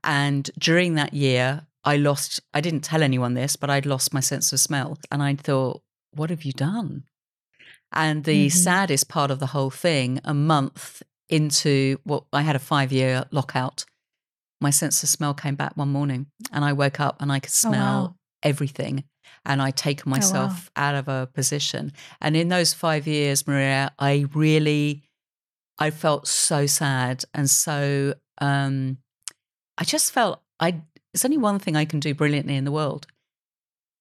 And 0.04 0.50
during 0.58 0.96
that 0.96 1.14
year, 1.14 1.68
I 1.84 1.98
lost, 1.98 2.40
I 2.54 2.62
didn't 2.62 2.82
tell 2.82 3.04
anyone 3.04 3.34
this, 3.34 3.56
but 3.56 3.70
I'd 3.70 3.86
lost 3.86 4.14
my 4.14 4.20
sense 4.20 4.54
of 4.54 4.60
smell. 4.60 4.98
And 5.12 5.24
I 5.24 5.36
thought, 5.36 5.82
what 6.14 6.30
have 6.30 6.44
you 6.44 6.54
done? 6.54 7.04
And 7.92 8.24
the 8.24 8.48
mm-hmm. 8.48 8.58
saddest 8.58 9.10
part 9.10 9.32
of 9.32 9.40
the 9.40 9.48
whole 9.48 9.70
thing, 9.70 10.20
a 10.24 10.34
month 10.34 11.04
into 11.30 11.98
what 12.04 12.26
I 12.32 12.42
had 12.42 12.56
a 12.56 12.60
five 12.60 12.92
year 12.92 13.26
lockout, 13.32 13.86
my 14.60 14.70
sense 14.70 15.02
of 15.02 15.10
smell 15.10 15.34
came 15.34 15.56
back 15.56 15.76
one 15.76 15.90
morning 15.90 16.28
and 16.52 16.64
I 16.64 16.74
woke 16.74 17.00
up 17.00 17.22
and 17.22 17.32
I 17.32 17.40
could 17.40 17.52
smell 17.52 17.98
oh, 17.98 18.04
wow. 18.04 18.16
everything. 18.44 19.04
And 19.44 19.60
I 19.62 19.72
take 19.72 20.06
myself 20.06 20.52
oh, 20.52 20.82
wow. 20.82 20.90
out 20.90 20.96
of 20.96 21.08
a 21.08 21.28
position. 21.34 21.94
And 22.22 22.38
in 22.38 22.50
those 22.50 22.74
five 22.74 23.08
years, 23.08 23.48
Mariya, 23.48 23.92
I 23.98 24.26
really, 24.36 25.04
I 25.80 25.90
felt 25.90 26.28
so 26.28 26.68
sad 26.68 27.24
and 27.34 27.50
so, 27.50 28.14
um, 28.40 28.98
I 29.80 29.84
just 29.84 30.12
felt 30.12 30.42
I, 30.60 30.82
there's 31.14 31.26
only 31.26 31.38
one 31.38 31.60
thing 31.60 31.76
I 31.76 31.86
can 31.86 32.00
do 32.00 32.14
brilliantly 32.14 32.56
in 32.56 32.66
the 32.66 32.72
world. 32.72 33.08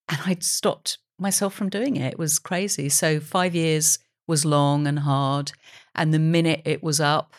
And 0.09 0.19
I'd 0.27 0.43
stopped 0.43 0.99
myself 1.19 1.55
from 1.55 1.69
doing 1.69 1.97
it. 1.97 2.13
It 2.13 2.19
was 2.19 2.39
crazy. 2.39 2.89
So 2.89 3.21
five 3.21 3.55
years 3.55 3.99
was 4.27 4.45
long 4.45 4.87
and 4.87 5.01
hard. 5.01 5.53
And 5.95 6.15
the 6.15 6.19
minute 6.19 6.63
it 6.65 6.83
was 6.83 7.01
up, 7.01 7.35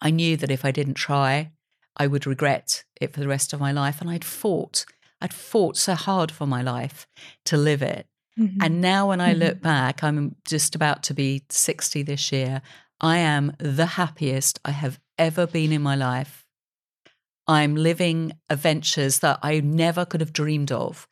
I 0.00 0.10
knew 0.10 0.36
that 0.36 0.50
if 0.50 0.64
I 0.64 0.70
didn't 0.70 0.94
try, 0.94 1.52
I 1.96 2.06
would 2.06 2.26
regret 2.26 2.84
it 3.00 3.12
for 3.12 3.20
the 3.20 3.28
rest 3.28 3.52
of 3.52 3.60
my 3.60 3.72
life. 3.72 4.00
And 4.00 4.10
I'd 4.10 4.24
fought, 4.24 4.84
I'd 5.20 5.32
fought 5.32 5.76
so 5.76 5.94
hard 5.94 6.30
for 6.30 6.46
my 6.46 6.62
life 6.62 7.06
to 7.46 7.56
live 7.56 7.82
it. 7.82 8.06
Mm-hmm. 8.38 8.58
And 8.60 8.80
now 8.80 9.08
when 9.08 9.20
I 9.20 9.30
mm-hmm. 9.30 9.40
look 9.40 9.62
back, 9.62 10.02
I'm 10.02 10.36
just 10.46 10.74
about 10.74 11.02
to 11.04 11.14
be 11.14 11.44
60 11.48 12.02
this 12.02 12.32
year. 12.32 12.60
I 13.00 13.18
am 13.18 13.54
the 13.58 13.86
happiest 13.86 14.58
I 14.64 14.72
have 14.72 14.98
ever 15.18 15.46
been 15.46 15.72
in 15.72 15.82
my 15.82 15.96
life. 15.96 16.45
I'm 17.46 17.76
living 17.76 18.32
adventures 18.50 19.20
that 19.20 19.38
I 19.42 19.60
never 19.60 20.04
could 20.04 20.20
have 20.20 20.32
dreamed 20.32 20.72
of. 20.72 21.06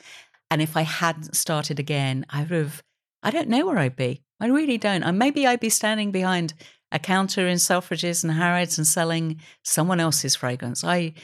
And 0.51 0.61
if 0.61 0.77
I 0.77 0.83
hadn't 0.83 1.37
started 1.37 1.79
again, 1.79 2.27
I 2.29 2.41
would 2.41 2.51
have, 2.51 2.83
I 3.23 3.31
don't 3.31 3.49
know 3.49 3.67
where 3.67 3.79
I'd 3.79 3.97
be. 3.97 4.23
I 4.41 4.47
really 4.49 4.79
don't. 4.79 5.03
And 5.03 5.19
maybe 5.19 5.47
I'd 5.47 5.61
be 5.61 5.71
standing 5.71 6.11
behind 6.11 6.55
a 6.93 6.99
counter 6.99 7.47
in 7.47 7.57
Selfridges 7.57 8.23
and 8.23 8.33
Harrods 8.33 8.79
and 8.79 8.87
selling 8.87 9.41
someone 9.63 10.01
else's 10.01 10.37
fragrance. 10.37 10.85
I, 10.85 11.15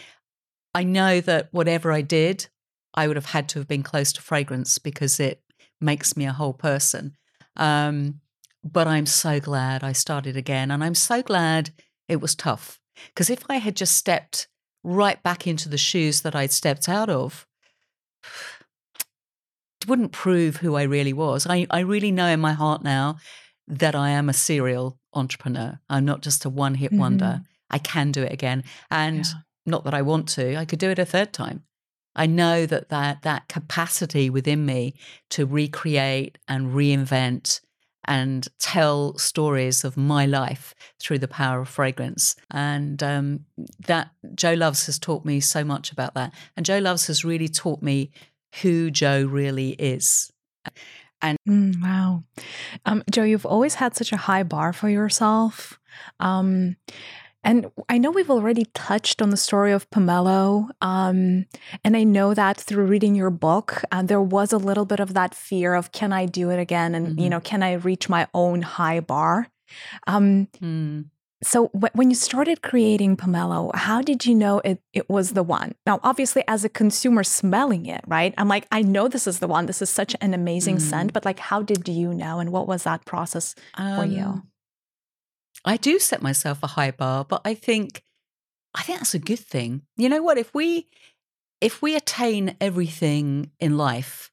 I 0.75 0.85
know 0.85 1.21
that 1.21 1.49
whatever 1.53 1.93
I 1.93 2.03
did, 2.03 2.49
I 2.95 3.07
would 3.07 3.17
have 3.17 3.27
had 3.27 3.49
to 3.51 3.59
have 3.59 3.69
been 3.69 3.83
close 3.83 4.13
to 4.15 4.23
fragrance 4.23 4.79
because 4.79 5.21
it 5.21 5.43
makes 5.81 6.17
me 6.17 6.27
a 6.27 6.33
whole 6.33 6.55
person. 6.55 7.17
Um, 7.57 8.21
but 8.65 8.87
I'm 8.87 9.07
so 9.07 9.41
glad 9.41 9.83
I 9.83 9.93
started 9.93 10.37
again. 10.37 10.71
And 10.71 10.83
I'm 10.83 10.95
so 10.95 11.23
glad 11.23 11.71
it 12.09 12.21
was 12.21 12.35
tough. 12.35 12.81
Because 13.07 13.31
if 13.31 13.45
I 13.49 13.57
had 13.57 13.77
just 13.77 13.97
stepped 13.97 14.49
right 14.83 15.23
back 15.23 15.47
into 15.47 15.69
the 15.69 15.79
shoes 15.79 16.23
that 16.23 16.35
I'd 16.35 16.53
stepped 16.53 16.89
out 16.89 17.09
of, 17.09 17.47
it 19.81 19.89
wouldn't 19.89 20.13
prove 20.13 20.57
who 20.57 20.77
I 20.77 20.83
really 20.83 21.13
was. 21.13 21.47
I, 21.49 21.67
I 21.71 21.81
really 21.81 22.13
know 22.13 22.27
in 22.27 22.41
my 22.41 22.53
heart 22.53 22.83
now 22.83 23.17
that 23.67 23.95
I 23.95 24.11
am 24.11 24.29
a 24.29 24.35
serial 24.35 24.99
entrepreneur. 25.15 25.79
I'm 25.89 26.05
not 26.05 26.23
just 26.23 26.45
a 26.45 26.51
one 26.51 26.75
hit 26.75 26.91
mm-hmm. 26.91 27.01
wonder. 27.01 27.43
I 27.71 27.79
can 27.79 28.13
do 28.13 28.23
it 28.23 28.33
again. 28.33 28.65
And 28.91 29.25
yeah. 29.25 29.33
not 29.65 29.85
that 29.85 29.95
I 29.95 30.03
want 30.03 30.29
to, 30.31 30.57
I 30.57 30.65
could 30.65 30.79
do 30.79 30.91
it 30.91 30.99
a 30.99 31.05
third 31.05 31.33
time. 31.33 31.65
I 32.17 32.27
know 32.27 32.67
that, 32.67 32.89
that 32.89 33.23
that 33.23 33.49
capacity 33.49 34.29
within 34.29 34.67
me 34.67 34.95
to 35.31 35.47
recreate 35.47 36.39
and 36.49 36.75
reinvent 36.75 37.61
and 38.07 38.49
tell 38.59 39.17
stories 39.19 39.85
of 39.85 39.97
my 39.97 40.27
life 40.27 40.75
through 40.99 41.19
the 41.19 41.29
power 41.29 41.61
of 41.61 41.69
fragrance. 41.69 42.37
And 42.51 43.03
um, 43.03 43.45
that 43.87 44.11
Jo 44.35 44.55
Loves 44.55 44.87
has 44.87 44.99
taught 44.99 45.25
me 45.25 45.41
so 45.41 45.65
much 45.65 45.93
about 45.93 46.15
that. 46.15 46.33
And 46.57 46.67
Jo 46.67 46.79
Loves 46.79 47.07
has 47.09 47.25
really 47.25 47.49
taught 47.49 47.83
me 47.83 48.11
who 48.63 48.91
Jo 48.91 49.25
really 49.25 49.71
is. 49.71 50.33
And 51.23 51.37
mm, 51.49 51.83
wow, 51.83 52.25
um, 52.87 53.03
Jo, 53.11 53.25
you've 53.25 53.47
always 53.47 53.75
had 53.75 53.95
such 53.95 54.13
a 54.13 54.17
high 54.17 54.43
bar 54.43 54.73
for 54.73 54.89
yourself. 54.89 55.79
Um, 56.19 56.77
and 57.43 57.71
I 57.89 57.99
know 57.99 58.11
we've 58.11 58.31
already 58.31 58.67
touched 58.75 59.23
on 59.23 59.31
the 59.31 59.37
story 59.37 59.73
of 59.73 59.89
Pomelo. 59.91 60.69
Um, 60.83 61.47
and 61.83 61.97
I 61.97 62.05
know 62.05 62.35
that 62.35 62.61
through 62.61 62.85
reading 62.85 63.15
your 63.15 63.31
book, 63.31 63.83
uh, 63.91 64.03
there 64.03 64.21
was 64.21 64.53
a 64.53 64.59
little 64.59 64.85
bit 64.85 65.01
of 65.01 65.15
that 65.15 65.35
fear 65.35 65.75
of 65.75 65.93
can 65.93 66.13
I 66.13 66.27
do 66.27 66.51
it 66.51 66.59
again? 66.59 66.95
And, 66.95 67.09
mm-hmm. 67.09 67.19
you 67.19 67.31
know, 67.31 67.41
can 67.41 67.63
I 67.63 67.75
reach 67.75 68.09
my 68.09 68.29
own 68.35 68.63
high 68.63 69.01
bar? 69.01 69.49
Um, 70.07 70.49
mm. 70.61 71.07
So 71.43 71.69
when 71.69 72.11
you 72.11 72.17
started 72.17 72.61
creating 72.61 73.17
Pomelo, 73.17 73.75
how 73.75 74.03
did 74.03 74.27
you 74.27 74.35
know 74.35 74.59
it, 74.59 74.83
it 74.93 75.09
was 75.09 75.33
the 75.33 75.43
one? 75.43 75.75
Now, 75.87 75.99
obviously, 76.03 76.45
as 76.47 76.67
a 76.67 76.69
consumer 76.69 77.25
smelling 77.25 77.87
it, 77.87 78.05
right? 78.07 78.35
I'm 78.37 78.49
like, 78.49 78.67
I 78.71 78.83
know 78.83 79.09
this 79.09 79.27
is 79.27 79.39
the 79.39 79.49
one. 79.49 79.65
This 79.65 79.81
is 79.81 79.89
such 79.89 80.15
an 80.21 80.35
amazing 80.35 80.77
mm. 80.77 80.83
scent. 80.83 81.15
But 81.15 81.25
like, 81.25 81.39
how 81.39 81.63
did 81.63 81.89
you 81.89 82.13
know? 82.13 82.41
And 82.41 82.53
what 82.53 82.69
was 82.69 82.83
that 82.83 83.07
process 83.07 83.55
um, 83.75 83.97
for 83.97 84.05
you? 84.05 84.43
I 85.65 85.77
do 85.77 85.99
set 85.99 86.23
myself 86.23 86.63
a 86.63 86.69
high 86.69 86.91
bar, 86.91 87.25
but 87.25 87.43
I 87.45 87.55
think 87.55 88.03
I 88.75 88.83
think 88.83 88.99
that's 88.99 89.15
a 89.15 89.19
good 89.19 89.41
thing. 89.41 89.83
You 89.97 90.09
know 90.09 90.23
what? 90.23 90.39
If 90.39 90.55
we 90.55 90.89
if 91.61 91.83
we 91.83 91.97
attain 91.97 92.57
everything 92.61 93.51
in 93.61 93.77
life 93.77 94.31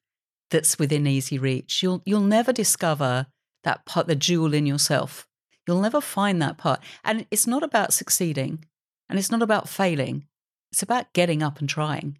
that's 0.51 0.79
within 0.79 1.07
easy 1.07 1.37
reach, 1.37 1.83
you'll 1.83 2.01
you'll 2.05 2.21
never 2.21 2.53
discover 2.53 3.27
that 3.63 3.85
part, 3.85 4.07
the 4.07 4.15
jewel 4.15 4.53
in 4.53 4.65
yourself 4.65 5.27
You'll 5.67 5.81
never 5.81 6.01
find 6.01 6.41
that 6.41 6.57
part. 6.57 6.79
And 7.03 7.27
it's 7.29 7.45
not 7.45 7.61
about 7.61 7.93
succeeding 7.93 8.63
and 9.09 9.19
it's 9.19 9.29
not 9.29 9.41
about 9.41 9.67
failing. 9.67 10.25
It's 10.71 10.81
about 10.81 11.11
getting 11.13 11.43
up 11.43 11.59
and 11.59 11.69
trying 11.69 12.17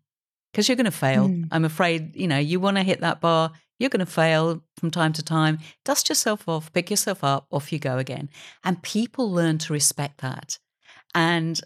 because 0.52 0.68
you're 0.68 0.76
going 0.76 0.86
to 0.86 0.92
fail. 0.92 1.30
Mm. 1.30 1.48
I'm 1.52 1.66
afraid, 1.66 2.16
you 2.16 2.28
know, 2.28 2.38
you 2.38 2.60
want 2.60 2.78
to 2.78 2.84
hit 2.84 3.02
that 3.02 3.22
bar, 3.22 3.54
you're 3.80 3.90
going 3.90 4.00
to 4.00 4.06
fail 4.06 4.64
from 4.78 4.92
time 4.92 5.14
to 5.14 5.24
time. 5.24 5.60
Dust 5.86 6.10
yourself 6.10 6.48
off, 6.48 6.72
pick 6.74 6.90
yourself 6.90 7.24
up, 7.24 7.48
off 7.52 7.72
you 7.72 7.80
go 7.80 7.98
again. 7.98 8.30
And 8.64 8.82
people 8.82 9.32
learn 9.32 9.58
to 9.60 9.74
respect 9.74 10.22
that. 10.22 10.60
And 11.14 11.60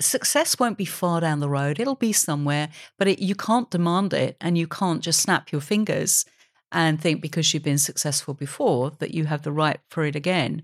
success 0.00 0.58
won't 0.58 0.78
be 0.78 0.84
far 0.84 1.20
down 1.20 1.40
the 1.40 1.48
road. 1.48 1.80
It'll 1.80 1.94
be 1.94 2.12
somewhere, 2.12 2.68
but 2.98 3.08
it, 3.08 3.18
you 3.20 3.34
can't 3.34 3.70
demand 3.70 4.12
it 4.12 4.36
and 4.40 4.58
you 4.58 4.66
can't 4.66 5.02
just 5.02 5.20
snap 5.20 5.52
your 5.52 5.60
fingers 5.60 6.24
and 6.72 7.00
think 7.00 7.22
because 7.22 7.54
you've 7.54 7.62
been 7.62 7.78
successful 7.78 8.34
before 8.34 8.90
that 8.98 9.14
you 9.14 9.26
have 9.26 9.42
the 9.42 9.52
right 9.52 9.78
for 9.90 10.04
it 10.04 10.16
again. 10.16 10.62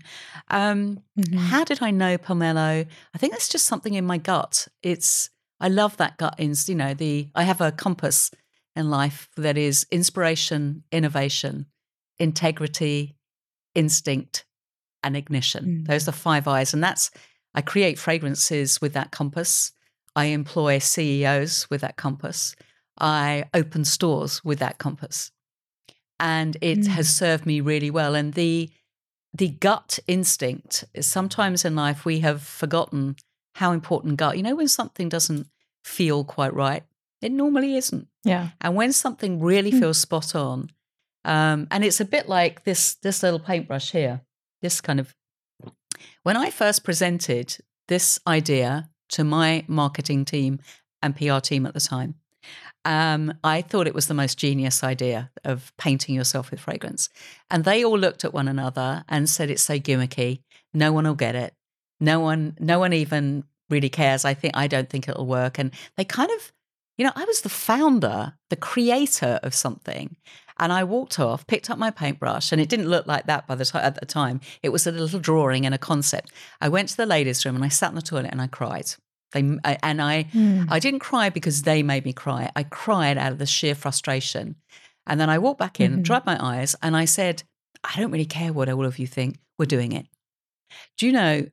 Um, 0.49 1.03
mm-hmm. 1.17 1.37
How 1.37 1.63
did 1.63 1.81
I 1.81 1.91
know 1.91 2.17
pomelo? 2.17 2.85
I 3.13 3.17
think 3.17 3.31
that's 3.31 3.49
just 3.49 3.65
something 3.65 3.93
in 3.93 4.05
my 4.05 4.17
gut. 4.17 4.67
It's 4.83 5.29
I 5.61 5.69
love 5.69 5.95
that 5.97 6.17
gut 6.17 6.35
instinct. 6.37 6.69
You 6.69 6.85
know, 6.85 6.93
the 6.93 7.29
I 7.33 7.43
have 7.43 7.61
a 7.61 7.71
compass 7.71 8.31
in 8.75 8.89
life 8.89 9.29
that 9.37 9.57
is 9.57 9.85
inspiration, 9.91 10.83
innovation, 10.91 11.65
integrity, 12.19 13.15
instinct, 13.75 14.45
and 15.03 15.17
ignition. 15.17 15.65
Mm-hmm. 15.65 15.83
Those 15.85 16.07
are 16.07 16.13
five 16.13 16.47
eyes, 16.47 16.73
and 16.73 16.83
that's 16.83 17.11
I 17.53 17.61
create 17.61 17.99
fragrances 17.99 18.79
with 18.79 18.93
that 18.93 19.11
compass. 19.11 19.73
I 20.15 20.25
employ 20.25 20.79
CEOs 20.79 21.69
with 21.69 21.81
that 21.81 21.97
compass. 21.97 22.55
I 22.99 23.45
open 23.53 23.83
stores 23.83 24.43
with 24.43 24.59
that 24.59 24.77
compass 24.77 25.31
and 26.21 26.55
it 26.61 26.79
mm. 26.79 26.87
has 26.87 27.09
served 27.09 27.45
me 27.45 27.59
really 27.59 27.89
well. 27.89 28.15
And 28.15 28.33
the 28.33 28.69
the 29.33 29.49
gut 29.49 29.97
instinct 30.07 30.85
is 30.93 31.07
sometimes 31.07 31.65
in 31.65 31.75
life 31.75 32.05
we 32.05 32.19
have 32.19 32.43
forgotten 32.43 33.15
how 33.55 33.71
important 33.71 34.17
gut. 34.17 34.37
You 34.37 34.43
know, 34.43 34.55
when 34.55 34.67
something 34.67 35.09
doesn't 35.09 35.47
feel 35.83 36.23
quite 36.23 36.53
right, 36.53 36.83
it 37.21 37.31
normally 37.31 37.75
isn't. 37.75 38.07
Yeah. 38.23 38.49
And 38.59 38.75
when 38.75 38.93
something 38.93 39.39
really 39.39 39.71
mm. 39.71 39.79
feels 39.79 39.97
spot 39.97 40.35
on, 40.35 40.69
um, 41.25 41.67
and 41.71 41.83
it's 41.83 41.99
a 41.99 42.05
bit 42.05 42.27
like 42.27 42.63
this 42.63 42.95
this 42.95 43.23
little 43.23 43.39
paintbrush 43.39 43.91
here, 43.91 44.21
this 44.61 44.81
kind 44.81 44.99
of. 44.99 45.15
When 46.23 46.37
I 46.37 46.49
first 46.49 46.83
presented 46.83 47.57
this 47.87 48.19
idea 48.25 48.89
to 49.09 49.23
my 49.23 49.65
marketing 49.67 50.25
team 50.25 50.59
and 51.01 51.15
PR 51.15 51.39
team 51.39 51.65
at 51.65 51.73
the 51.73 51.79
time, 51.79 52.15
um, 52.85 53.33
I 53.43 53.61
thought 53.61 53.87
it 53.87 53.93
was 53.93 54.07
the 54.07 54.13
most 54.13 54.37
genius 54.37 54.83
idea 54.83 55.29
of 55.43 55.71
painting 55.77 56.15
yourself 56.15 56.51
with 56.51 56.59
fragrance. 56.59 57.09
And 57.49 57.63
they 57.63 57.83
all 57.83 57.97
looked 57.97 58.25
at 58.25 58.33
one 58.33 58.47
another 58.47 59.03
and 59.07 59.29
said, 59.29 59.49
It's 59.49 59.61
so 59.61 59.79
gimmicky. 59.79 60.41
No 60.73 60.91
one 60.91 61.05
will 61.05 61.13
get 61.13 61.35
it. 61.35 61.53
No 61.99 62.19
one, 62.19 62.57
no 62.59 62.79
one 62.79 62.93
even 62.93 63.43
really 63.69 63.89
cares. 63.89 64.25
I 64.25 64.33
think 64.33 64.57
I 64.57 64.67
don't 64.67 64.89
think 64.89 65.07
it'll 65.07 65.27
work. 65.27 65.59
And 65.59 65.71
they 65.95 66.05
kind 66.05 66.31
of, 66.31 66.51
you 67.01 67.07
know, 67.07 67.13
I 67.15 67.25
was 67.25 67.41
the 67.41 67.49
founder, 67.49 68.33
the 68.51 68.55
creator 68.55 69.39
of 69.41 69.55
something. 69.55 70.17
And 70.59 70.71
I 70.71 70.83
walked 70.83 71.19
off, 71.19 71.47
picked 71.47 71.71
up 71.71 71.79
my 71.79 71.89
paintbrush, 71.89 72.51
and 72.51 72.61
it 72.61 72.69
didn't 72.69 72.89
look 72.89 73.07
like 73.07 73.25
that 73.25 73.47
by 73.47 73.55
the 73.55 73.65
time 73.65 73.83
at 73.83 73.99
the 73.99 74.05
time. 74.05 74.39
It 74.61 74.69
was 74.69 74.85
a 74.85 74.91
little 74.91 75.19
drawing 75.19 75.65
and 75.65 75.73
a 75.73 75.79
concept. 75.79 76.31
I 76.61 76.69
went 76.69 76.89
to 76.89 76.97
the 76.97 77.07
ladies' 77.07 77.43
room 77.43 77.55
and 77.55 77.65
I 77.65 77.69
sat 77.69 77.89
in 77.89 77.95
the 77.95 78.03
toilet 78.03 78.29
and 78.29 78.39
I 78.39 78.45
cried. 78.45 78.93
They 79.31 79.39
and 79.39 79.99
I 79.99 80.25
mm. 80.25 80.67
I 80.69 80.77
didn't 80.77 80.99
cry 80.99 81.29
because 81.29 81.63
they 81.63 81.81
made 81.81 82.05
me 82.05 82.13
cry. 82.13 82.51
I 82.55 82.61
cried 82.61 83.17
out 83.17 83.31
of 83.31 83.39
the 83.39 83.47
sheer 83.47 83.73
frustration. 83.73 84.57
And 85.07 85.19
then 85.19 85.31
I 85.31 85.39
walked 85.39 85.57
back 85.57 85.79
in, 85.79 85.93
mm-hmm. 85.93 86.01
dried 86.03 86.27
my 86.27 86.37
eyes, 86.39 86.75
and 86.83 86.95
I 86.95 87.05
said, 87.05 87.41
I 87.83 87.99
don't 87.99 88.11
really 88.11 88.25
care 88.25 88.53
what 88.53 88.69
all 88.69 88.85
of 88.85 88.99
you 88.99 89.07
think. 89.07 89.39
We're 89.57 89.65
doing 89.65 89.91
it. 89.91 90.05
Do 90.99 91.07
you 91.07 91.13
know 91.13 91.47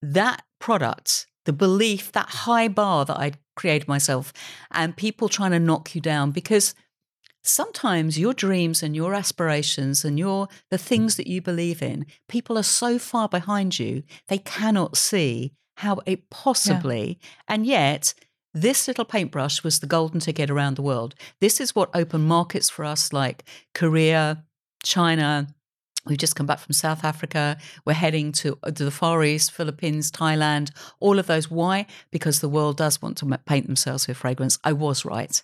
that 0.00 0.44
product, 0.60 1.26
the 1.44 1.52
belief, 1.52 2.12
that 2.12 2.28
high 2.28 2.68
bar 2.68 3.04
that 3.04 3.18
I'd 3.18 3.38
created 3.56 3.88
myself, 3.88 4.32
and 4.70 4.96
people 4.96 5.28
trying 5.28 5.52
to 5.52 5.58
knock 5.58 5.94
you 5.94 6.00
down 6.00 6.30
because 6.30 6.74
sometimes 7.42 8.18
your 8.18 8.32
dreams 8.32 8.82
and 8.82 8.96
your 8.96 9.14
aspirations 9.14 10.04
and 10.04 10.18
your 10.18 10.48
the 10.70 10.78
things 10.78 11.16
that 11.16 11.26
you 11.26 11.42
believe 11.42 11.82
in, 11.82 12.06
people 12.28 12.58
are 12.58 12.62
so 12.62 12.98
far 12.98 13.28
behind 13.28 13.78
you, 13.78 14.02
they 14.28 14.38
cannot 14.38 14.96
see 14.96 15.52
how 15.78 16.00
it 16.06 16.30
possibly, 16.30 17.18
yeah. 17.20 17.54
and 17.54 17.66
yet 17.66 18.14
this 18.54 18.86
little 18.86 19.04
paintbrush 19.04 19.64
was 19.64 19.80
the 19.80 19.86
golden 19.86 20.20
ticket 20.20 20.48
around 20.48 20.76
the 20.76 20.82
world. 20.82 21.16
This 21.40 21.60
is 21.60 21.74
what 21.74 21.90
opened 21.92 22.26
markets 22.26 22.70
for 22.70 22.84
us 22.84 23.12
like 23.12 23.44
Korea, 23.74 24.44
China. 24.84 25.48
We've 26.06 26.18
just 26.18 26.36
come 26.36 26.46
back 26.46 26.58
from 26.58 26.74
South 26.74 27.04
Africa. 27.04 27.56
We're 27.84 27.94
heading 27.94 28.32
to, 28.32 28.58
uh, 28.62 28.70
to 28.72 28.84
the 28.84 28.90
Far 28.90 29.24
East, 29.24 29.52
Philippines, 29.52 30.10
Thailand, 30.10 30.70
all 31.00 31.18
of 31.18 31.26
those. 31.26 31.50
Why? 31.50 31.86
Because 32.10 32.40
the 32.40 32.48
world 32.48 32.76
does 32.76 33.00
want 33.00 33.16
to 33.18 33.38
paint 33.46 33.66
themselves 33.66 34.06
with 34.06 34.18
fragrance. 34.18 34.58
I 34.62 34.72
was 34.72 35.04
right. 35.04 35.42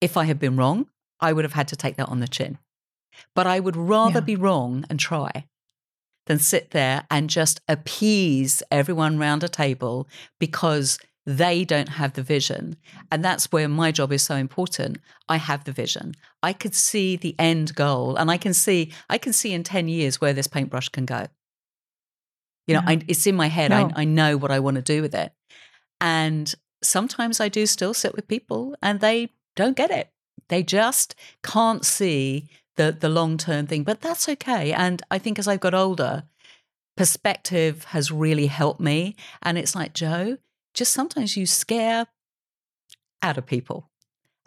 If 0.00 0.16
I 0.16 0.24
had 0.24 0.38
been 0.38 0.56
wrong, 0.56 0.88
I 1.20 1.32
would 1.32 1.44
have 1.44 1.52
had 1.52 1.68
to 1.68 1.76
take 1.76 1.96
that 1.96 2.08
on 2.08 2.20
the 2.20 2.28
chin. 2.28 2.58
But 3.34 3.46
I 3.46 3.60
would 3.60 3.76
rather 3.76 4.18
yeah. 4.18 4.24
be 4.24 4.36
wrong 4.36 4.84
and 4.90 4.98
try 4.98 5.46
than 6.26 6.38
sit 6.38 6.70
there 6.70 7.06
and 7.10 7.30
just 7.30 7.60
appease 7.68 8.62
everyone 8.70 9.18
round 9.18 9.44
a 9.44 9.48
table 9.48 10.08
because 10.40 10.98
they 11.26 11.64
don't 11.64 11.88
have 11.88 12.12
the 12.12 12.22
vision. 12.22 12.76
And 13.10 13.24
that's 13.24 13.50
where 13.50 13.68
my 13.68 13.90
job 13.92 14.12
is 14.12 14.22
so 14.22 14.36
important. 14.36 14.98
I 15.28 15.36
have 15.36 15.64
the 15.64 15.72
vision. 15.72 16.14
I 16.42 16.52
could 16.52 16.74
see 16.74 17.16
the 17.16 17.34
end 17.38 17.74
goal 17.74 18.16
and 18.16 18.30
I 18.30 18.36
can 18.36 18.52
see 18.52 18.92
I 19.08 19.18
can 19.18 19.32
see 19.32 19.52
in 19.52 19.62
10 19.64 19.88
years 19.88 20.20
where 20.20 20.32
this 20.32 20.46
paintbrush 20.46 20.90
can 20.90 21.06
go. 21.06 21.26
You 22.66 22.74
know, 22.74 22.82
I, 22.86 22.96
mm-hmm. 22.96 23.08
it's 23.08 23.26
in 23.26 23.34
my 23.34 23.48
head. 23.48 23.70
No. 23.70 23.90
I, 23.94 24.02
I 24.02 24.04
know 24.04 24.36
what 24.36 24.50
I 24.50 24.60
want 24.60 24.76
to 24.76 24.82
do 24.82 25.02
with 25.02 25.14
it. 25.14 25.32
And 26.00 26.54
sometimes 26.82 27.40
I 27.40 27.48
do 27.48 27.66
still 27.66 27.94
sit 27.94 28.14
with 28.14 28.28
people 28.28 28.74
and 28.82 29.00
they 29.00 29.30
don't 29.56 29.76
get 29.76 29.90
it. 29.90 30.10
They 30.48 30.62
just 30.62 31.14
can't 31.42 31.84
see 31.84 32.48
the 32.76 32.96
the 32.98 33.08
long 33.08 33.38
term 33.38 33.66
thing. 33.66 33.82
But 33.82 34.00
that's 34.00 34.28
okay. 34.28 34.72
And 34.72 35.02
I 35.10 35.18
think 35.18 35.38
as 35.38 35.48
I've 35.48 35.60
got 35.60 35.74
older, 35.74 36.24
perspective 36.96 37.84
has 37.84 38.10
really 38.10 38.46
helped 38.46 38.80
me. 38.80 39.16
And 39.42 39.58
it's 39.58 39.74
like, 39.74 39.94
Jo, 39.94 40.38
just 40.74 40.92
sometimes 40.92 41.36
you 41.36 41.46
scare 41.46 42.06
out 43.22 43.38
of 43.38 43.46
people. 43.46 43.90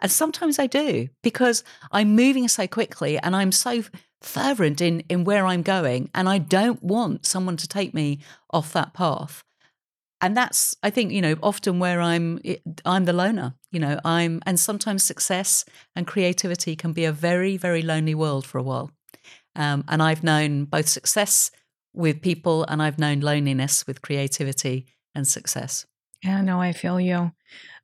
And 0.00 0.12
sometimes 0.12 0.58
I 0.58 0.66
do 0.66 1.08
because 1.22 1.64
I'm 1.90 2.14
moving 2.14 2.46
so 2.46 2.66
quickly 2.68 3.18
and 3.18 3.34
I'm 3.34 3.50
so 3.50 3.82
fervent 4.22 4.80
in, 4.80 5.00
in 5.08 5.24
where 5.24 5.46
I'm 5.46 5.62
going. 5.62 6.10
And 6.14 6.28
I 6.28 6.38
don't 6.38 6.82
want 6.82 7.26
someone 7.26 7.56
to 7.56 7.68
take 7.68 7.94
me 7.94 8.20
off 8.50 8.72
that 8.72 8.94
path. 8.94 9.42
And 10.20 10.36
that's, 10.36 10.76
I 10.82 10.90
think, 10.90 11.12
you 11.12 11.20
know, 11.20 11.36
often 11.42 11.78
where 11.78 12.00
I'm, 12.00 12.40
I'm 12.84 13.04
the 13.04 13.12
loner, 13.12 13.54
you 13.70 13.78
know, 13.78 14.00
I'm, 14.04 14.40
and 14.46 14.58
sometimes 14.58 15.04
success 15.04 15.64
and 15.94 16.06
creativity 16.06 16.74
can 16.74 16.92
be 16.92 17.04
a 17.04 17.12
very, 17.12 17.56
very 17.56 17.82
lonely 17.82 18.14
world 18.14 18.44
for 18.44 18.58
a 18.58 18.62
while. 18.62 18.90
Um, 19.54 19.84
and 19.88 20.02
I've 20.02 20.24
known 20.24 20.64
both 20.64 20.88
success 20.88 21.52
with 21.94 22.20
people 22.20 22.64
and 22.64 22.82
I've 22.82 22.98
known 22.98 23.20
loneliness 23.20 23.86
with 23.86 24.02
creativity 24.02 24.86
and 25.14 25.26
success. 25.26 25.86
Yeah, 26.22 26.40
no, 26.40 26.60
I 26.60 26.72
feel 26.72 27.00
you. 27.00 27.32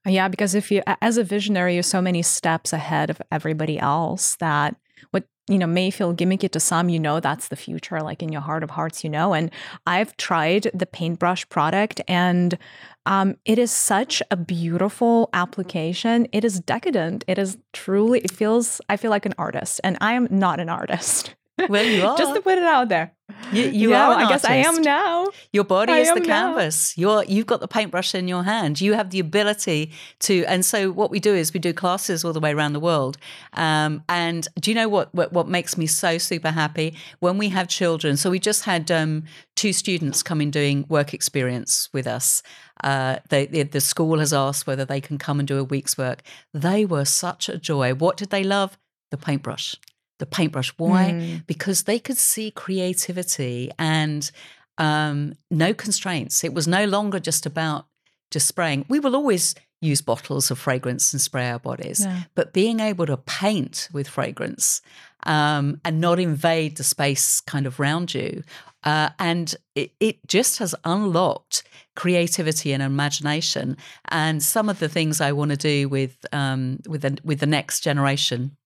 Uh, 0.07 0.11
yeah, 0.11 0.28
because 0.28 0.55
if 0.55 0.70
you, 0.70 0.82
as 1.01 1.16
a 1.16 1.24
visionary, 1.24 1.74
you're 1.74 1.82
so 1.82 2.03
many 2.03 2.22
steps 2.22 2.72
ahead 2.72 3.11
of 3.11 3.22
everybody 3.30 3.78
else 3.78 4.37
that 4.37 4.76
what 5.12 5.24
you 5.49 5.59
know 5.59 5.66
may 5.66 5.91
feel 5.91 6.14
gimmicky 6.14 6.51
to 6.51 6.61
some, 6.61 6.89
you 6.89 6.99
know, 6.99 7.20
that's 7.20 7.49
the 7.49 7.57
future. 7.57 8.01
Like 8.01 8.22
in 8.22 8.32
your 8.32 8.43
heart 8.43 8.62
of 8.62 8.70
hearts, 8.70 9.05
you 9.05 9.11
know. 9.11 9.35
And 9.35 9.51
I've 9.87 10.16
tried 10.16 10.70
the 10.74 10.87
paintbrush 10.87 11.49
product, 11.49 12.01
and 12.09 12.59
um, 13.07 13.37
it 13.45 13.59
is 13.59 13.70
such 13.70 14.22
a 14.30 14.37
beautiful 14.37 15.30
application. 15.32 16.26
It 16.32 16.45
is 16.45 16.61
decadent. 16.61 17.24
It 17.28 17.39
is 17.39 17.57
truly. 17.72 18.20
It 18.20 18.32
feels. 18.32 18.80
I 18.89 18.97
feel 18.97 19.11
like 19.11 19.26
an 19.26 19.35
artist, 19.39 19.80
and 19.85 19.97
I 20.01 20.14
am 20.14 20.28
not 20.30 20.61
an 20.61 20.68
artist. 20.68 21.35
Well, 21.68 21.84
you 21.84 22.05
are. 22.05 22.18
Just 22.18 22.34
to 22.34 22.40
put 22.40 22.59
it 22.59 22.64
out 22.64 22.88
there. 22.88 23.12
You, 23.52 23.62
you 23.70 23.90
yeah, 23.90 24.09
are. 24.09 24.14
I 24.14 24.28
guess 24.28 24.44
I 24.44 24.57
am 24.57 24.82
now. 24.82 25.28
Your 25.52 25.64
body 25.64 25.92
I 25.92 25.98
is 25.98 26.12
the 26.12 26.20
canvas. 26.20 26.96
Now. 26.96 27.00
You're 27.00 27.24
you've 27.24 27.46
got 27.46 27.61
the 27.61 27.68
paintbrush 27.68 28.14
in 28.14 28.26
your 28.26 28.42
hand. 28.42 28.80
You 28.80 28.94
have 28.94 29.11
the 29.11 29.20
ability 29.20 29.92
to. 30.20 30.44
And 30.46 30.64
so 30.64 30.90
what 30.90 31.11
we 31.11 31.20
do 31.20 31.32
is 31.34 31.55
we 31.55 31.61
do 31.61 31.72
classes 31.72 32.24
all 32.24 32.32
the 32.32 32.40
way 32.40 32.52
around 32.52 32.72
the 32.72 32.80
world. 32.80 33.18
Um, 33.52 34.02
and 34.09 34.48
do 34.59 34.70
you 34.70 34.74
know 34.74 34.88
what, 34.88 35.14
what, 35.14 35.32
what 35.32 35.48
makes 35.48 35.78
me 35.78 35.86
so 35.86 36.18
super 36.18 36.50
happy 36.50 36.96
when 37.20 37.38
we 37.38 37.50
have 37.50 37.68
children? 37.68 38.16
So 38.16 38.30
we 38.30 38.40
just 38.40 38.64
had 38.64 38.90
um, 38.90 39.24
two 39.55 39.72
students 39.72 40.22
come 40.22 40.40
in 40.40 40.50
doing 40.50 40.84
work 40.88 41.14
experience 41.14 41.88
with 41.92 42.09
us. 42.09 42.42
Uh, 42.82 43.18
they, 43.28 43.46
they, 43.46 43.62
the 43.62 43.80
school 43.80 44.18
has 44.18 44.32
asked 44.32 44.66
whether 44.66 44.84
they 44.84 45.00
can 45.00 45.18
come 45.18 45.38
and 45.38 45.46
do 45.46 45.59
a 45.59 45.64
week's 45.64 45.96
work. 45.96 46.22
They 46.52 46.84
were 46.84 47.05
such 47.05 47.48
a 47.48 47.59
joy. 47.59 47.94
What 47.94 48.16
did 48.16 48.30
they 48.30 48.42
love? 48.42 48.76
The 49.11 49.18
paintbrush 49.18 49.76
the 50.19 50.27
paintbrush. 50.27 50.73
Why? 50.77 51.12
Mm. 51.12 51.47
Because 51.47 51.85
they 51.85 51.99
could 51.99 52.19
see 52.19 52.51
creativity 52.51 53.71
and 53.79 54.31
um, 54.79 55.35
no 55.51 55.75
constraints. 55.75 56.45
It 56.45 56.55
was 56.55 56.67
no 56.67 56.85
longer 56.85 57.19
just 57.19 57.47
about 57.47 57.87
just 58.31 58.47
spraying. 58.47 58.85
We 58.89 59.01
will 59.01 59.15
always 59.15 59.55
use 59.81 60.01
bottles 60.01 60.51
of 60.51 60.59
fragrance 60.59 61.12
and 61.12 61.21
spray 61.21 61.49
our 61.51 61.59
bodies, 61.59 62.01
yeah. 62.01 62.23
but 62.35 62.53
being 62.53 62.81
able 62.81 63.07
to 63.07 63.17
paint 63.19 63.89
with 63.93 64.09
fragrance 64.09 64.81
um, 65.25 65.81
and 65.85 66.01
not 66.01 66.19
invade 66.19 66.77
the 66.77 66.85
space 66.85 67.41
kind 67.41 67.67
of 67.67 67.79
around 67.79 68.15
you. 68.15 68.43
Uh, 68.83 69.11
and 69.19 69.55
it, 69.75 69.93
it, 69.99 70.19
just 70.27 70.59
has 70.59 70.75
unlocked 70.85 71.62
creativity 71.97 72.73
and 72.73 72.83
imagination. 72.83 73.77
And 74.11 74.43
some 74.43 74.69
of 74.69 74.79
the 74.79 74.91
things 74.91 75.23
I 75.23 75.33
want 75.33 75.53
to 75.53 75.57
do 75.57 75.89
with 75.89 76.27
um, 76.33 76.81
with 76.87 77.01
the, 77.01 77.19
with 77.25 77.41
the 77.41 77.47
next 77.47 77.81
generation 77.81 78.57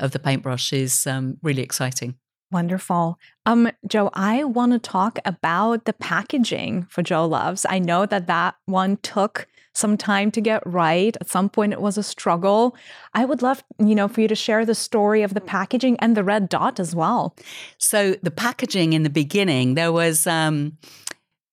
of 0.00 0.12
the 0.12 0.18
paintbrush 0.18 0.72
is 0.72 1.06
um, 1.06 1.38
really 1.42 1.62
exciting. 1.62 2.14
Wonderful. 2.50 3.18
Um, 3.44 3.70
Jo, 3.86 4.10
I 4.14 4.44
want 4.44 4.72
to 4.72 4.78
talk 4.78 5.18
about 5.24 5.84
the 5.84 5.92
packaging 5.92 6.86
for 6.88 7.02
Jo 7.02 7.26
Loves. 7.26 7.66
I 7.68 7.78
know 7.78 8.06
that 8.06 8.26
that 8.26 8.54
one 8.64 8.96
took 8.98 9.46
some 9.74 9.96
time 9.96 10.30
to 10.32 10.40
get 10.40 10.66
right. 10.66 11.16
At 11.20 11.28
some 11.28 11.50
point, 11.50 11.72
it 11.72 11.80
was 11.80 11.98
a 11.98 12.02
struggle. 12.02 12.74
I 13.12 13.26
would 13.26 13.42
love, 13.42 13.62
you 13.78 13.94
know, 13.94 14.08
for 14.08 14.22
you 14.22 14.28
to 14.28 14.34
share 14.34 14.64
the 14.64 14.74
story 14.74 15.22
of 15.22 15.34
the 15.34 15.40
packaging 15.40 15.98
and 16.00 16.16
the 16.16 16.24
red 16.24 16.48
dot 16.48 16.80
as 16.80 16.94
well. 16.94 17.36
So 17.76 18.16
the 18.22 18.30
packaging 18.30 18.92
in 18.94 19.02
the 19.02 19.10
beginning, 19.10 19.74
there 19.74 19.92
was. 19.92 20.26
Um, 20.26 20.78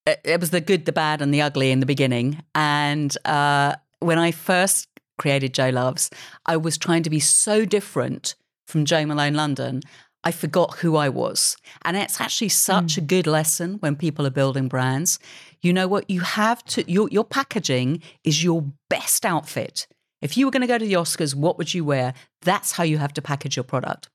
it 0.06 0.40
was 0.40 0.52
the 0.52 0.62
good, 0.62 0.86
the 0.86 0.92
bad, 0.92 1.20
and 1.20 1.34
the 1.34 1.42
ugly 1.42 1.72
in 1.72 1.80
the 1.80 1.86
beginning. 1.88 2.44
And 2.54 3.16
uh, 3.26 3.76
when 4.02 4.20
I 4.20 4.32
first 4.32 4.88
created 5.18 5.54
Jo 5.54 5.70
Loves, 5.70 6.10
I 6.46 6.58
was 6.58 6.78
trying 6.78 7.04
to 7.04 7.10
be 7.10 7.20
so 7.20 7.66
different 7.66 8.36
from 8.68 8.86
Jo 8.86 9.06
Malone 9.06 9.34
London. 9.34 9.82
I 10.24 10.32
forgot 10.32 10.78
who 10.80 10.96
I 10.96 11.08
was. 11.08 11.56
And 11.84 11.96
it's 11.96 12.20
actually 12.20 12.50
such 12.50 12.96
mm. 12.96 12.98
a 12.98 13.02
good 13.02 13.28
lesson 13.28 13.76
when 13.76 13.96
people 13.96 14.26
are 14.26 14.32
building 14.32 14.68
brands. 14.68 15.20
You 15.62 15.72
know 15.72 15.88
what? 15.88 16.10
You 16.10 16.22
have 16.22 16.64
to, 16.66 16.92
your, 16.92 17.08
your 17.10 17.24
packaging 17.24 18.02
is 18.24 18.44
your 18.44 18.66
best 18.90 19.24
outfit. 19.24 19.88
If 20.22 20.36
you 20.36 20.46
were 20.46 20.52
going 20.52 20.62
to 20.62 20.68
go 20.68 20.80
to 20.80 20.86
the 20.86 20.94
Oscars, 20.94 21.36
what 21.36 21.60
would 21.60 21.74
you 21.74 21.86
wear? 21.86 22.16
That's 22.42 22.72
how 22.72 22.84
you 22.84 22.98
have 22.98 23.14
to 23.14 23.22
package 23.22 23.56
your 23.56 23.64
product. 23.64 24.10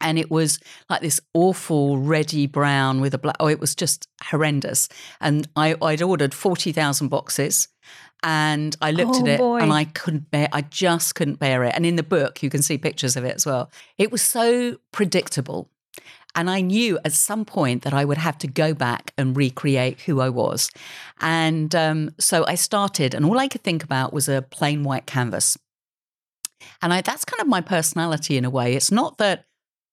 And 0.00 0.18
it 0.18 0.30
was 0.30 0.58
like 0.88 1.00
this 1.00 1.20
awful 1.34 1.98
reddy 1.98 2.46
brown 2.46 3.00
with 3.00 3.14
a 3.14 3.18
black, 3.18 3.36
oh, 3.40 3.48
it 3.48 3.60
was 3.60 3.74
just 3.74 4.08
horrendous. 4.22 4.88
And 5.20 5.48
I, 5.56 5.76
I'd 5.82 6.02
ordered 6.02 6.34
40,000 6.34 7.08
boxes 7.08 7.68
and 8.22 8.76
I 8.80 8.90
looked 8.90 9.16
oh, 9.16 9.20
at 9.22 9.28
it 9.28 9.38
boy. 9.38 9.58
and 9.58 9.72
I 9.72 9.84
couldn't 9.84 10.30
bear 10.30 10.48
I 10.52 10.62
just 10.62 11.14
couldn't 11.14 11.38
bear 11.38 11.64
it. 11.64 11.74
And 11.74 11.86
in 11.86 11.96
the 11.96 12.02
book 12.02 12.42
you 12.42 12.50
can 12.50 12.62
see 12.62 12.78
pictures 12.78 13.16
of 13.16 13.24
it 13.24 13.36
as 13.36 13.46
well. 13.46 13.70
It 13.96 14.10
was 14.10 14.22
so 14.22 14.78
predictable. 14.92 15.68
And 16.34 16.50
I 16.50 16.60
knew 16.60 16.98
at 17.04 17.12
some 17.12 17.44
point 17.44 17.82
that 17.82 17.94
I 17.94 18.04
would 18.04 18.18
have 18.18 18.38
to 18.38 18.46
go 18.46 18.74
back 18.74 19.12
and 19.16 19.36
recreate 19.36 20.02
who 20.02 20.20
I 20.20 20.28
was. 20.28 20.70
And 21.20 21.74
um, 21.74 22.10
so 22.20 22.44
I 22.46 22.54
started, 22.54 23.14
and 23.14 23.24
all 23.24 23.38
I 23.38 23.48
could 23.48 23.64
think 23.64 23.82
about 23.82 24.12
was 24.12 24.28
a 24.28 24.42
plain 24.42 24.84
white 24.84 25.06
canvas. 25.06 25.58
And 26.80 26.92
I, 26.92 27.00
that's 27.00 27.24
kind 27.24 27.40
of 27.40 27.48
my 27.48 27.60
personality 27.60 28.36
in 28.36 28.44
a 28.44 28.50
way. 28.50 28.74
It's 28.74 28.92
not 28.92 29.18
that 29.18 29.46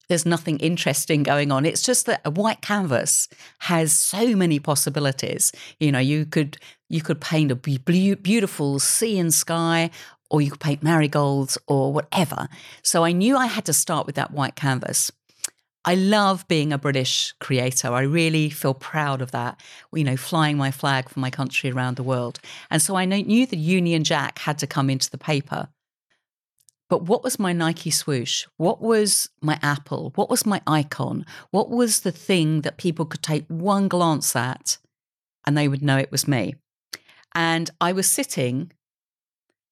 there's 0.08 0.26
nothing 0.26 0.58
interesting 0.60 1.24
going 1.24 1.52
on. 1.52 1.66
It's 1.66 1.82
just 1.82 2.06
that 2.06 2.22
a 2.26 2.32
white 2.32 2.62
canvas 2.62 3.28
has 3.60 3.94
so 3.94 4.36
many 4.36 4.60
possibilities. 4.60 5.52
You 5.80 5.92
know, 5.92 6.00
you 6.00 6.26
could 6.26 6.58
you 6.90 7.02
could 7.02 7.20
paint 7.20 7.52
a 7.52 7.56
beautiful 7.56 8.80
sea 8.80 9.18
and 9.18 9.34
sky, 9.34 9.90
or 10.30 10.42
you 10.42 10.52
could 10.52 10.60
paint 10.60 10.84
marigolds 10.84 11.58
or 11.68 11.92
whatever. 11.92 12.48
So 12.84 13.04
I 13.04 13.12
knew 13.12 13.38
I 13.38 13.48
had 13.48 13.66
to 13.66 13.74
start 13.74 14.06
with 14.06 14.16
that 14.16 14.32
white 14.32 14.56
canvas. 14.56 15.12
I 15.88 15.94
love 15.94 16.48
being 16.48 16.74
a 16.74 16.80
British 16.80 17.34
creator. 17.40 17.94
I 17.94 18.02
really 18.02 18.50
feel 18.50 18.74
proud 18.74 19.22
of 19.22 19.30
that, 19.32 19.62
you 19.94 20.04
know, 20.04 20.18
flying 20.18 20.58
my 20.58 20.72
flag 20.72 21.10
for 21.10 21.20
my 21.20 21.30
country 21.30 21.70
around 21.70 21.96
the 21.96 22.04
world. 22.04 22.40
And 22.72 22.82
so 22.82 22.96
I 22.96 23.06
knew 23.06 23.46
the 23.46 23.56
Union 23.56 24.04
Jack 24.04 24.40
had 24.40 24.58
to 24.60 24.68
come 24.68 24.90
into 24.90 25.12
the 25.12 25.20
paper. 25.20 25.70
But 26.90 27.04
what 27.04 27.24
was 27.24 27.40
my 27.40 27.52
Nike 27.52 27.90
swoosh? 27.90 28.46
What 28.58 28.82
was 28.82 29.30
my 29.42 29.60
Apple? 29.62 30.12
What 30.16 30.30
was 30.30 30.46
my 30.46 30.62
icon? 30.68 31.26
What 31.52 31.70
was 31.70 32.02
the 32.02 32.12
thing 32.12 32.62
that 32.62 32.78
people 32.78 33.06
could 33.06 33.24
take 33.24 33.46
one 33.48 33.88
glance 33.88 34.36
at 34.36 34.78
and 35.46 35.58
they 35.58 35.68
would 35.68 35.82
know 35.82 35.98
it 35.98 36.12
was 36.12 36.28
me? 36.28 36.56
And 37.34 37.70
I 37.82 37.92
was 37.92 38.10
sitting 38.10 38.72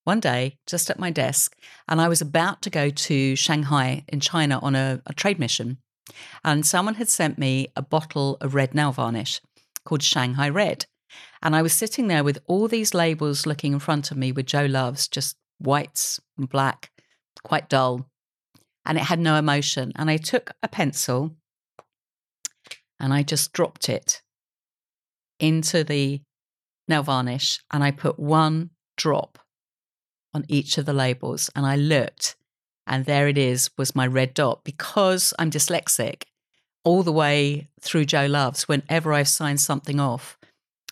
one 0.03 0.20
day 0.20 0.57
just 0.68 0.89
at 0.89 0.99
my 0.99 1.11
desk 1.11 1.55
and 1.88 2.01
I 2.01 2.07
was 2.07 2.20
about 2.20 2.61
to 2.64 2.70
go 2.70 2.89
to 2.89 3.36
Shanghai 3.36 4.03
in 4.07 4.20
China 4.20 4.59
on 4.59 4.76
a, 4.76 5.01
a 5.05 5.14
trade 5.14 5.39
mission. 5.39 5.78
And 6.43 6.66
someone 6.66 6.95
had 6.95 7.09
sent 7.09 7.38
me 7.38 7.70
a 7.76 7.82
bottle 7.82 8.38
of 8.41 8.55
red 8.55 8.76
nail 8.76 8.91
varnish 8.91 9.39
called 9.86 10.03
Shanghai 10.03 10.49
Red. 10.49 10.86
And 11.41 11.55
I 11.55 11.61
was 11.61 11.74
sitting 11.74 12.07
there 12.07 12.24
with 12.24 12.39
all 12.47 12.68
these 12.68 12.93
labels 12.93 13.45
looking 13.45 13.74
in 13.74 13.80
front 13.80 14.11
of 14.11 14.18
me 14.18 14.32
with 14.32 14.47
Jo 14.47 14.66
Loves, 14.66 15.07
just 15.07 15.38
whites 15.59 16.20
and 16.38 16.49
black, 16.49 16.89
quite 17.41 17.69
dull. 17.69 18.07
And 18.86 18.97
it 18.97 19.05
had 19.05 19.19
no 19.19 19.36
emotion. 19.36 19.93
And 19.95 20.09
I 20.09 20.17
took 20.17 20.51
a 20.61 20.67
pencil 20.67 21.36
and 22.99 23.13
I 23.13 23.23
just 23.23 23.53
dropped 23.53 23.89
it 23.89 24.21
into 25.39 25.84
the 25.84 26.21
nail 26.88 27.03
varnish 27.03 27.59
and 27.71 27.84
I 27.84 27.91
put 27.91 28.19
one 28.19 28.71
drop 28.97 29.39
on 30.34 30.45
each 30.47 30.77
of 30.77 30.86
the 30.86 30.93
labels. 30.93 31.49
And 31.55 31.65
I 31.65 31.75
looked 31.75 32.36
and 32.86 33.05
there 33.05 33.27
it 33.27 33.38
is 33.38 33.69
was 33.77 33.95
my 33.95 34.05
red 34.05 34.34
dot 34.34 34.63
because 34.63 35.34
I'm 35.39 35.51
dyslexic 35.51 36.23
all 36.84 37.03
the 37.03 37.11
way 37.11 37.69
through 37.81 38.05
Jo 38.05 38.25
Loves. 38.25 38.67
Whenever 38.67 39.13
I've 39.13 39.29
signed 39.29 39.61
something 39.61 39.99
off, 39.99 40.38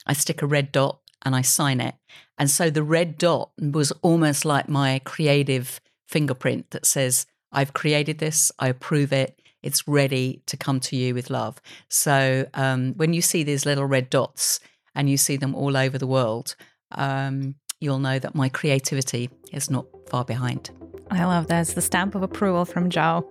I 0.06 0.14
stick 0.14 0.42
a 0.42 0.48
red 0.48 0.72
dot 0.72 1.00
and 1.24 1.36
I 1.36 1.42
sign 1.42 1.82
it. 1.82 1.96
And 2.38 2.50
so 2.50 2.70
the 2.70 2.84
red 2.84 3.18
dot 3.18 3.52
was 3.60 3.92
almost 4.02 4.46
like 4.46 4.68
my 4.68 5.00
creative 5.04 5.80
fingerprint 6.12 6.72
that 6.72 6.86
says, 6.86 7.26
I've 7.52 7.74
created 7.74 8.20
this, 8.20 8.52
I 8.60 8.68
approve 8.68 9.12
it, 9.14 9.40
it's 9.64 9.88
ready 9.88 10.42
to 10.48 10.58
come 10.58 10.80
to 10.82 10.96
you 10.96 11.14
with 11.14 11.30
love. 11.30 11.62
So 11.90 12.46
um, 12.54 12.94
when 12.98 13.14
you 13.14 13.22
see 13.22 13.44
these 13.44 13.66
little 13.66 13.86
red 13.86 14.10
dots 14.10 14.60
and 14.96 15.10
you 15.10 15.18
see 15.18 15.38
them 15.38 15.56
all 15.56 15.78
over 15.78 15.98
the 15.98 16.08
world, 16.08 16.56
um, 16.92 17.56
you'll 17.80 18.00
know 18.00 18.20
that 18.20 18.36
my 18.36 18.50
creativity 18.50 19.30
is 19.52 19.70
not 19.70 19.86
far 20.10 20.26
behind. 20.26 20.72
I 21.10 21.26
love 21.26 21.48
that. 21.48 21.62
It's 21.62 21.74
the 21.74 21.82
stamp 21.82 22.16
of 22.16 22.24
approval 22.24 22.66
from 22.66 22.90
Jo. 22.90 23.28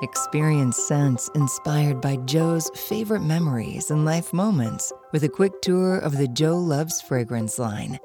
Experience 0.00 0.76
scents 0.76 1.28
inspired 1.34 2.00
by 2.00 2.16
Jo's 2.18 2.70
favorite 2.88 3.22
memories 3.22 3.90
and 3.90 4.04
life 4.04 4.32
moments 4.32 4.92
with 5.12 5.24
a 5.24 5.28
quick 5.28 5.60
tour 5.60 5.98
of 5.98 6.16
the 6.16 6.28
Jo 6.28 6.56
Loves 6.56 7.00
fragrance 7.02 7.58
line. 7.58 7.98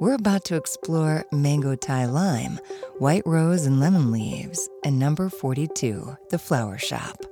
We're 0.00 0.14
about 0.14 0.46
to 0.46 0.56
explore 0.56 1.26
Mango 1.30 1.76
Thai 1.76 2.06
Lime, 2.06 2.58
White 3.00 3.22
Rose 3.26 3.66
and 3.66 3.80
Lemon 3.80 4.10
Leaves, 4.10 4.66
and 4.82 4.98
number 4.98 5.28
42, 5.28 6.16
The 6.30 6.38
Flower 6.38 6.78
Shop. 6.78 7.22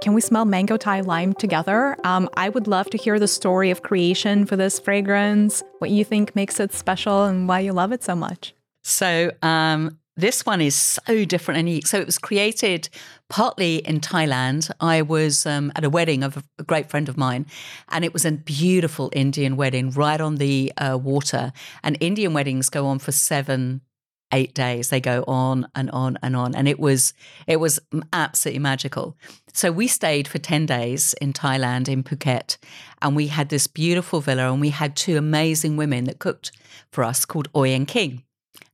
Can 0.00 0.14
we 0.14 0.20
smell 0.20 0.44
mango 0.44 0.76
Thai 0.76 1.00
lime 1.00 1.32
together? 1.32 1.96
Um, 2.04 2.28
I 2.36 2.48
would 2.48 2.68
love 2.68 2.90
to 2.90 2.96
hear 2.96 3.18
the 3.18 3.26
story 3.26 3.72
of 3.72 3.82
creation 3.82 4.46
for 4.46 4.54
this 4.54 4.78
fragrance, 4.78 5.64
what 5.78 5.90
you 5.90 6.04
think 6.04 6.36
makes 6.36 6.60
it 6.60 6.72
special, 6.72 7.24
and 7.24 7.48
why 7.48 7.58
you 7.58 7.72
love 7.72 7.90
it 7.90 8.04
so 8.04 8.14
much. 8.14 8.54
So, 8.82 9.32
um, 9.42 9.98
this 10.16 10.46
one 10.46 10.60
is 10.60 10.74
so 10.74 11.24
different 11.24 11.58
and 11.58 11.68
unique. 11.68 11.86
So 11.86 11.98
it 11.98 12.06
was 12.06 12.18
created 12.18 12.88
partly 13.28 13.76
in 13.76 14.00
Thailand. 14.00 14.70
I 14.80 15.02
was 15.02 15.44
um, 15.44 15.70
at 15.76 15.84
a 15.84 15.90
wedding 15.90 16.22
of 16.22 16.42
a 16.58 16.62
great 16.62 16.88
friend 16.88 17.08
of 17.08 17.16
mine, 17.16 17.46
and 17.90 18.04
it 18.04 18.12
was 18.12 18.24
a 18.24 18.32
beautiful 18.32 19.10
Indian 19.12 19.56
wedding 19.56 19.90
right 19.90 20.20
on 20.20 20.36
the 20.36 20.72
uh, 20.78 20.98
water. 21.00 21.52
And 21.82 21.98
Indian 22.00 22.32
weddings 22.32 22.70
go 22.70 22.86
on 22.86 22.98
for 22.98 23.12
seven, 23.12 23.82
eight 24.32 24.54
days. 24.54 24.88
They 24.88 25.00
go 25.00 25.22
on 25.28 25.68
and 25.74 25.90
on 25.90 26.18
and 26.22 26.34
on, 26.34 26.54
and 26.54 26.66
it 26.66 26.80
was 26.80 27.12
it 27.46 27.56
was 27.56 27.78
absolutely 28.12 28.60
magical. 28.60 29.16
So 29.52 29.70
we 29.70 29.86
stayed 29.86 30.28
for 30.28 30.38
ten 30.38 30.64
days 30.64 31.14
in 31.20 31.34
Thailand 31.34 31.88
in 31.88 32.02
Phuket, 32.02 32.56
and 33.02 33.14
we 33.14 33.26
had 33.26 33.50
this 33.50 33.66
beautiful 33.66 34.22
villa, 34.22 34.50
and 34.50 34.62
we 34.62 34.70
had 34.70 34.96
two 34.96 35.18
amazing 35.18 35.76
women 35.76 36.04
that 36.04 36.20
cooked 36.20 36.52
for 36.90 37.04
us 37.04 37.26
called 37.26 37.48
and 37.54 37.86
King. 37.86 38.22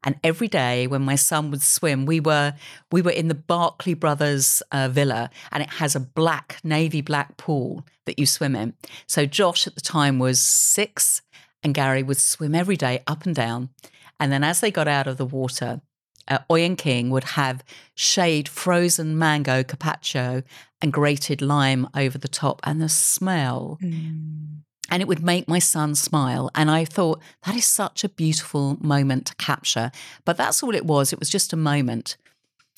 And 0.05 0.18
every 0.24 0.48
day 0.48 0.86
when 0.86 1.03
my 1.03 1.14
son 1.14 1.50
would 1.50 1.62
swim, 1.62 2.07
we 2.07 2.20
were 2.20 2.55
we 2.90 3.03
were 3.03 3.11
in 3.11 3.28
the 3.28 3.34
Barclay 3.34 3.94
Brothers 3.94 4.62
uh, 4.72 4.88
villa, 4.88 5.30
and 5.50 5.62
it 5.62 5.70
has 5.70 5.94
a 5.94 6.00
black 6.00 6.59
navy 6.64 7.00
black 7.00 7.36
pool 7.36 7.86
that 8.07 8.18
you 8.18 8.26
swim 8.26 8.57
in. 8.57 8.74
So 9.07 9.26
Josh 9.26 9.66
at 9.66 9.74
the 9.74 9.80
time 9.80 10.18
was 10.18 10.40
six, 10.40 11.22
and 11.62 11.74
Gary 11.74 12.03
would 12.03 12.18
swim 12.18 12.55
every 12.55 12.76
day 12.76 13.03
up 13.07 13.24
and 13.26 13.34
down. 13.34 13.70
And 14.18 14.32
then 14.32 14.44
as 14.44 14.61
they 14.61 14.70
got 14.70 14.88
out 14.88 15.07
of 15.07 15.16
the 15.16 15.26
water, 15.26 15.80
uh, 16.28 16.38
Oyen 16.50 16.76
King 16.76 17.11
would 17.11 17.24
have 17.24 17.64
shade 17.94 18.48
frozen 18.48 19.18
mango 19.18 19.62
carpaccio 19.62 20.42
and 20.80 20.92
grated 20.92 21.42
lime 21.42 21.88
over 21.96 22.18
the 22.18 22.28
top, 22.28 22.61
and 22.64 22.80
the 22.80 22.88
smell. 22.88 23.78
Mm 23.82 24.62
and 24.93 25.01
it 25.01 25.09
would 25.09 25.24
make 25.24 25.49
my 25.49 25.59
son 25.59 25.95
smile. 25.95 26.51
And 26.55 26.70
I 26.70 26.84
thought, 26.84 27.22
that 27.47 27.57
is 27.57 27.64
such 27.64 28.05
a 28.05 28.11
beautiful 28.11 28.76
moment 28.78 29.24
to 29.28 29.34
capture. 29.36 29.90
But 30.26 30.36
that's 30.36 30.62
all 30.62 30.74
it 30.74 30.84
was. 30.84 31.14
It 31.14 31.18
was 31.18 31.30
just 31.30 31.55
a 31.55 31.57
moment. 31.57 32.18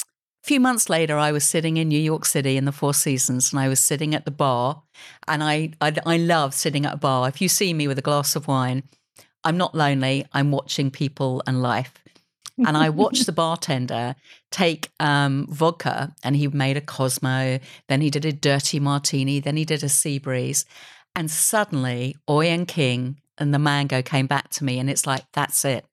A 0.00 0.46
few 0.46 0.60
months 0.60 0.88
later, 0.88 1.18
I 1.18 1.32
was 1.32 1.42
sitting 1.42 1.76
in 1.76 1.88
New 1.88 1.98
York 1.98 2.24
City 2.24 2.56
in 2.56 2.66
the 2.66 2.72
Four 2.72 2.94
Seasons, 2.94 3.52
and 3.52 3.58
I 3.58 3.66
was 3.66 3.80
sitting 3.80 4.14
at 4.14 4.26
the 4.26 4.30
bar. 4.30 4.84
And 5.26 5.42
I, 5.42 5.72
I, 5.80 5.92
I 6.06 6.16
love 6.18 6.54
sitting 6.54 6.86
at 6.86 6.94
a 6.94 6.98
bar. 6.98 7.28
If 7.28 7.42
you 7.42 7.48
see 7.48 7.74
me 7.74 7.88
with 7.88 7.98
a 7.98 8.02
glass 8.02 8.36
of 8.36 8.46
wine, 8.46 8.84
I'm 9.42 9.56
not 9.56 9.74
lonely. 9.74 10.24
I'm 10.32 10.52
watching 10.52 10.92
people 10.92 11.42
and 11.48 11.62
life. 11.62 12.00
and 12.64 12.76
I 12.76 12.90
watched 12.90 13.26
the 13.26 13.32
bartender 13.42 14.14
take 14.52 14.92
um, 15.00 15.48
vodka 15.50 16.14
and 16.22 16.36
he 16.36 16.46
made 16.46 16.76
a 16.76 16.80
Cosmo, 16.80 17.58
then 17.88 18.00
he 18.00 18.08
did 18.08 18.24
a 18.24 18.32
dirty 18.32 18.78
martini, 18.78 19.40
then 19.40 19.56
he 19.56 19.64
did 19.64 19.82
a 19.82 19.88
sea 19.88 20.20
breeze. 20.20 20.64
And 21.16 21.30
suddenly, 21.30 22.16
Oyen 22.28 22.66
King 22.66 23.20
and 23.38 23.54
the 23.54 23.58
mango 23.58 24.02
came 24.02 24.26
back 24.26 24.48
to 24.50 24.64
me, 24.64 24.78
and 24.78 24.90
it's 24.90 25.06
like, 25.06 25.24
that's 25.32 25.64
it. 25.64 25.86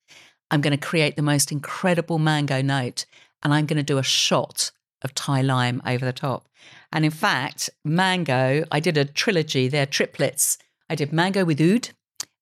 I'm 0.49 0.61
going 0.61 0.78
to 0.78 0.86
create 0.86 1.15
the 1.15 1.22
most 1.22 1.51
incredible 1.51 2.19
mango 2.19 2.61
note, 2.61 3.05
and 3.43 3.53
I'm 3.53 3.65
going 3.65 3.78
to 3.78 3.84
do 3.84 3.97
a 3.97 4.03
shot 4.03 4.72
of 5.01 5.15
Thai 5.15 5.41
lime 5.41 5.82
over 5.86 6.05
the 6.05 6.13
top. 6.13 6.47
And 6.91 7.05
in 7.05 7.11
fact, 7.11 7.69
mango, 7.84 8.63
I 8.72 8.80
did 8.80 8.97
a 8.97 9.05
trilogy, 9.05 9.67
they're 9.67 9.86
triplets. 9.86 10.57
I 10.89 10.95
did 10.95 11.13
mango 11.13 11.45
with 11.45 11.61
oud, 11.61 11.89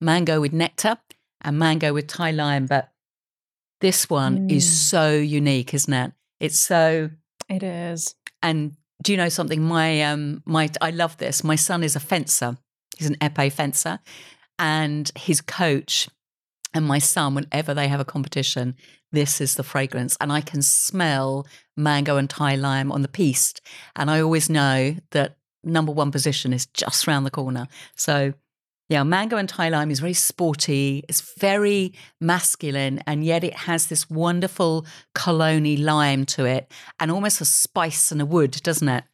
mango 0.01 0.41
with 0.41 0.53
nectar, 0.53 0.97
and 1.41 1.59
mango 1.59 1.93
with 1.93 2.07
Thai 2.07 2.31
lime. 2.31 2.65
But 2.65 2.91
this 3.79 4.09
one 4.09 4.49
mm. 4.49 4.51
is 4.51 4.69
so 4.69 5.11
unique, 5.11 5.73
isn't 5.73 5.93
it? 5.93 6.11
It's 6.39 6.59
so. 6.59 7.11
It 7.47 7.63
is. 7.63 8.15
And 8.41 8.75
do 9.03 9.11
you 9.11 9.17
know 9.17 9.29
something? 9.29 9.61
My 9.61 10.01
um, 10.01 10.41
my 10.45 10.69
I 10.81 10.91
love 10.91 11.17
this. 11.17 11.43
My 11.43 11.55
son 11.55 11.83
is 11.83 11.95
a 11.95 11.99
fencer, 11.99 12.57
He's 12.99 13.09
an 13.09 13.15
epee 13.15 13.51
fencer. 13.51 13.99
And 14.59 15.09
his 15.15 15.39
coach 15.39 16.09
and 16.73 16.85
my 16.85 16.99
son, 16.99 17.33
whenever 17.33 17.73
they 17.73 17.87
have 17.87 18.01
a 18.01 18.05
competition, 18.05 18.75
this 19.11 19.39
is 19.39 19.55
the 19.55 19.63
fragrance. 19.63 20.17
And 20.19 20.31
I 20.31 20.41
can 20.41 20.61
smell 20.61 21.47
mango 21.77 22.17
and 22.17 22.29
Thai 22.29 22.55
lime 22.55 22.91
on 22.91 23.01
the 23.01 23.07
piste. 23.07 23.61
And 23.95 24.11
I 24.11 24.19
always 24.19 24.49
know 24.49 24.97
that 25.11 25.37
number 25.63 25.93
one 25.93 26.11
position 26.11 26.51
is 26.51 26.65
just 26.67 27.07
around 27.07 27.23
the 27.23 27.31
corner. 27.31 27.67
So, 27.95 28.33
yeah, 28.89 29.03
mango 29.03 29.37
and 29.37 29.47
Thai 29.47 29.69
lime 29.69 29.91
is 29.91 30.01
very 30.01 30.13
sporty. 30.13 31.05
It's 31.07 31.35
very 31.39 31.93
masculine, 32.19 33.01
and 33.07 33.23
yet 33.23 33.43
it 33.43 33.53
has 33.53 33.87
this 33.87 34.09
wonderful 34.09 34.85
cologne 35.15 35.77
lime 35.77 36.25
to 36.25 36.45
it, 36.45 36.71
and 36.99 37.11
almost 37.11 37.39
a 37.39 37.45
spice 37.45 38.11
and 38.11 38.21
a 38.21 38.25
wood, 38.25 38.51
doesn't 38.63 38.89
it? 38.89 39.05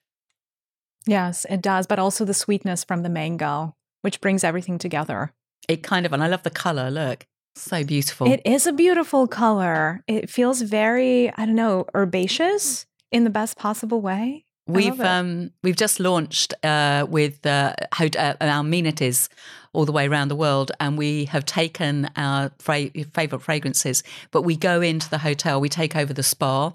Yes, 1.05 1.45
it 1.49 1.61
does, 1.61 1.87
but 1.87 1.99
also 1.99 2.25
the 2.25 2.33
sweetness 2.33 2.83
from 2.83 3.03
the 3.03 3.09
mango, 3.09 3.74
which 4.05 4.21
brings 4.21 4.43
everything 4.43 4.77
together. 4.77 5.33
It 5.67 5.81
kind 5.81 6.05
of, 6.05 6.13
and 6.13 6.23
I 6.23 6.27
love 6.27 6.43
the 6.43 6.51
color. 6.51 6.91
Look, 6.91 7.25
so 7.55 7.83
beautiful. 7.83 8.31
It 8.31 8.39
is 8.45 8.67
a 8.67 8.71
beautiful 8.71 9.27
color. 9.27 10.03
It 10.07 10.29
feels 10.29 10.61
very, 10.61 11.31
I 11.31 11.47
don't 11.47 11.55
know, 11.55 11.87
herbaceous 11.95 12.85
in 13.11 13.23
the 13.23 13.31
best 13.31 13.57
possible 13.57 14.01
way. 14.01 14.45
We've 14.67 14.99
um 14.99 15.51
we've 15.63 15.75
just 15.75 15.99
launched 15.99 16.53
uh, 16.63 17.07
with 17.09 17.45
uh, 17.47 17.73
uh, 17.99 18.33
our 18.41 18.59
amenities 18.59 19.27
all 19.73 19.85
the 19.85 19.91
way 19.91 20.07
around 20.07 20.27
the 20.27 20.35
world, 20.35 20.71
and 20.79 20.99
we 20.99 21.25
have 21.25 21.45
taken 21.45 22.09
our 22.15 22.51
fra- 22.59 22.89
favorite 23.13 23.41
fragrances. 23.41 24.03
But 24.29 24.43
we 24.43 24.55
go 24.55 24.81
into 24.81 25.09
the 25.09 25.19
hotel, 25.19 25.59
we 25.59 25.69
take 25.69 25.95
over 25.95 26.13
the 26.13 26.23
spa, 26.23 26.73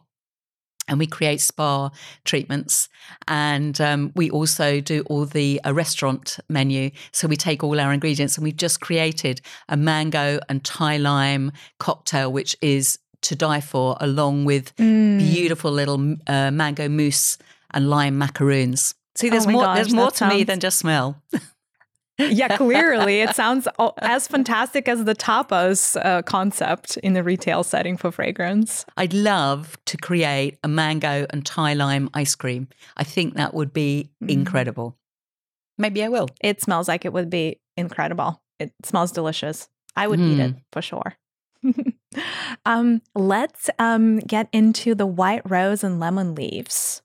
and 0.90 0.98
we 0.98 1.06
create 1.06 1.40
spa 1.40 1.90
treatments. 2.24 2.88
And 3.28 3.80
um, 3.80 4.12
we 4.14 4.28
also 4.28 4.80
do 4.80 5.02
all 5.06 5.24
the 5.24 5.60
uh, 5.64 5.72
restaurant 5.72 6.38
menu. 6.48 6.90
So 7.12 7.28
we 7.28 7.36
take 7.36 7.64
all 7.64 7.80
our 7.80 7.92
ingredients 7.92 8.36
and 8.36 8.44
we've 8.44 8.56
just 8.56 8.80
created 8.80 9.40
a 9.68 9.76
mango 9.76 10.40
and 10.48 10.62
thai 10.62 10.98
lime 10.98 11.52
cocktail 11.78 12.30
which 12.30 12.56
is 12.60 12.98
to 13.22 13.36
die 13.36 13.60
for 13.60 13.96
along 14.00 14.44
with 14.44 14.74
mm. 14.76 15.18
beautiful 15.18 15.70
little 15.70 16.16
uh, 16.26 16.50
mango 16.50 16.88
mousse 16.88 17.38
and 17.72 17.88
lime 17.88 18.18
macaroons. 18.18 18.94
See 19.14 19.28
there's 19.28 19.46
oh 19.46 19.50
more 19.50 19.62
gosh, 19.62 19.76
there's 19.76 19.94
more 19.94 20.10
to 20.10 20.16
sounds... 20.16 20.34
me 20.34 20.44
than 20.44 20.60
just 20.60 20.78
smell 20.78 21.22
yeah, 22.28 22.56
clearly 22.56 23.20
it 23.20 23.34
sounds 23.34 23.68
as 23.98 24.26
fantastic 24.26 24.88
as 24.88 25.04
the 25.04 25.14
tapas 25.14 25.96
uh, 26.04 26.22
concept 26.22 26.96
in 26.98 27.14
the 27.14 27.22
retail 27.22 27.62
setting 27.62 27.96
for 27.96 28.10
fragrance. 28.10 28.84
I'd 28.96 29.14
love 29.14 29.76
to 29.86 29.96
create 29.96 30.58
a 30.62 30.68
mango 30.68 31.26
and 31.30 31.44
Thai 31.44 31.74
lime 31.74 32.10
ice 32.14 32.34
cream. 32.34 32.68
I 32.96 33.04
think 33.04 33.34
that 33.34 33.54
would 33.54 33.72
be 33.72 34.10
mm. 34.22 34.30
incredible. 34.30 34.96
Maybe 35.78 36.04
I 36.04 36.08
will. 36.08 36.28
It 36.40 36.60
smells 36.60 36.88
like 36.88 37.04
it 37.04 37.12
would 37.12 37.30
be 37.30 37.60
incredible. 37.76 38.42
It 38.58 38.72
smells 38.84 39.12
delicious. 39.12 39.68
I 39.96 40.06
would 40.06 40.20
mm. 40.20 40.32
eat 40.32 40.40
it 40.40 40.54
for 40.72 40.82
sure. 40.82 41.16
um, 42.64 43.02
let's 43.14 43.70
um, 43.78 44.18
get 44.20 44.48
into 44.52 44.94
the 44.94 45.06
white 45.06 45.42
rose 45.48 45.82
and 45.82 46.00
lemon 46.00 46.34
leaves. 46.34 47.02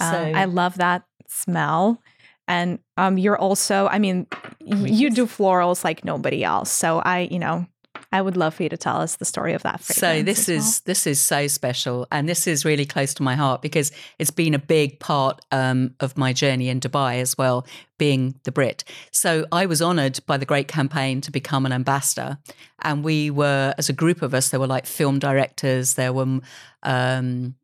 Um, 0.00 0.12
so, 0.12 0.18
I 0.18 0.44
love 0.44 0.76
that 0.76 1.04
smell. 1.28 2.02
And 2.48 2.78
um, 2.96 3.18
you're 3.18 3.38
also, 3.38 3.88
I 3.88 3.98
mean, 3.98 4.26
you 4.64 5.10
do 5.10 5.26
florals 5.26 5.84
like 5.84 6.04
nobody 6.04 6.44
else. 6.44 6.70
So 6.70 7.00
I, 7.00 7.20
you 7.30 7.38
know, 7.38 7.66
I 8.12 8.22
would 8.22 8.36
love 8.36 8.54
for 8.54 8.62
you 8.62 8.68
to 8.68 8.76
tell 8.76 9.00
us 9.00 9.16
the 9.16 9.24
story 9.24 9.52
of 9.52 9.62
that. 9.62 9.82
So 9.82 10.22
this 10.22 10.48
is 10.48 10.62
well. 10.62 10.80
this 10.86 11.06
is 11.06 11.20
so 11.20 11.46
special, 11.48 12.06
and 12.12 12.28
this 12.28 12.46
is 12.46 12.64
really 12.64 12.86
close 12.86 13.14
to 13.14 13.22
my 13.22 13.34
heart 13.34 13.62
because 13.62 13.90
it's 14.18 14.30
been 14.30 14.54
a 14.54 14.58
big 14.58 15.00
part 15.00 15.44
um, 15.50 15.94
of 16.00 16.16
my 16.16 16.32
journey 16.32 16.68
in 16.68 16.80
Dubai 16.80 17.20
as 17.20 17.36
well, 17.36 17.66
being 17.98 18.38
the 18.44 18.52
Brit. 18.52 18.84
So 19.10 19.46
I 19.52 19.66
was 19.66 19.82
honoured 19.82 20.20
by 20.26 20.36
the 20.36 20.46
Great 20.46 20.68
Campaign 20.68 21.20
to 21.22 21.30
become 21.30 21.66
an 21.66 21.72
ambassador, 21.72 22.38
and 22.82 23.04
we 23.04 23.30
were 23.30 23.74
as 23.76 23.88
a 23.88 23.92
group 23.92 24.22
of 24.22 24.34
us. 24.34 24.50
There 24.50 24.60
were 24.60 24.66
like 24.66 24.86
film 24.86 25.18
directors, 25.18 25.94
there 25.94 26.12
were 26.12 26.40
um, 26.84 27.54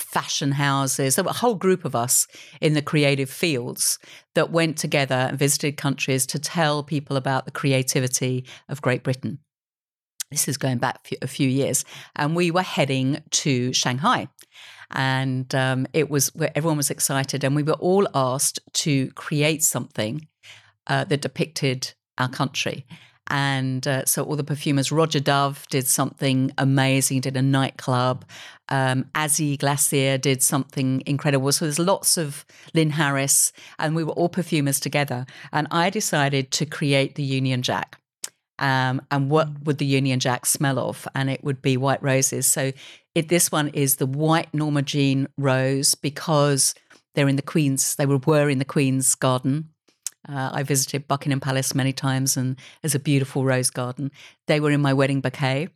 fashion 0.00 0.52
houses. 0.52 1.16
There 1.16 1.24
were 1.24 1.30
a 1.30 1.34
whole 1.34 1.54
group 1.54 1.84
of 1.84 1.94
us 1.94 2.26
in 2.60 2.74
the 2.74 2.82
creative 2.82 3.30
fields 3.30 3.98
that 4.34 4.50
went 4.50 4.76
together 4.76 5.14
and 5.14 5.38
visited 5.38 5.76
countries 5.76 6.26
to 6.26 6.38
tell 6.38 6.82
people 6.82 7.16
about 7.16 7.44
the 7.44 7.50
creativity 7.50 8.44
of 8.68 8.82
Great 8.82 9.02
Britain. 9.02 9.38
This 10.30 10.46
is 10.46 10.56
going 10.56 10.78
back 10.78 11.10
a 11.22 11.26
few 11.26 11.48
years. 11.48 11.84
And 12.14 12.36
we 12.36 12.50
were 12.50 12.62
heading 12.62 13.22
to 13.30 13.72
Shanghai. 13.72 14.28
And 14.92 15.52
um, 15.54 15.86
it 15.92 16.08
was 16.08 16.34
where 16.34 16.52
everyone 16.54 16.76
was 16.76 16.90
excited. 16.90 17.44
And 17.44 17.56
we 17.56 17.62
were 17.62 17.74
all 17.74 18.06
asked 18.14 18.60
to 18.74 19.10
create 19.12 19.62
something 19.62 20.26
uh, 20.86 21.04
that 21.04 21.22
depicted 21.22 21.94
our 22.18 22.28
country. 22.28 22.86
And 23.30 23.86
uh, 23.86 24.04
so 24.06 24.24
all 24.24 24.36
the 24.36 24.44
perfumers, 24.44 24.90
Roja 24.90 25.22
Dove 25.22 25.64
did 25.70 25.86
something 25.86 26.52
amazing, 26.58 27.20
did 27.20 27.36
a 27.36 27.42
nightclub. 27.42 28.24
Um, 28.68 29.04
Azzi 29.14 29.56
Glasser 29.56 30.18
did 30.18 30.42
something 30.42 31.02
incredible. 31.06 31.52
So 31.52 31.64
there's 31.64 31.78
lots 31.78 32.18
of 32.18 32.44
Lyn 32.74 32.90
Harris, 32.90 33.52
and 33.78 33.94
we 33.94 34.04
were 34.04 34.12
all 34.12 34.28
perfumers 34.28 34.80
together. 34.80 35.26
And 35.52 35.68
I 35.70 35.90
decided 35.90 36.50
to 36.52 36.66
create 36.66 37.14
the 37.14 37.22
Union 37.22 37.62
Jack. 37.62 38.00
Um, 38.58 39.00
and 39.10 39.30
what 39.30 39.48
mm. 39.48 39.64
would 39.64 39.78
the 39.78 39.86
Union 39.86 40.20
Jack 40.20 40.44
smell 40.44 40.78
of? 40.78 41.08
And 41.14 41.30
it 41.30 41.42
would 41.42 41.62
be 41.62 41.76
white 41.76 42.02
roses. 42.02 42.46
So 42.46 42.72
it, 43.14 43.28
this 43.28 43.50
one 43.50 43.68
is 43.68 43.96
the 43.96 44.06
white 44.06 44.52
Norma 44.52 44.82
Jean 44.82 45.28
rose 45.38 45.94
because 45.94 46.74
they're 47.14 47.28
in 47.28 47.36
the 47.36 47.42
Queen's, 47.42 47.96
they 47.96 48.06
were 48.06 48.50
in 48.50 48.58
the 48.58 48.64
Queen's 48.64 49.14
garden. 49.14 49.70
Uh, 50.28 50.50
I 50.52 50.62
visited 50.62 51.08
Buckingham 51.08 51.40
Palace 51.40 51.74
many 51.74 51.92
times, 51.92 52.36
and 52.36 52.56
there's 52.82 52.94
a 52.94 53.00
beautiful 53.00 53.44
rose 53.44 53.70
garden. 53.70 54.10
They 54.46 54.60
were 54.60 54.70
in 54.70 54.80
my 54.80 54.92
wedding 54.92 55.20
bouquet. 55.20 55.68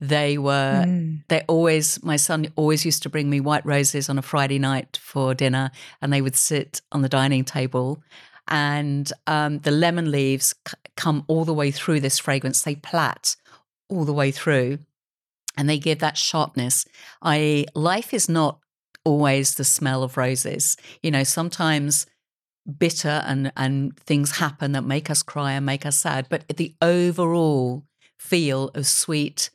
They 0.00 0.38
were, 0.38 0.84
mm. 0.86 1.22
they 1.28 1.42
always, 1.46 2.02
my 2.02 2.16
son 2.16 2.46
always 2.56 2.86
used 2.86 3.02
to 3.02 3.10
bring 3.10 3.28
me 3.28 3.40
white 3.40 3.66
roses 3.66 4.08
on 4.08 4.16
a 4.16 4.22
Friday 4.22 4.58
night 4.58 4.98
for 5.02 5.34
dinner, 5.34 5.70
and 6.00 6.12
they 6.12 6.22
would 6.22 6.36
sit 6.36 6.80
on 6.90 7.02
the 7.02 7.08
dining 7.08 7.44
table. 7.44 8.02
And 8.48 9.12
um, 9.26 9.58
the 9.58 9.70
lemon 9.70 10.10
leaves 10.10 10.54
c- 10.66 10.74
come 10.96 11.24
all 11.28 11.44
the 11.44 11.54
way 11.54 11.70
through 11.70 12.00
this 12.00 12.18
fragrance. 12.18 12.62
They 12.62 12.76
plait 12.76 13.36
all 13.88 14.04
the 14.04 14.14
way 14.14 14.30
through, 14.30 14.78
and 15.56 15.68
they 15.68 15.78
give 15.78 15.98
that 15.98 16.16
sharpness. 16.16 16.86
I 17.20 17.66
life 17.74 18.14
is 18.14 18.28
not 18.28 18.58
always 19.04 19.54
the 19.54 19.64
smell 19.64 20.02
of 20.02 20.16
roses. 20.16 20.76
You 21.02 21.10
know, 21.10 21.24
sometimes 21.24 22.06
bitter 22.78 23.22
and 23.26 23.52
and 23.56 23.96
things 23.98 24.38
happen 24.38 24.72
that 24.72 24.82
make 24.82 25.10
us 25.10 25.22
cry 25.22 25.52
and 25.52 25.66
make 25.66 25.84
us 25.86 25.98
sad 25.98 26.26
but 26.28 26.46
the 26.56 26.74
overall 26.80 27.84
feel 28.18 28.68
of 28.74 28.86
sweet 28.86 29.50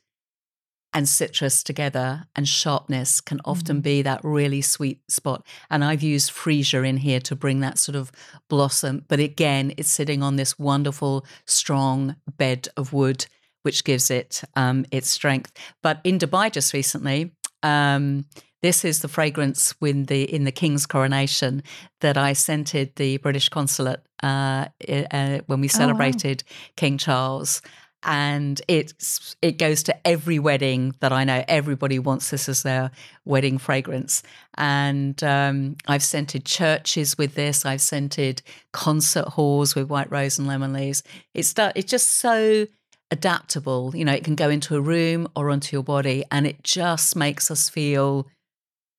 and 0.92 1.08
citrus 1.08 1.62
together 1.62 2.24
and 2.34 2.48
sharpness 2.48 3.20
can 3.20 3.40
often 3.44 3.76
mm-hmm. 3.76 3.82
be 3.82 4.02
that 4.02 4.20
really 4.24 4.62
sweet 4.62 5.00
spot 5.10 5.46
and 5.70 5.84
i've 5.84 6.02
used 6.02 6.30
freesia 6.30 6.86
in 6.88 6.96
here 6.96 7.20
to 7.20 7.36
bring 7.36 7.60
that 7.60 7.78
sort 7.78 7.96
of 7.96 8.10
blossom 8.48 9.04
but 9.08 9.20
again 9.20 9.72
it's 9.76 9.90
sitting 9.90 10.22
on 10.22 10.36
this 10.36 10.58
wonderful 10.58 11.24
strong 11.46 12.16
bed 12.38 12.68
of 12.76 12.92
wood 12.92 13.26
which 13.62 13.84
gives 13.84 14.10
it 14.10 14.42
um, 14.54 14.86
its 14.90 15.08
strength 15.10 15.52
but 15.82 16.00
in 16.04 16.18
dubai 16.18 16.50
just 16.50 16.72
recently 16.72 17.32
um, 17.62 18.24
this 18.66 18.84
is 18.84 18.98
the 18.98 19.06
fragrance 19.06 19.76
when 19.78 20.06
the 20.06 20.24
in 20.24 20.42
the 20.42 20.50
King's 20.50 20.86
coronation 20.86 21.62
that 22.00 22.16
I 22.18 22.32
scented 22.32 22.96
the 22.96 23.18
British 23.18 23.48
consulate 23.48 24.00
uh, 24.24 24.66
uh, 24.88 25.38
when 25.46 25.60
we 25.60 25.68
celebrated 25.68 26.42
oh, 26.44 26.50
wow. 26.50 26.72
King 26.74 26.98
Charles. 26.98 27.62
And 28.02 28.60
it's 28.66 29.36
it 29.40 29.58
goes 29.58 29.84
to 29.84 29.94
every 30.04 30.40
wedding 30.40 30.96
that 30.98 31.12
I 31.12 31.22
know. 31.22 31.44
Everybody 31.46 32.00
wants 32.00 32.30
this 32.30 32.48
as 32.48 32.64
their 32.64 32.90
wedding 33.24 33.58
fragrance. 33.58 34.24
And 34.58 35.22
um, 35.22 35.76
I've 35.86 36.02
scented 36.02 36.44
churches 36.44 37.16
with 37.16 37.36
this. 37.36 37.64
I've 37.64 37.80
scented 37.80 38.42
concert 38.72 39.28
halls 39.28 39.76
with 39.76 39.88
white 39.88 40.10
rose 40.10 40.40
and 40.40 40.48
lemon 40.48 40.72
leaves. 40.72 41.04
It's 41.34 41.54
it's 41.56 41.90
just 41.90 42.10
so 42.18 42.66
adaptable. 43.12 43.94
You 43.94 44.04
know, 44.04 44.12
it 44.12 44.24
can 44.24 44.34
go 44.34 44.50
into 44.50 44.74
a 44.74 44.80
room 44.80 45.28
or 45.36 45.50
onto 45.50 45.76
your 45.76 45.84
body, 45.84 46.24
and 46.32 46.48
it 46.48 46.64
just 46.64 47.14
makes 47.14 47.48
us 47.48 47.68
feel 47.68 48.26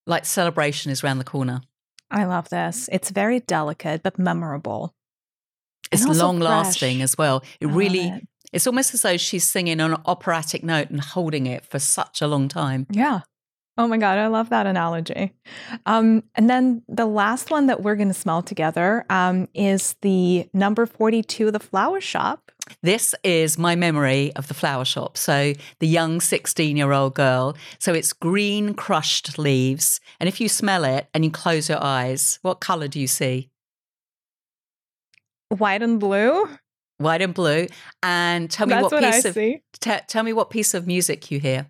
like 0.07 0.25
celebration 0.25 0.91
is 0.91 1.03
around 1.03 1.19
the 1.19 1.23
corner. 1.23 1.61
I 2.09 2.23
love 2.23 2.49
this. 2.49 2.89
It's 2.91 3.09
very 3.09 3.41
delicate 3.41 4.01
but 4.03 4.17
memorable. 4.17 4.93
It's 5.91 6.05
long 6.05 6.39
lasting 6.39 7.01
as 7.01 7.17
well. 7.17 7.43
It 7.59 7.67
really 7.67 8.07
it. 8.09 8.27
it's 8.51 8.67
almost 8.67 8.93
as 8.93 9.01
though 9.03 9.17
she's 9.17 9.43
singing 9.43 9.79
on 9.79 9.93
an 9.93 10.01
operatic 10.05 10.63
note 10.63 10.89
and 10.89 10.99
holding 10.99 11.45
it 11.45 11.65
for 11.65 11.79
such 11.79 12.21
a 12.21 12.27
long 12.27 12.47
time. 12.47 12.87
Yeah. 12.89 13.21
Oh 13.77 13.87
my 13.87 13.97
God, 13.97 14.17
I 14.17 14.27
love 14.27 14.49
that 14.49 14.65
analogy. 14.65 15.33
Um, 15.85 16.23
and 16.33 16.49
then 16.49 16.81
the 16.87 17.05
last 17.05 17.51
one 17.51 17.67
that 17.67 17.83
we're 17.83 17.95
going 17.95 18.07
to 18.07 18.13
smell 18.13 18.41
together 18.41 19.05
um, 19.09 19.47
is 19.53 19.95
the 20.01 20.49
number 20.53 20.87
42, 20.87 21.51
the 21.51 21.59
flower 21.59 22.01
shop. 22.01 22.51
This 22.81 23.13
is 23.23 23.57
my 23.57 23.75
memory 23.75 24.33
of 24.35 24.47
the 24.47 24.53
flower 24.53 24.83
shop. 24.83 25.15
So, 25.15 25.53
the 25.79 25.87
young 25.87 26.19
16 26.19 26.75
year 26.75 26.91
old 26.91 27.13
girl. 27.13 27.55
So, 27.79 27.93
it's 27.93 28.13
green 28.13 28.73
crushed 28.73 29.37
leaves. 29.37 30.01
And 30.19 30.27
if 30.27 30.41
you 30.41 30.49
smell 30.49 30.83
it 30.83 31.07
and 31.13 31.23
you 31.23 31.31
close 31.31 31.69
your 31.69 31.81
eyes, 31.81 32.39
what 32.41 32.59
color 32.59 32.87
do 32.87 32.99
you 32.99 33.07
see? 33.07 33.49
White 35.49 35.81
and 35.81 35.99
blue. 35.99 36.49
White 36.97 37.21
and 37.21 37.33
blue. 37.33 37.67
And 38.03 38.49
tell 38.49 38.67
me 38.67 38.73
That's 38.73 38.91
what, 38.91 39.03
piece 39.03 39.25
of. 39.25 39.35
T- 39.35 39.61
tell 40.07 40.23
me 40.23 40.33
what 40.33 40.49
piece 40.49 40.73
of 40.73 40.87
music 40.87 41.31
you 41.31 41.39
hear. 41.39 41.67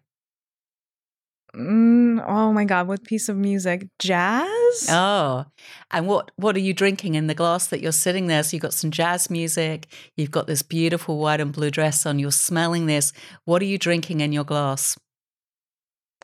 Mm, 1.58 2.24
oh 2.28 2.54
my 2.54 2.66
god, 2.66 2.88
what 2.88 3.04
piece 3.04 3.30
of 3.30 3.38
music? 3.38 3.88
Jazz? 3.98 4.88
Oh. 4.90 5.46
And 5.90 6.06
what 6.08 6.30
what 6.36 6.56
are 6.56 6.60
you 6.60 6.74
drinking 6.74 7.16
in 7.16 7.28
the 7.28 7.34
glass 7.34 7.68
that 7.68 7.82
you're 7.82 7.92
sitting 7.92 8.28
there? 8.28 8.44
So 8.44 8.56
you've 8.56 8.62
got 8.62 8.74
some 8.74 8.92
jazz 8.92 9.30
music, 9.30 9.88
you've 10.16 10.32
got 10.32 10.46
this 10.46 10.62
beautiful 10.62 11.18
white 11.18 11.42
and 11.42 11.52
blue 11.52 11.72
dress 11.72 12.06
on, 12.06 12.20
you're 12.20 12.32
smelling 12.32 12.86
this. 12.86 13.12
What 13.46 13.62
are 13.62 13.66
you 13.66 13.80
drinking 13.80 14.20
in 14.20 14.34
your 14.34 14.44
glass? 14.44 14.98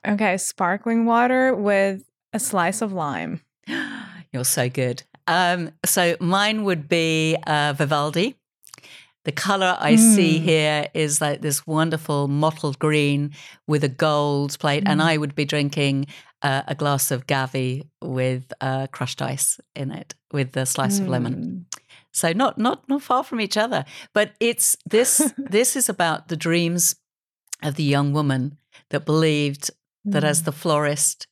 Okay, 0.08 0.38
sparkling 0.38 1.06
water 1.06 1.56
with 1.56 2.04
a 2.34 2.40
slice 2.40 2.82
of 2.82 2.92
lime. 2.92 3.42
You're 4.34 4.44
so 4.44 4.68
good. 4.68 5.04
Um, 5.28 5.72
so 5.86 6.18
mine 6.20 6.66
would 6.66 6.90
be 6.90 7.38
uh, 7.48 7.74
Vivaldi. 7.78 8.36
The 9.26 9.32
color 9.32 9.78
I 9.80 9.94
mm. 9.94 10.16
see 10.16 10.40
here 10.40 10.88
is 10.94 11.22
like 11.22 11.42
this 11.42 11.66
wonderful 11.66 12.28
mottled 12.28 12.78
green 12.80 13.32
with 13.68 13.84
a 13.84 13.90
gold 13.90 14.58
plate, 14.60 14.84
mm. 14.84 14.90
and 14.90 15.02
I 15.02 15.18
would 15.18 15.34
be 15.34 15.46
drinking 15.46 16.08
uh, 16.42 16.64
a 16.68 16.76
glass 16.76 17.10
of 17.10 17.26
Gavi 17.26 17.88
with 18.02 18.52
uh, 18.60 18.88
crushed 18.88 19.22
ice 19.22 19.60
in 19.76 19.92
it, 19.92 20.14
with 20.34 20.56
a 20.58 20.66
slice 20.66 21.00
mm. 21.00 21.04
of 21.04 21.08
lemon. 21.08 21.36
Mm. 21.36 21.80
So 22.12 22.34
not 22.34 22.58
not 22.58 22.88
not 22.90 23.02
far 23.02 23.24
from 23.24 23.40
each 23.40 23.56
other, 23.56 23.86
but 24.14 24.34
it's 24.40 24.76
this 24.90 25.34
this 25.38 25.76
is 25.76 25.88
about 25.88 26.28
the 26.28 26.38
dreams 26.38 26.96
of 27.62 27.76
the 27.76 27.84
young 27.84 28.12
woman 28.12 28.58
that 28.90 29.06
believed 29.06 29.72
that 30.06 30.26
as 30.26 30.44
the 30.44 30.52
florist, 30.52 31.28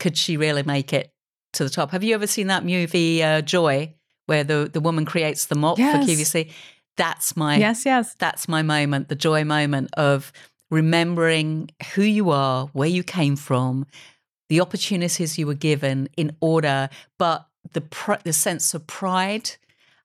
could 0.00 0.16
she 0.16 0.38
really 0.38 0.62
make 0.62 0.94
it 0.94 1.12
to 1.52 1.64
the 1.64 1.70
top? 1.70 1.90
Have 1.90 2.02
you 2.02 2.14
ever 2.14 2.26
seen 2.26 2.46
that 2.46 2.64
movie 2.64 3.22
uh, 3.22 3.42
Joy? 3.42 3.94
Where 4.26 4.42
the, 4.42 4.70
the 4.72 4.80
woman 4.80 5.04
creates 5.04 5.44
the 5.44 5.54
mop 5.54 5.76
yes. 5.76 6.02
for 6.02 6.10
QVC 6.10 6.50
that's 6.96 7.36
my 7.36 7.56
yes 7.56 7.84
yes 7.84 8.14
that's 8.18 8.48
my 8.48 8.62
moment 8.62 9.08
the 9.08 9.14
joy 9.14 9.44
moment 9.44 9.90
of 9.96 10.32
remembering 10.70 11.70
who 11.94 12.02
you 12.02 12.30
are 12.30 12.66
where 12.72 12.88
you 12.88 13.02
came 13.02 13.36
from 13.36 13.86
the 14.48 14.60
opportunities 14.60 15.38
you 15.38 15.46
were 15.46 15.54
given 15.54 16.08
in 16.16 16.36
order 16.40 16.88
but 17.18 17.46
the 17.72 17.80
pr- 17.80 18.22
the 18.24 18.32
sense 18.32 18.74
of 18.74 18.86
pride 18.86 19.50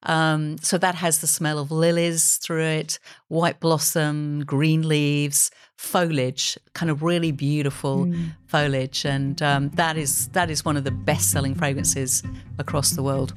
Um, 0.03 0.57
so 0.59 0.77
that 0.77 0.95
has 0.95 1.19
the 1.19 1.27
smell 1.27 1.59
of 1.59 1.71
lilies 1.71 2.37
through 2.37 2.63
it, 2.63 2.99
white 3.27 3.59
blossom, 3.59 4.45
green 4.45 4.87
leaves, 4.87 5.51
foliage, 5.77 6.57
kind 6.73 6.89
of 6.89 7.03
really 7.03 7.31
beautiful 7.33 8.05
mm. 8.05 8.31
foliage, 8.47 9.05
and 9.05 9.41
um, 9.41 9.69
that 9.71 9.97
is 9.97 10.29
that 10.29 10.49
is 10.49 10.63
one 10.63 10.77
of 10.77 10.85
the 10.85 10.91
best 10.91 11.31
selling 11.31 11.53
fragrances 11.55 12.23
across 12.57 12.91
the 12.91 13.03
world. 13.03 13.33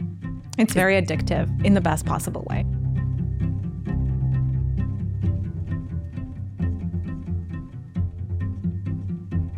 It's 0.56 0.74
very 0.74 0.94
addictive 1.00 1.48
in 1.64 1.74
the 1.74 1.80
best 1.80 2.06
possible 2.06 2.46
way. 2.48 2.64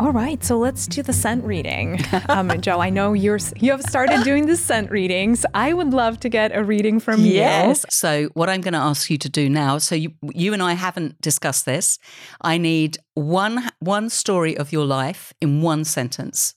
All 0.00 0.10
right, 0.10 0.42
so 0.42 0.58
let's 0.58 0.88
do 0.88 1.04
the 1.04 1.12
scent 1.12 1.44
reading. 1.44 2.00
Um, 2.28 2.50
Jo, 2.60 2.80
I 2.80 2.90
know 2.90 3.12
you're 3.12 3.38
you 3.56 3.70
have 3.70 3.82
started 3.82 4.24
doing 4.24 4.46
the 4.46 4.56
scent 4.56 4.90
readings. 4.90 5.46
I 5.54 5.72
would 5.72 5.92
love 5.92 6.18
to 6.20 6.28
get 6.28 6.54
a 6.54 6.64
reading 6.64 6.98
from 6.98 7.20
yes. 7.20 7.26
you. 7.26 7.40
Yes. 7.40 7.86
So 7.90 8.28
what 8.34 8.50
I'm 8.50 8.60
going 8.60 8.74
to 8.74 8.80
ask 8.80 9.08
you 9.08 9.18
to 9.18 9.28
do 9.28 9.48
now. 9.48 9.78
So 9.78 9.94
you 9.94 10.12
you 10.32 10.52
and 10.52 10.60
I 10.60 10.72
haven't 10.72 11.20
discussed 11.20 11.64
this. 11.64 12.00
I 12.40 12.58
need 12.58 12.98
one 13.14 13.70
one 13.78 14.10
story 14.10 14.56
of 14.56 14.72
your 14.72 14.84
life 14.84 15.32
in 15.40 15.62
one 15.62 15.84
sentence, 15.84 16.54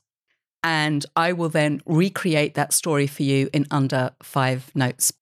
and 0.64 1.06
I 1.16 1.34
will 1.34 1.50
then 1.50 1.82
recreate 1.86 2.56
that 2.56 2.74
story 2.74 3.06
for 3.06 3.22
you 3.22 3.50
in 3.54 3.68
under 3.70 4.12
five 4.24 4.72
notes. 4.74 5.14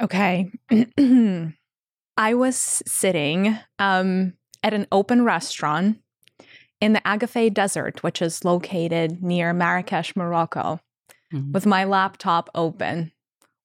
Okay. 0.00 0.50
I 2.16 2.34
was 2.34 2.82
sitting 2.86 3.56
um, 3.78 4.32
at 4.64 4.74
an 4.74 4.88
open 4.90 5.24
restaurant 5.24 6.01
in 6.82 6.94
the 6.94 7.00
Agafay 7.02 7.54
Desert, 7.54 8.02
which 8.02 8.20
is 8.20 8.44
located 8.44 9.22
near 9.22 9.52
Marrakesh, 9.52 10.16
Morocco, 10.16 10.80
mm-hmm. 11.32 11.52
with 11.52 11.64
my 11.64 11.84
laptop 11.84 12.50
open, 12.56 13.12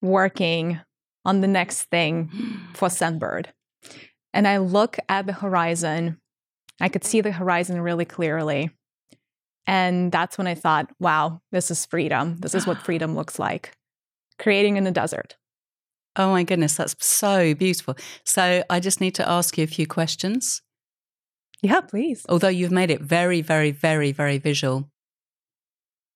working 0.04 0.80
on 1.26 1.42
the 1.42 1.48
next 1.48 1.86
thing 1.86 2.30
for 2.76 2.90
Scentbird. 2.90 3.48
And 4.34 4.48
I 4.48 4.58
look 4.58 4.98
at 5.10 5.26
the 5.26 5.34
horizon. 5.34 6.20
I 6.80 6.90
could 6.90 7.04
see 7.04 7.22
the 7.22 7.32
horizon 7.32 7.82
really 7.82 8.06
clearly. 8.06 8.70
And 9.66 10.12
that's 10.12 10.38
when 10.38 10.46
I 10.46 10.54
thought, 10.54 10.92
wow, 11.00 11.42
this 11.52 11.72
is 11.72 11.88
freedom. 11.88 12.38
This 12.38 12.54
is 12.54 12.68
what 12.68 12.78
freedom 12.86 13.16
looks 13.16 13.40
like 13.40 13.76
creating 14.38 14.78
in 14.78 14.84
the 14.84 14.92
desert. 14.92 15.36
Oh 16.16 16.30
my 16.30 16.44
goodness, 16.44 16.76
that's 16.76 16.96
so 17.04 17.56
beautiful. 17.56 17.96
So 18.24 18.64
I 18.70 18.80
just 18.80 19.02
need 19.02 19.16
to 19.16 19.28
ask 19.28 19.58
you 19.58 19.64
a 19.64 19.68
few 19.68 19.88
questions. 19.88 20.62
Yeah, 21.62 21.82
please. 21.82 22.26
Although 22.30 22.50
you've 22.50 22.72
made 22.72 22.92
it 22.92 23.02
very, 23.02 23.42
very, 23.42 23.72
very, 23.72 24.12
very 24.12 24.38
visual. 24.38 24.90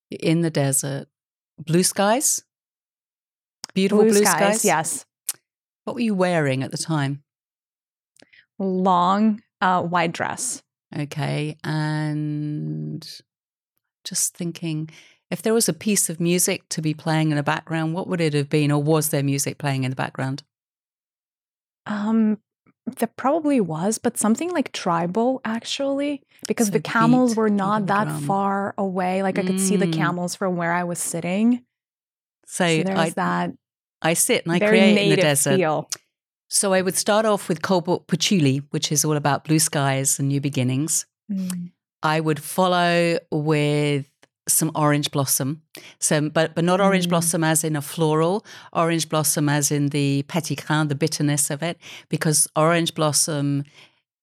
In 0.09 0.41
the 0.41 0.49
desert, 0.49 1.07
blue 1.57 1.83
skies, 1.83 2.43
beautiful 3.73 4.03
blue, 4.03 4.11
blue 4.13 4.25
skies, 4.25 4.59
skies. 4.59 4.65
Yes. 4.65 5.05
What 5.85 5.95
were 5.95 6.01
you 6.01 6.13
wearing 6.13 6.63
at 6.63 6.71
the 6.71 6.77
time? 6.77 7.23
Long 8.59 9.41
uh, 9.61 9.81
white 9.81 10.11
dress. 10.11 10.61
Okay, 10.95 11.57
and 11.63 13.07
just 14.03 14.35
thinking, 14.35 14.89
if 15.29 15.41
there 15.41 15.53
was 15.53 15.69
a 15.69 15.73
piece 15.73 16.09
of 16.09 16.19
music 16.19 16.67
to 16.69 16.81
be 16.81 16.93
playing 16.93 17.31
in 17.31 17.37
the 17.37 17.43
background, 17.43 17.93
what 17.93 18.07
would 18.07 18.19
it 18.19 18.33
have 18.33 18.49
been, 18.49 18.71
or 18.71 18.83
was 18.83 19.09
there 19.09 19.23
music 19.23 19.57
playing 19.57 19.85
in 19.85 19.89
the 19.89 19.95
background? 19.95 20.43
Um, 21.85 22.39
there 22.95 23.09
probably 23.15 23.59
was, 23.61 23.97
but 23.97 24.17
something 24.17 24.51
like 24.51 24.71
tribal 24.71 25.41
actually, 25.45 26.23
because 26.47 26.67
so 26.67 26.73
the 26.73 26.79
camels 26.79 27.35
were 27.35 27.49
not 27.49 27.87
that 27.87 28.07
drum. 28.07 28.23
far 28.23 28.73
away. 28.77 29.23
Like 29.23 29.37
I 29.37 29.43
could 29.43 29.59
see 29.59 29.75
the 29.75 29.87
mm. 29.87 29.93
camels 29.93 30.35
from 30.35 30.55
where 30.57 30.73
I 30.73 30.83
was 30.83 30.99
sitting. 30.99 31.63
So, 32.45 32.67
so 32.67 32.83
there's 32.83 32.99
I, 32.99 33.09
that. 33.11 33.51
I 34.01 34.13
sit 34.13 34.45
and 34.45 34.53
I 34.53 34.59
create 34.59 34.97
in 34.97 35.09
the 35.09 35.21
desert. 35.21 35.57
Feel. 35.57 35.89
So 36.49 36.73
I 36.73 36.81
would 36.81 36.97
start 36.97 37.25
off 37.25 37.47
with 37.47 37.61
Cobalt 37.61 38.07
Patchouli, 38.07 38.57
which 38.71 38.91
is 38.91 39.05
all 39.05 39.15
about 39.15 39.45
blue 39.45 39.59
skies 39.59 40.19
and 40.19 40.27
new 40.27 40.41
beginnings. 40.41 41.05
Mm. 41.31 41.71
I 42.03 42.19
would 42.19 42.41
follow 42.41 43.19
with 43.31 44.10
some 44.51 44.71
orange 44.75 45.11
blossom. 45.11 45.61
So, 45.99 46.29
but 46.29 46.55
but 46.55 46.63
not 46.63 46.81
orange 46.81 47.07
mm. 47.07 47.09
blossom 47.09 47.43
as 47.43 47.63
in 47.63 47.75
a 47.75 47.81
floral, 47.81 48.45
orange 48.73 49.09
blossom 49.09 49.49
as 49.49 49.71
in 49.71 49.89
the 49.89 50.23
petit 50.23 50.55
grain, 50.55 50.87
the 50.87 50.95
bitterness 50.95 51.49
of 51.49 51.63
it, 51.63 51.77
because 52.09 52.47
orange 52.55 52.93
blossom 52.93 53.63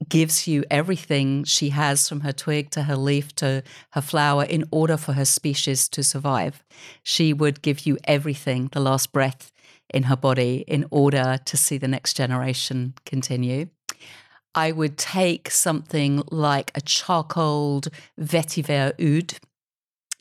gives 0.09 0.47
you 0.47 0.65
everything 0.71 1.45
she 1.45 1.71
has 1.71 2.09
from 2.09 2.21
her 2.21 2.33
twig 2.33 2.71
to 2.71 2.85
her 2.85 2.97
leaf 2.97 3.35
to 3.35 3.63
her 3.91 4.01
flower 4.01 4.45
in 4.45 4.65
order 4.71 4.97
for 4.97 5.13
her 5.15 5.25
species 5.25 5.89
to 5.89 6.03
survive. 6.03 6.63
She 7.03 7.33
would 7.33 7.63
give 7.63 7.87
you 7.87 7.99
everything, 8.05 8.69
the 8.73 8.81
last 8.81 9.13
breath 9.13 9.51
in 9.93 10.05
her 10.05 10.17
body, 10.17 10.65
in 10.69 10.87
order 10.91 11.39
to 11.45 11.57
see 11.57 11.79
the 11.79 11.89
next 11.89 12.17
generation 12.17 12.95
continue. 13.05 13.69
I 14.55 14.73
would 14.73 14.97
take 14.97 15.51
something 15.51 16.23
like 16.31 16.73
a 16.75 16.81
charcoaled 16.81 17.89
vetiver 18.21 18.93
oud, 19.01 19.35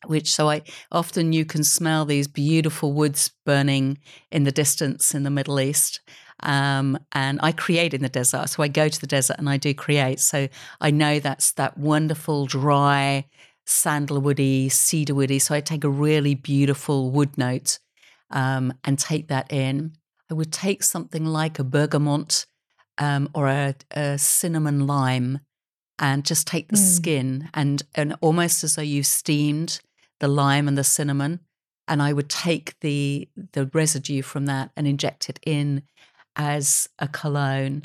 which 0.06 0.32
so 0.32 0.50
I 0.50 0.62
often 0.92 1.34
you 1.34 1.46
can 1.46 1.64
smell 1.64 2.06
these 2.06 2.28
beautiful 2.28 2.94
woods 2.94 3.32
burning 3.46 3.98
in 4.32 4.44
the 4.44 4.52
distance 4.52 5.14
in 5.16 5.24
the 5.24 5.30
Middle 5.30 5.60
East. 5.60 6.02
Um, 6.44 7.00
and 7.14 7.40
I 7.42 7.52
create 7.52 7.94
in 7.94 8.04
the 8.04 8.10
desert. 8.10 8.50
So 8.50 8.62
I 8.62 8.68
go 8.68 8.88
to 8.88 9.02
the 9.02 9.08
desert 9.08 9.38
and 9.40 9.50
I 9.50 9.58
do 9.58 9.74
create. 9.74 10.20
So 10.20 10.48
I 10.80 10.92
know 10.92 11.20
that's 11.20 11.52
that 11.54 11.78
wonderful, 11.78 12.46
dry, 12.46 13.26
sandalwoody, 13.66 14.68
cedarwoody. 14.68 15.42
So 15.42 15.56
I 15.56 15.62
take 15.62 15.84
a 15.84 15.90
really 15.90 16.36
beautiful 16.36 17.10
wood 17.10 17.38
note 17.38 17.80
um, 18.30 18.74
and 18.84 19.00
take 19.00 19.30
that 19.30 19.52
in. 19.52 19.94
I 20.30 20.36
would 20.36 20.54
take 20.54 20.84
something 20.84 21.26
like 21.26 21.58
a 21.58 21.64
bergamot 21.64 22.46
um, 22.98 23.30
or 23.34 23.48
a, 23.48 23.76
a, 23.92 24.18
cinnamon 24.18 24.88
lime 24.88 25.40
and 26.00 26.26
just 26.26 26.48
take 26.48 26.70
the 26.70 26.78
mm. 26.78 26.96
skin 26.96 27.50
and, 27.54 27.84
and 27.96 28.16
almost 28.22 28.64
as 28.64 28.76
though 28.76 28.82
you've 28.82 29.06
steamed 29.06 29.80
the 30.20 30.28
lime 30.28 30.68
and 30.68 30.78
the 30.78 30.84
cinnamon, 30.84 31.40
and 31.88 32.02
I 32.02 32.14
would 32.14 32.30
take 32.30 32.80
the 32.82 33.28
the 33.54 33.68
residue 33.74 34.22
from 34.22 34.46
that 34.46 34.72
and 34.76 34.88
inject 34.88 35.30
it 35.30 35.40
in 35.46 35.84
as 36.36 36.90
a 37.00 37.08
cologne. 37.08 37.84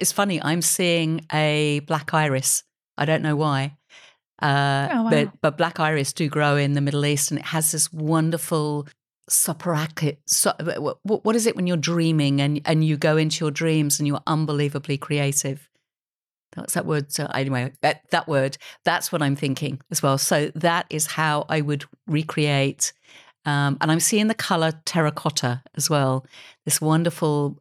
It's 0.00 0.12
funny. 0.12 0.42
I'm 0.42 0.62
seeing 0.62 1.26
a 1.32 1.80
black 1.80 2.14
iris. 2.14 2.62
I 2.96 3.04
don't 3.04 3.22
know 3.22 3.36
why, 3.36 3.76
uh, 4.40 4.88
oh, 4.90 5.02
wow. 5.04 5.10
but 5.10 5.40
but 5.40 5.58
black 5.58 5.80
iris 5.80 6.12
do 6.12 6.28
grow 6.28 6.56
in 6.56 6.74
the 6.74 6.80
Middle 6.80 7.06
East, 7.06 7.30
and 7.30 7.40
it 7.40 7.46
has 7.46 7.72
this 7.72 7.92
wonderful 7.92 8.86
soporific. 9.28 10.18
So, 10.26 10.52
what 11.02 11.36
is 11.36 11.46
it 11.46 11.56
when 11.56 11.66
you're 11.66 11.76
dreaming 11.76 12.40
and 12.40 12.60
and 12.64 12.84
you 12.84 12.96
go 12.96 13.16
into 13.16 13.44
your 13.44 13.50
dreams 13.50 13.98
and 13.98 14.06
you're 14.06 14.22
unbelievably 14.26 14.98
creative? 14.98 15.68
What's 16.54 16.74
that 16.74 16.86
word? 16.86 17.12
So 17.12 17.26
anyway, 17.26 17.72
that, 17.82 18.02
that 18.10 18.28
word, 18.28 18.56
that's 18.84 19.10
what 19.10 19.22
I'm 19.22 19.36
thinking 19.36 19.80
as 19.90 20.02
well. 20.02 20.18
So 20.18 20.50
that 20.54 20.86
is 20.90 21.06
how 21.06 21.46
I 21.48 21.60
would 21.60 21.84
recreate. 22.06 22.92
Um, 23.44 23.76
and 23.80 23.90
I'm 23.90 24.00
seeing 24.00 24.28
the 24.28 24.34
color 24.34 24.72
terracotta 24.84 25.62
as 25.76 25.90
well. 25.90 26.26
This 26.64 26.80
wonderful 26.80 27.58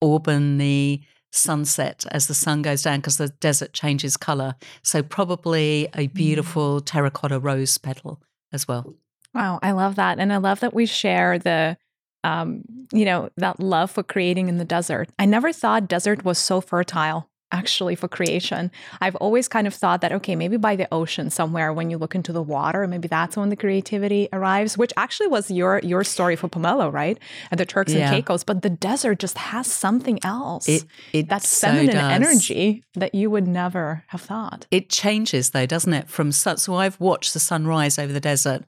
auburney 0.00 1.06
sunset 1.32 2.04
as 2.10 2.26
the 2.26 2.34
sun 2.34 2.62
goes 2.62 2.82
down 2.82 2.98
because 2.98 3.18
the 3.18 3.28
desert 3.28 3.72
changes 3.72 4.16
color. 4.16 4.54
So 4.82 5.02
probably 5.02 5.88
a 5.94 6.08
mm. 6.08 6.14
beautiful 6.14 6.80
terracotta 6.80 7.38
rose 7.38 7.78
petal 7.78 8.20
as 8.52 8.66
well. 8.66 8.94
Wow, 9.34 9.60
I 9.62 9.72
love 9.72 9.94
that. 9.96 10.18
And 10.18 10.32
I 10.32 10.38
love 10.38 10.60
that 10.60 10.74
we 10.74 10.86
share 10.86 11.38
the 11.38 11.76
um, 12.22 12.62
you 12.92 13.06
know, 13.06 13.30
that 13.38 13.60
love 13.60 13.90
for 13.90 14.02
creating 14.02 14.48
in 14.48 14.58
the 14.58 14.64
desert. 14.64 15.08
I 15.18 15.24
never 15.24 15.52
thought 15.52 15.88
desert 15.88 16.22
was 16.22 16.38
so 16.38 16.60
fertile 16.60 17.29
actually 17.52 17.94
for 17.94 18.08
creation. 18.08 18.70
I've 19.00 19.16
always 19.16 19.48
kind 19.48 19.66
of 19.66 19.74
thought 19.74 20.00
that 20.00 20.12
okay, 20.12 20.36
maybe 20.36 20.56
by 20.56 20.76
the 20.76 20.88
ocean 20.92 21.30
somewhere 21.30 21.72
when 21.72 21.90
you 21.90 21.98
look 21.98 22.14
into 22.14 22.32
the 22.32 22.42
water, 22.42 22.86
maybe 22.86 23.08
that's 23.08 23.36
when 23.36 23.48
the 23.48 23.56
creativity 23.56 24.28
arrives, 24.32 24.76
which 24.78 24.92
actually 24.96 25.28
was 25.28 25.50
your 25.50 25.80
your 25.82 26.04
story 26.04 26.36
for 26.36 26.48
Pomelo, 26.48 26.92
right? 26.92 27.18
And 27.50 27.58
the 27.58 27.66
Turks 27.66 27.92
yeah. 27.92 28.12
and 28.12 28.24
Caicos, 28.24 28.44
but 28.44 28.62
the 28.62 28.70
desert 28.70 29.18
just 29.18 29.38
has 29.38 29.66
something 29.66 30.18
else. 30.24 30.68
It, 30.68 30.84
it 31.12 31.28
that 31.28 31.42
feminine 31.42 31.92
so 31.92 31.98
energy 31.98 32.84
that 32.94 33.14
you 33.14 33.30
would 33.30 33.46
never 33.46 34.04
have 34.08 34.20
thought. 34.20 34.66
It 34.70 34.88
changes 34.88 35.50
though, 35.50 35.66
doesn't 35.66 35.92
it? 35.92 36.08
From 36.08 36.32
sun, 36.32 36.58
so 36.58 36.74
I've 36.74 36.98
watched 37.00 37.32
the 37.32 37.40
sunrise 37.40 37.98
over 37.98 38.12
the 38.12 38.20
desert 38.20 38.64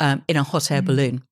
um, 0.00 0.22
in 0.28 0.36
a 0.36 0.42
hot 0.42 0.70
air 0.70 0.82
mm. 0.82 0.86
balloon, 0.86 1.22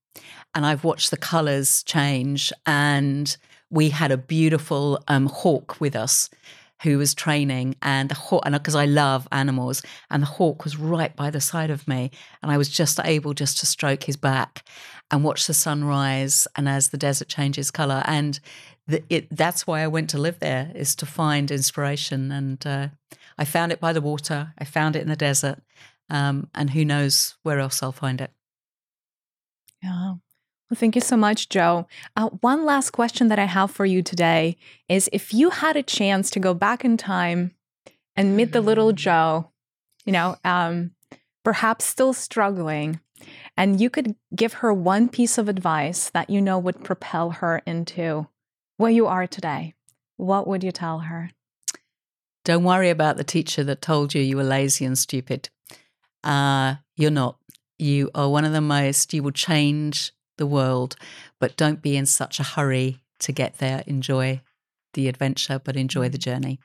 and 0.54 0.66
I've 0.66 0.84
watched 0.84 1.10
the 1.10 1.16
colors 1.16 1.82
change 1.82 2.52
and 2.64 3.36
we 3.70 3.90
had 3.90 4.10
a 4.12 4.16
beautiful 4.16 5.02
um, 5.08 5.26
hawk 5.26 5.80
with 5.80 5.96
us 5.96 6.30
who 6.82 6.98
was 6.98 7.14
training, 7.14 7.76
and 7.82 8.08
the 8.08 8.14
hawk, 8.14 8.42
and 8.44 8.54
because 8.54 8.74
I 8.74 8.84
love 8.84 9.26
animals, 9.32 9.82
and 10.10 10.22
the 10.22 10.26
hawk 10.26 10.64
was 10.64 10.76
right 10.76 11.14
by 11.16 11.30
the 11.30 11.40
side 11.40 11.70
of 11.70 11.88
me, 11.88 12.10
and 12.42 12.52
I 12.52 12.58
was 12.58 12.68
just 12.68 13.00
able 13.04 13.32
just 13.34 13.58
to 13.60 13.66
stroke 13.66 14.04
his 14.04 14.16
back 14.16 14.62
and 15.10 15.24
watch 15.24 15.46
the 15.46 15.54
sunrise, 15.54 16.46
and 16.56 16.68
as 16.68 16.88
the 16.88 16.98
desert 16.98 17.28
changes 17.28 17.70
color, 17.70 18.02
and 18.06 18.40
the, 18.86 19.02
it, 19.08 19.28
that's 19.30 19.66
why 19.66 19.80
I 19.82 19.86
went 19.86 20.10
to 20.10 20.18
live 20.18 20.38
there 20.38 20.70
is 20.74 20.94
to 20.96 21.06
find 21.06 21.50
inspiration, 21.50 22.30
and 22.30 22.66
uh, 22.66 22.88
I 23.38 23.44
found 23.44 23.72
it 23.72 23.80
by 23.80 23.92
the 23.92 24.00
water, 24.00 24.52
I 24.58 24.64
found 24.64 24.96
it 24.96 25.02
in 25.02 25.08
the 25.08 25.16
desert, 25.16 25.60
um, 26.10 26.48
and 26.54 26.70
who 26.70 26.84
knows 26.84 27.36
where 27.42 27.58
else 27.58 27.82
I'll 27.82 27.92
find 27.92 28.20
it. 28.20 28.30
Yeah. 29.82 30.14
Thank 30.74 30.96
you 30.96 31.00
so 31.00 31.16
much, 31.16 31.48
Jo. 31.48 31.86
Uh, 32.16 32.28
one 32.40 32.64
last 32.64 32.90
question 32.90 33.28
that 33.28 33.38
I 33.38 33.44
have 33.44 33.70
for 33.70 33.86
you 33.86 34.02
today 34.02 34.56
is 34.88 35.08
if 35.12 35.32
you 35.32 35.50
had 35.50 35.76
a 35.76 35.82
chance 35.82 36.28
to 36.30 36.40
go 36.40 36.54
back 36.54 36.84
in 36.84 36.96
time 36.96 37.52
and 38.16 38.36
meet 38.36 38.50
the 38.50 38.60
little 38.60 38.92
mm. 38.92 38.96
Jo, 38.96 39.50
you 40.04 40.12
know, 40.12 40.36
um, 40.44 40.90
perhaps 41.44 41.84
still 41.84 42.12
struggling, 42.12 42.98
and 43.56 43.80
you 43.80 43.88
could 43.88 44.16
give 44.34 44.54
her 44.54 44.74
one 44.74 45.08
piece 45.08 45.38
of 45.38 45.48
advice 45.48 46.10
that 46.10 46.30
you 46.30 46.42
know 46.42 46.58
would 46.58 46.82
propel 46.82 47.30
her 47.30 47.62
into 47.64 48.26
where 48.76 48.90
you 48.90 49.06
are 49.06 49.26
today, 49.26 49.74
what 50.16 50.46
would 50.46 50.64
you 50.64 50.72
tell 50.72 51.00
her? 51.00 51.30
Don't 52.44 52.64
worry 52.64 52.90
about 52.90 53.16
the 53.16 53.24
teacher 53.24 53.62
that 53.64 53.80
told 53.80 54.14
you 54.14 54.20
you 54.20 54.36
were 54.36 54.44
lazy 54.44 54.84
and 54.84 54.98
stupid. 54.98 55.48
Uh, 56.22 56.76
you're 56.96 57.10
not. 57.10 57.38
You 57.78 58.10
are 58.14 58.28
one 58.28 58.44
of 58.44 58.52
the 58.52 58.60
most, 58.60 59.12
you 59.12 59.22
will 59.22 59.32
change 59.32 60.12
the 60.36 60.46
world, 60.46 60.96
but 61.38 61.56
don't 61.56 61.82
be 61.82 61.96
in 61.96 62.06
such 62.06 62.40
a 62.40 62.42
hurry 62.42 63.00
to 63.20 63.32
get 63.32 63.58
there. 63.58 63.82
Enjoy 63.86 64.40
the 64.94 65.08
adventure, 65.08 65.60
but 65.62 65.76
enjoy 65.76 66.08
the 66.08 66.18
mm. 66.18 66.22
journey. 66.22 66.60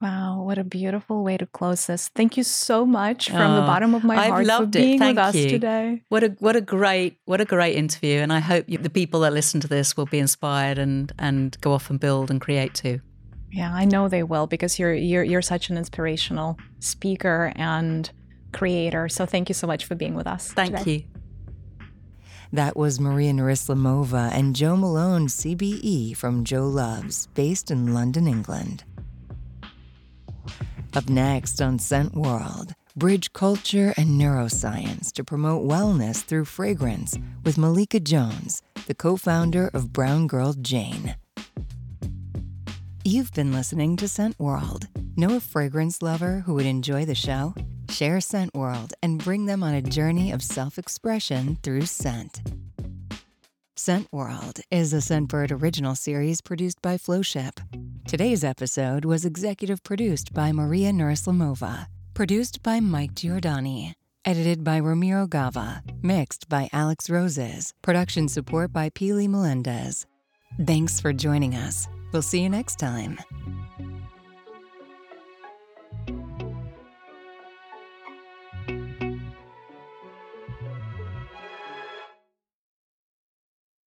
Wow, 0.00 0.42
what 0.42 0.58
a 0.58 0.64
beautiful 0.64 1.22
way 1.22 1.36
to 1.36 1.46
close 1.46 1.86
this. 1.86 2.08
Thank 2.08 2.36
you 2.36 2.42
so 2.42 2.84
much 2.84 3.30
from 3.30 3.52
oh, 3.52 3.60
the 3.60 3.62
bottom 3.62 3.94
of 3.94 4.02
my 4.02 4.16
I've 4.16 4.30
heart 4.30 4.46
for 4.48 4.66
being 4.66 4.98
with 4.98 5.16
us 5.16 5.32
today. 5.32 6.02
What 6.08 6.24
a 6.24 6.28
what 6.40 6.56
a 6.56 6.60
great 6.60 7.18
what 7.24 7.40
a 7.40 7.44
great 7.44 7.76
interview 7.76 8.18
and 8.18 8.32
I 8.32 8.40
hope 8.40 8.64
you, 8.66 8.78
the 8.78 8.90
people 8.90 9.20
that 9.20 9.32
listen 9.32 9.60
to 9.60 9.68
this 9.68 9.96
will 9.96 10.06
be 10.06 10.18
inspired 10.18 10.78
and 10.78 11.12
and 11.20 11.56
go 11.60 11.72
off 11.72 11.88
and 11.88 12.00
build 12.00 12.32
and 12.32 12.40
create 12.40 12.74
too. 12.74 13.00
Yeah, 13.52 13.72
I 13.72 13.84
know 13.84 14.08
they 14.08 14.24
will 14.24 14.48
because 14.48 14.76
you're 14.76 14.92
you're 14.92 15.22
you're 15.22 15.42
such 15.42 15.70
an 15.70 15.76
inspirational 15.76 16.58
speaker 16.80 17.52
and 17.54 18.10
creator. 18.52 19.08
So 19.08 19.24
thank 19.24 19.48
you 19.48 19.54
so 19.54 19.68
much 19.68 19.84
for 19.84 19.94
being 19.94 20.16
with 20.16 20.26
us. 20.26 20.52
Thank 20.52 20.76
today. 20.78 20.90
you. 20.90 21.11
That 22.54 22.76
was 22.76 23.00
Mariya 23.00 23.32
Nurislamova 23.32 24.30
and 24.30 24.54
Jo 24.54 24.76
Malone, 24.76 25.26
CBE 25.26 26.14
from 26.14 26.44
Jo 26.44 26.68
Loves, 26.68 27.28
based 27.28 27.70
in 27.70 27.94
London, 27.94 28.28
England. 28.28 28.84
Up 30.94 31.08
next 31.08 31.62
on 31.62 31.78
Scent 31.78 32.12
World, 32.14 32.74
bridge 32.94 33.32
culture 33.32 33.94
and 33.96 34.20
neuroscience 34.20 35.10
to 35.12 35.24
promote 35.24 35.66
wellness 35.66 36.22
through 36.22 36.44
fragrance 36.44 37.18
with 37.42 37.56
Malaika 37.56 38.04
Jones, 38.04 38.62
the 38.86 38.94
co 38.94 39.16
founder 39.16 39.70
of 39.72 39.94
Brown 39.94 40.26
Girl 40.26 40.52
Jane. 40.52 41.16
You've 43.02 43.32
been 43.32 43.52
listening 43.52 43.96
to 43.96 44.06
Scent 44.06 44.38
World. 44.38 44.88
Know 45.16 45.36
a 45.36 45.40
fragrance 45.40 46.02
lover 46.02 46.40
who 46.44 46.52
would 46.52 46.66
enjoy 46.66 47.06
the 47.06 47.14
show? 47.14 47.54
Share 47.92 48.20
Scent 48.22 48.54
World 48.54 48.94
and 49.02 49.22
bring 49.22 49.44
them 49.44 49.62
on 49.62 49.74
a 49.74 49.82
journey 49.82 50.32
of 50.32 50.42
self 50.42 50.78
expression 50.78 51.58
through 51.62 51.82
scent. 51.84 52.40
Scent 53.76 54.08
World 54.10 54.60
is 54.70 54.94
a 54.94 54.98
Scentbird 54.98 55.60
original 55.60 55.94
series 55.94 56.40
produced 56.40 56.80
by 56.80 56.96
Flowship. 56.96 57.60
Today's 58.08 58.44
episode 58.44 59.04
was 59.04 59.26
executive 59.26 59.82
produced 59.82 60.32
by 60.32 60.52
Mariya 60.52 60.92
Nurislamova, 60.92 61.86
produced 62.14 62.62
by 62.62 62.80
Mike 62.80 63.14
Giordani, 63.14 63.92
edited 64.24 64.64
by 64.64 64.78
Ramiro 64.78 65.26
Gava, 65.26 65.82
mixed 66.02 66.48
by 66.48 66.70
Alex 66.72 67.10
Roses, 67.10 67.74
production 67.82 68.26
support 68.26 68.72
by 68.72 68.88
Pili 68.88 69.28
Melendez. 69.28 70.06
Thanks 70.66 70.98
for 70.98 71.12
joining 71.12 71.54
us. 71.54 71.88
We'll 72.10 72.22
see 72.22 72.40
you 72.40 72.48
next 72.48 72.78
time. 72.78 73.18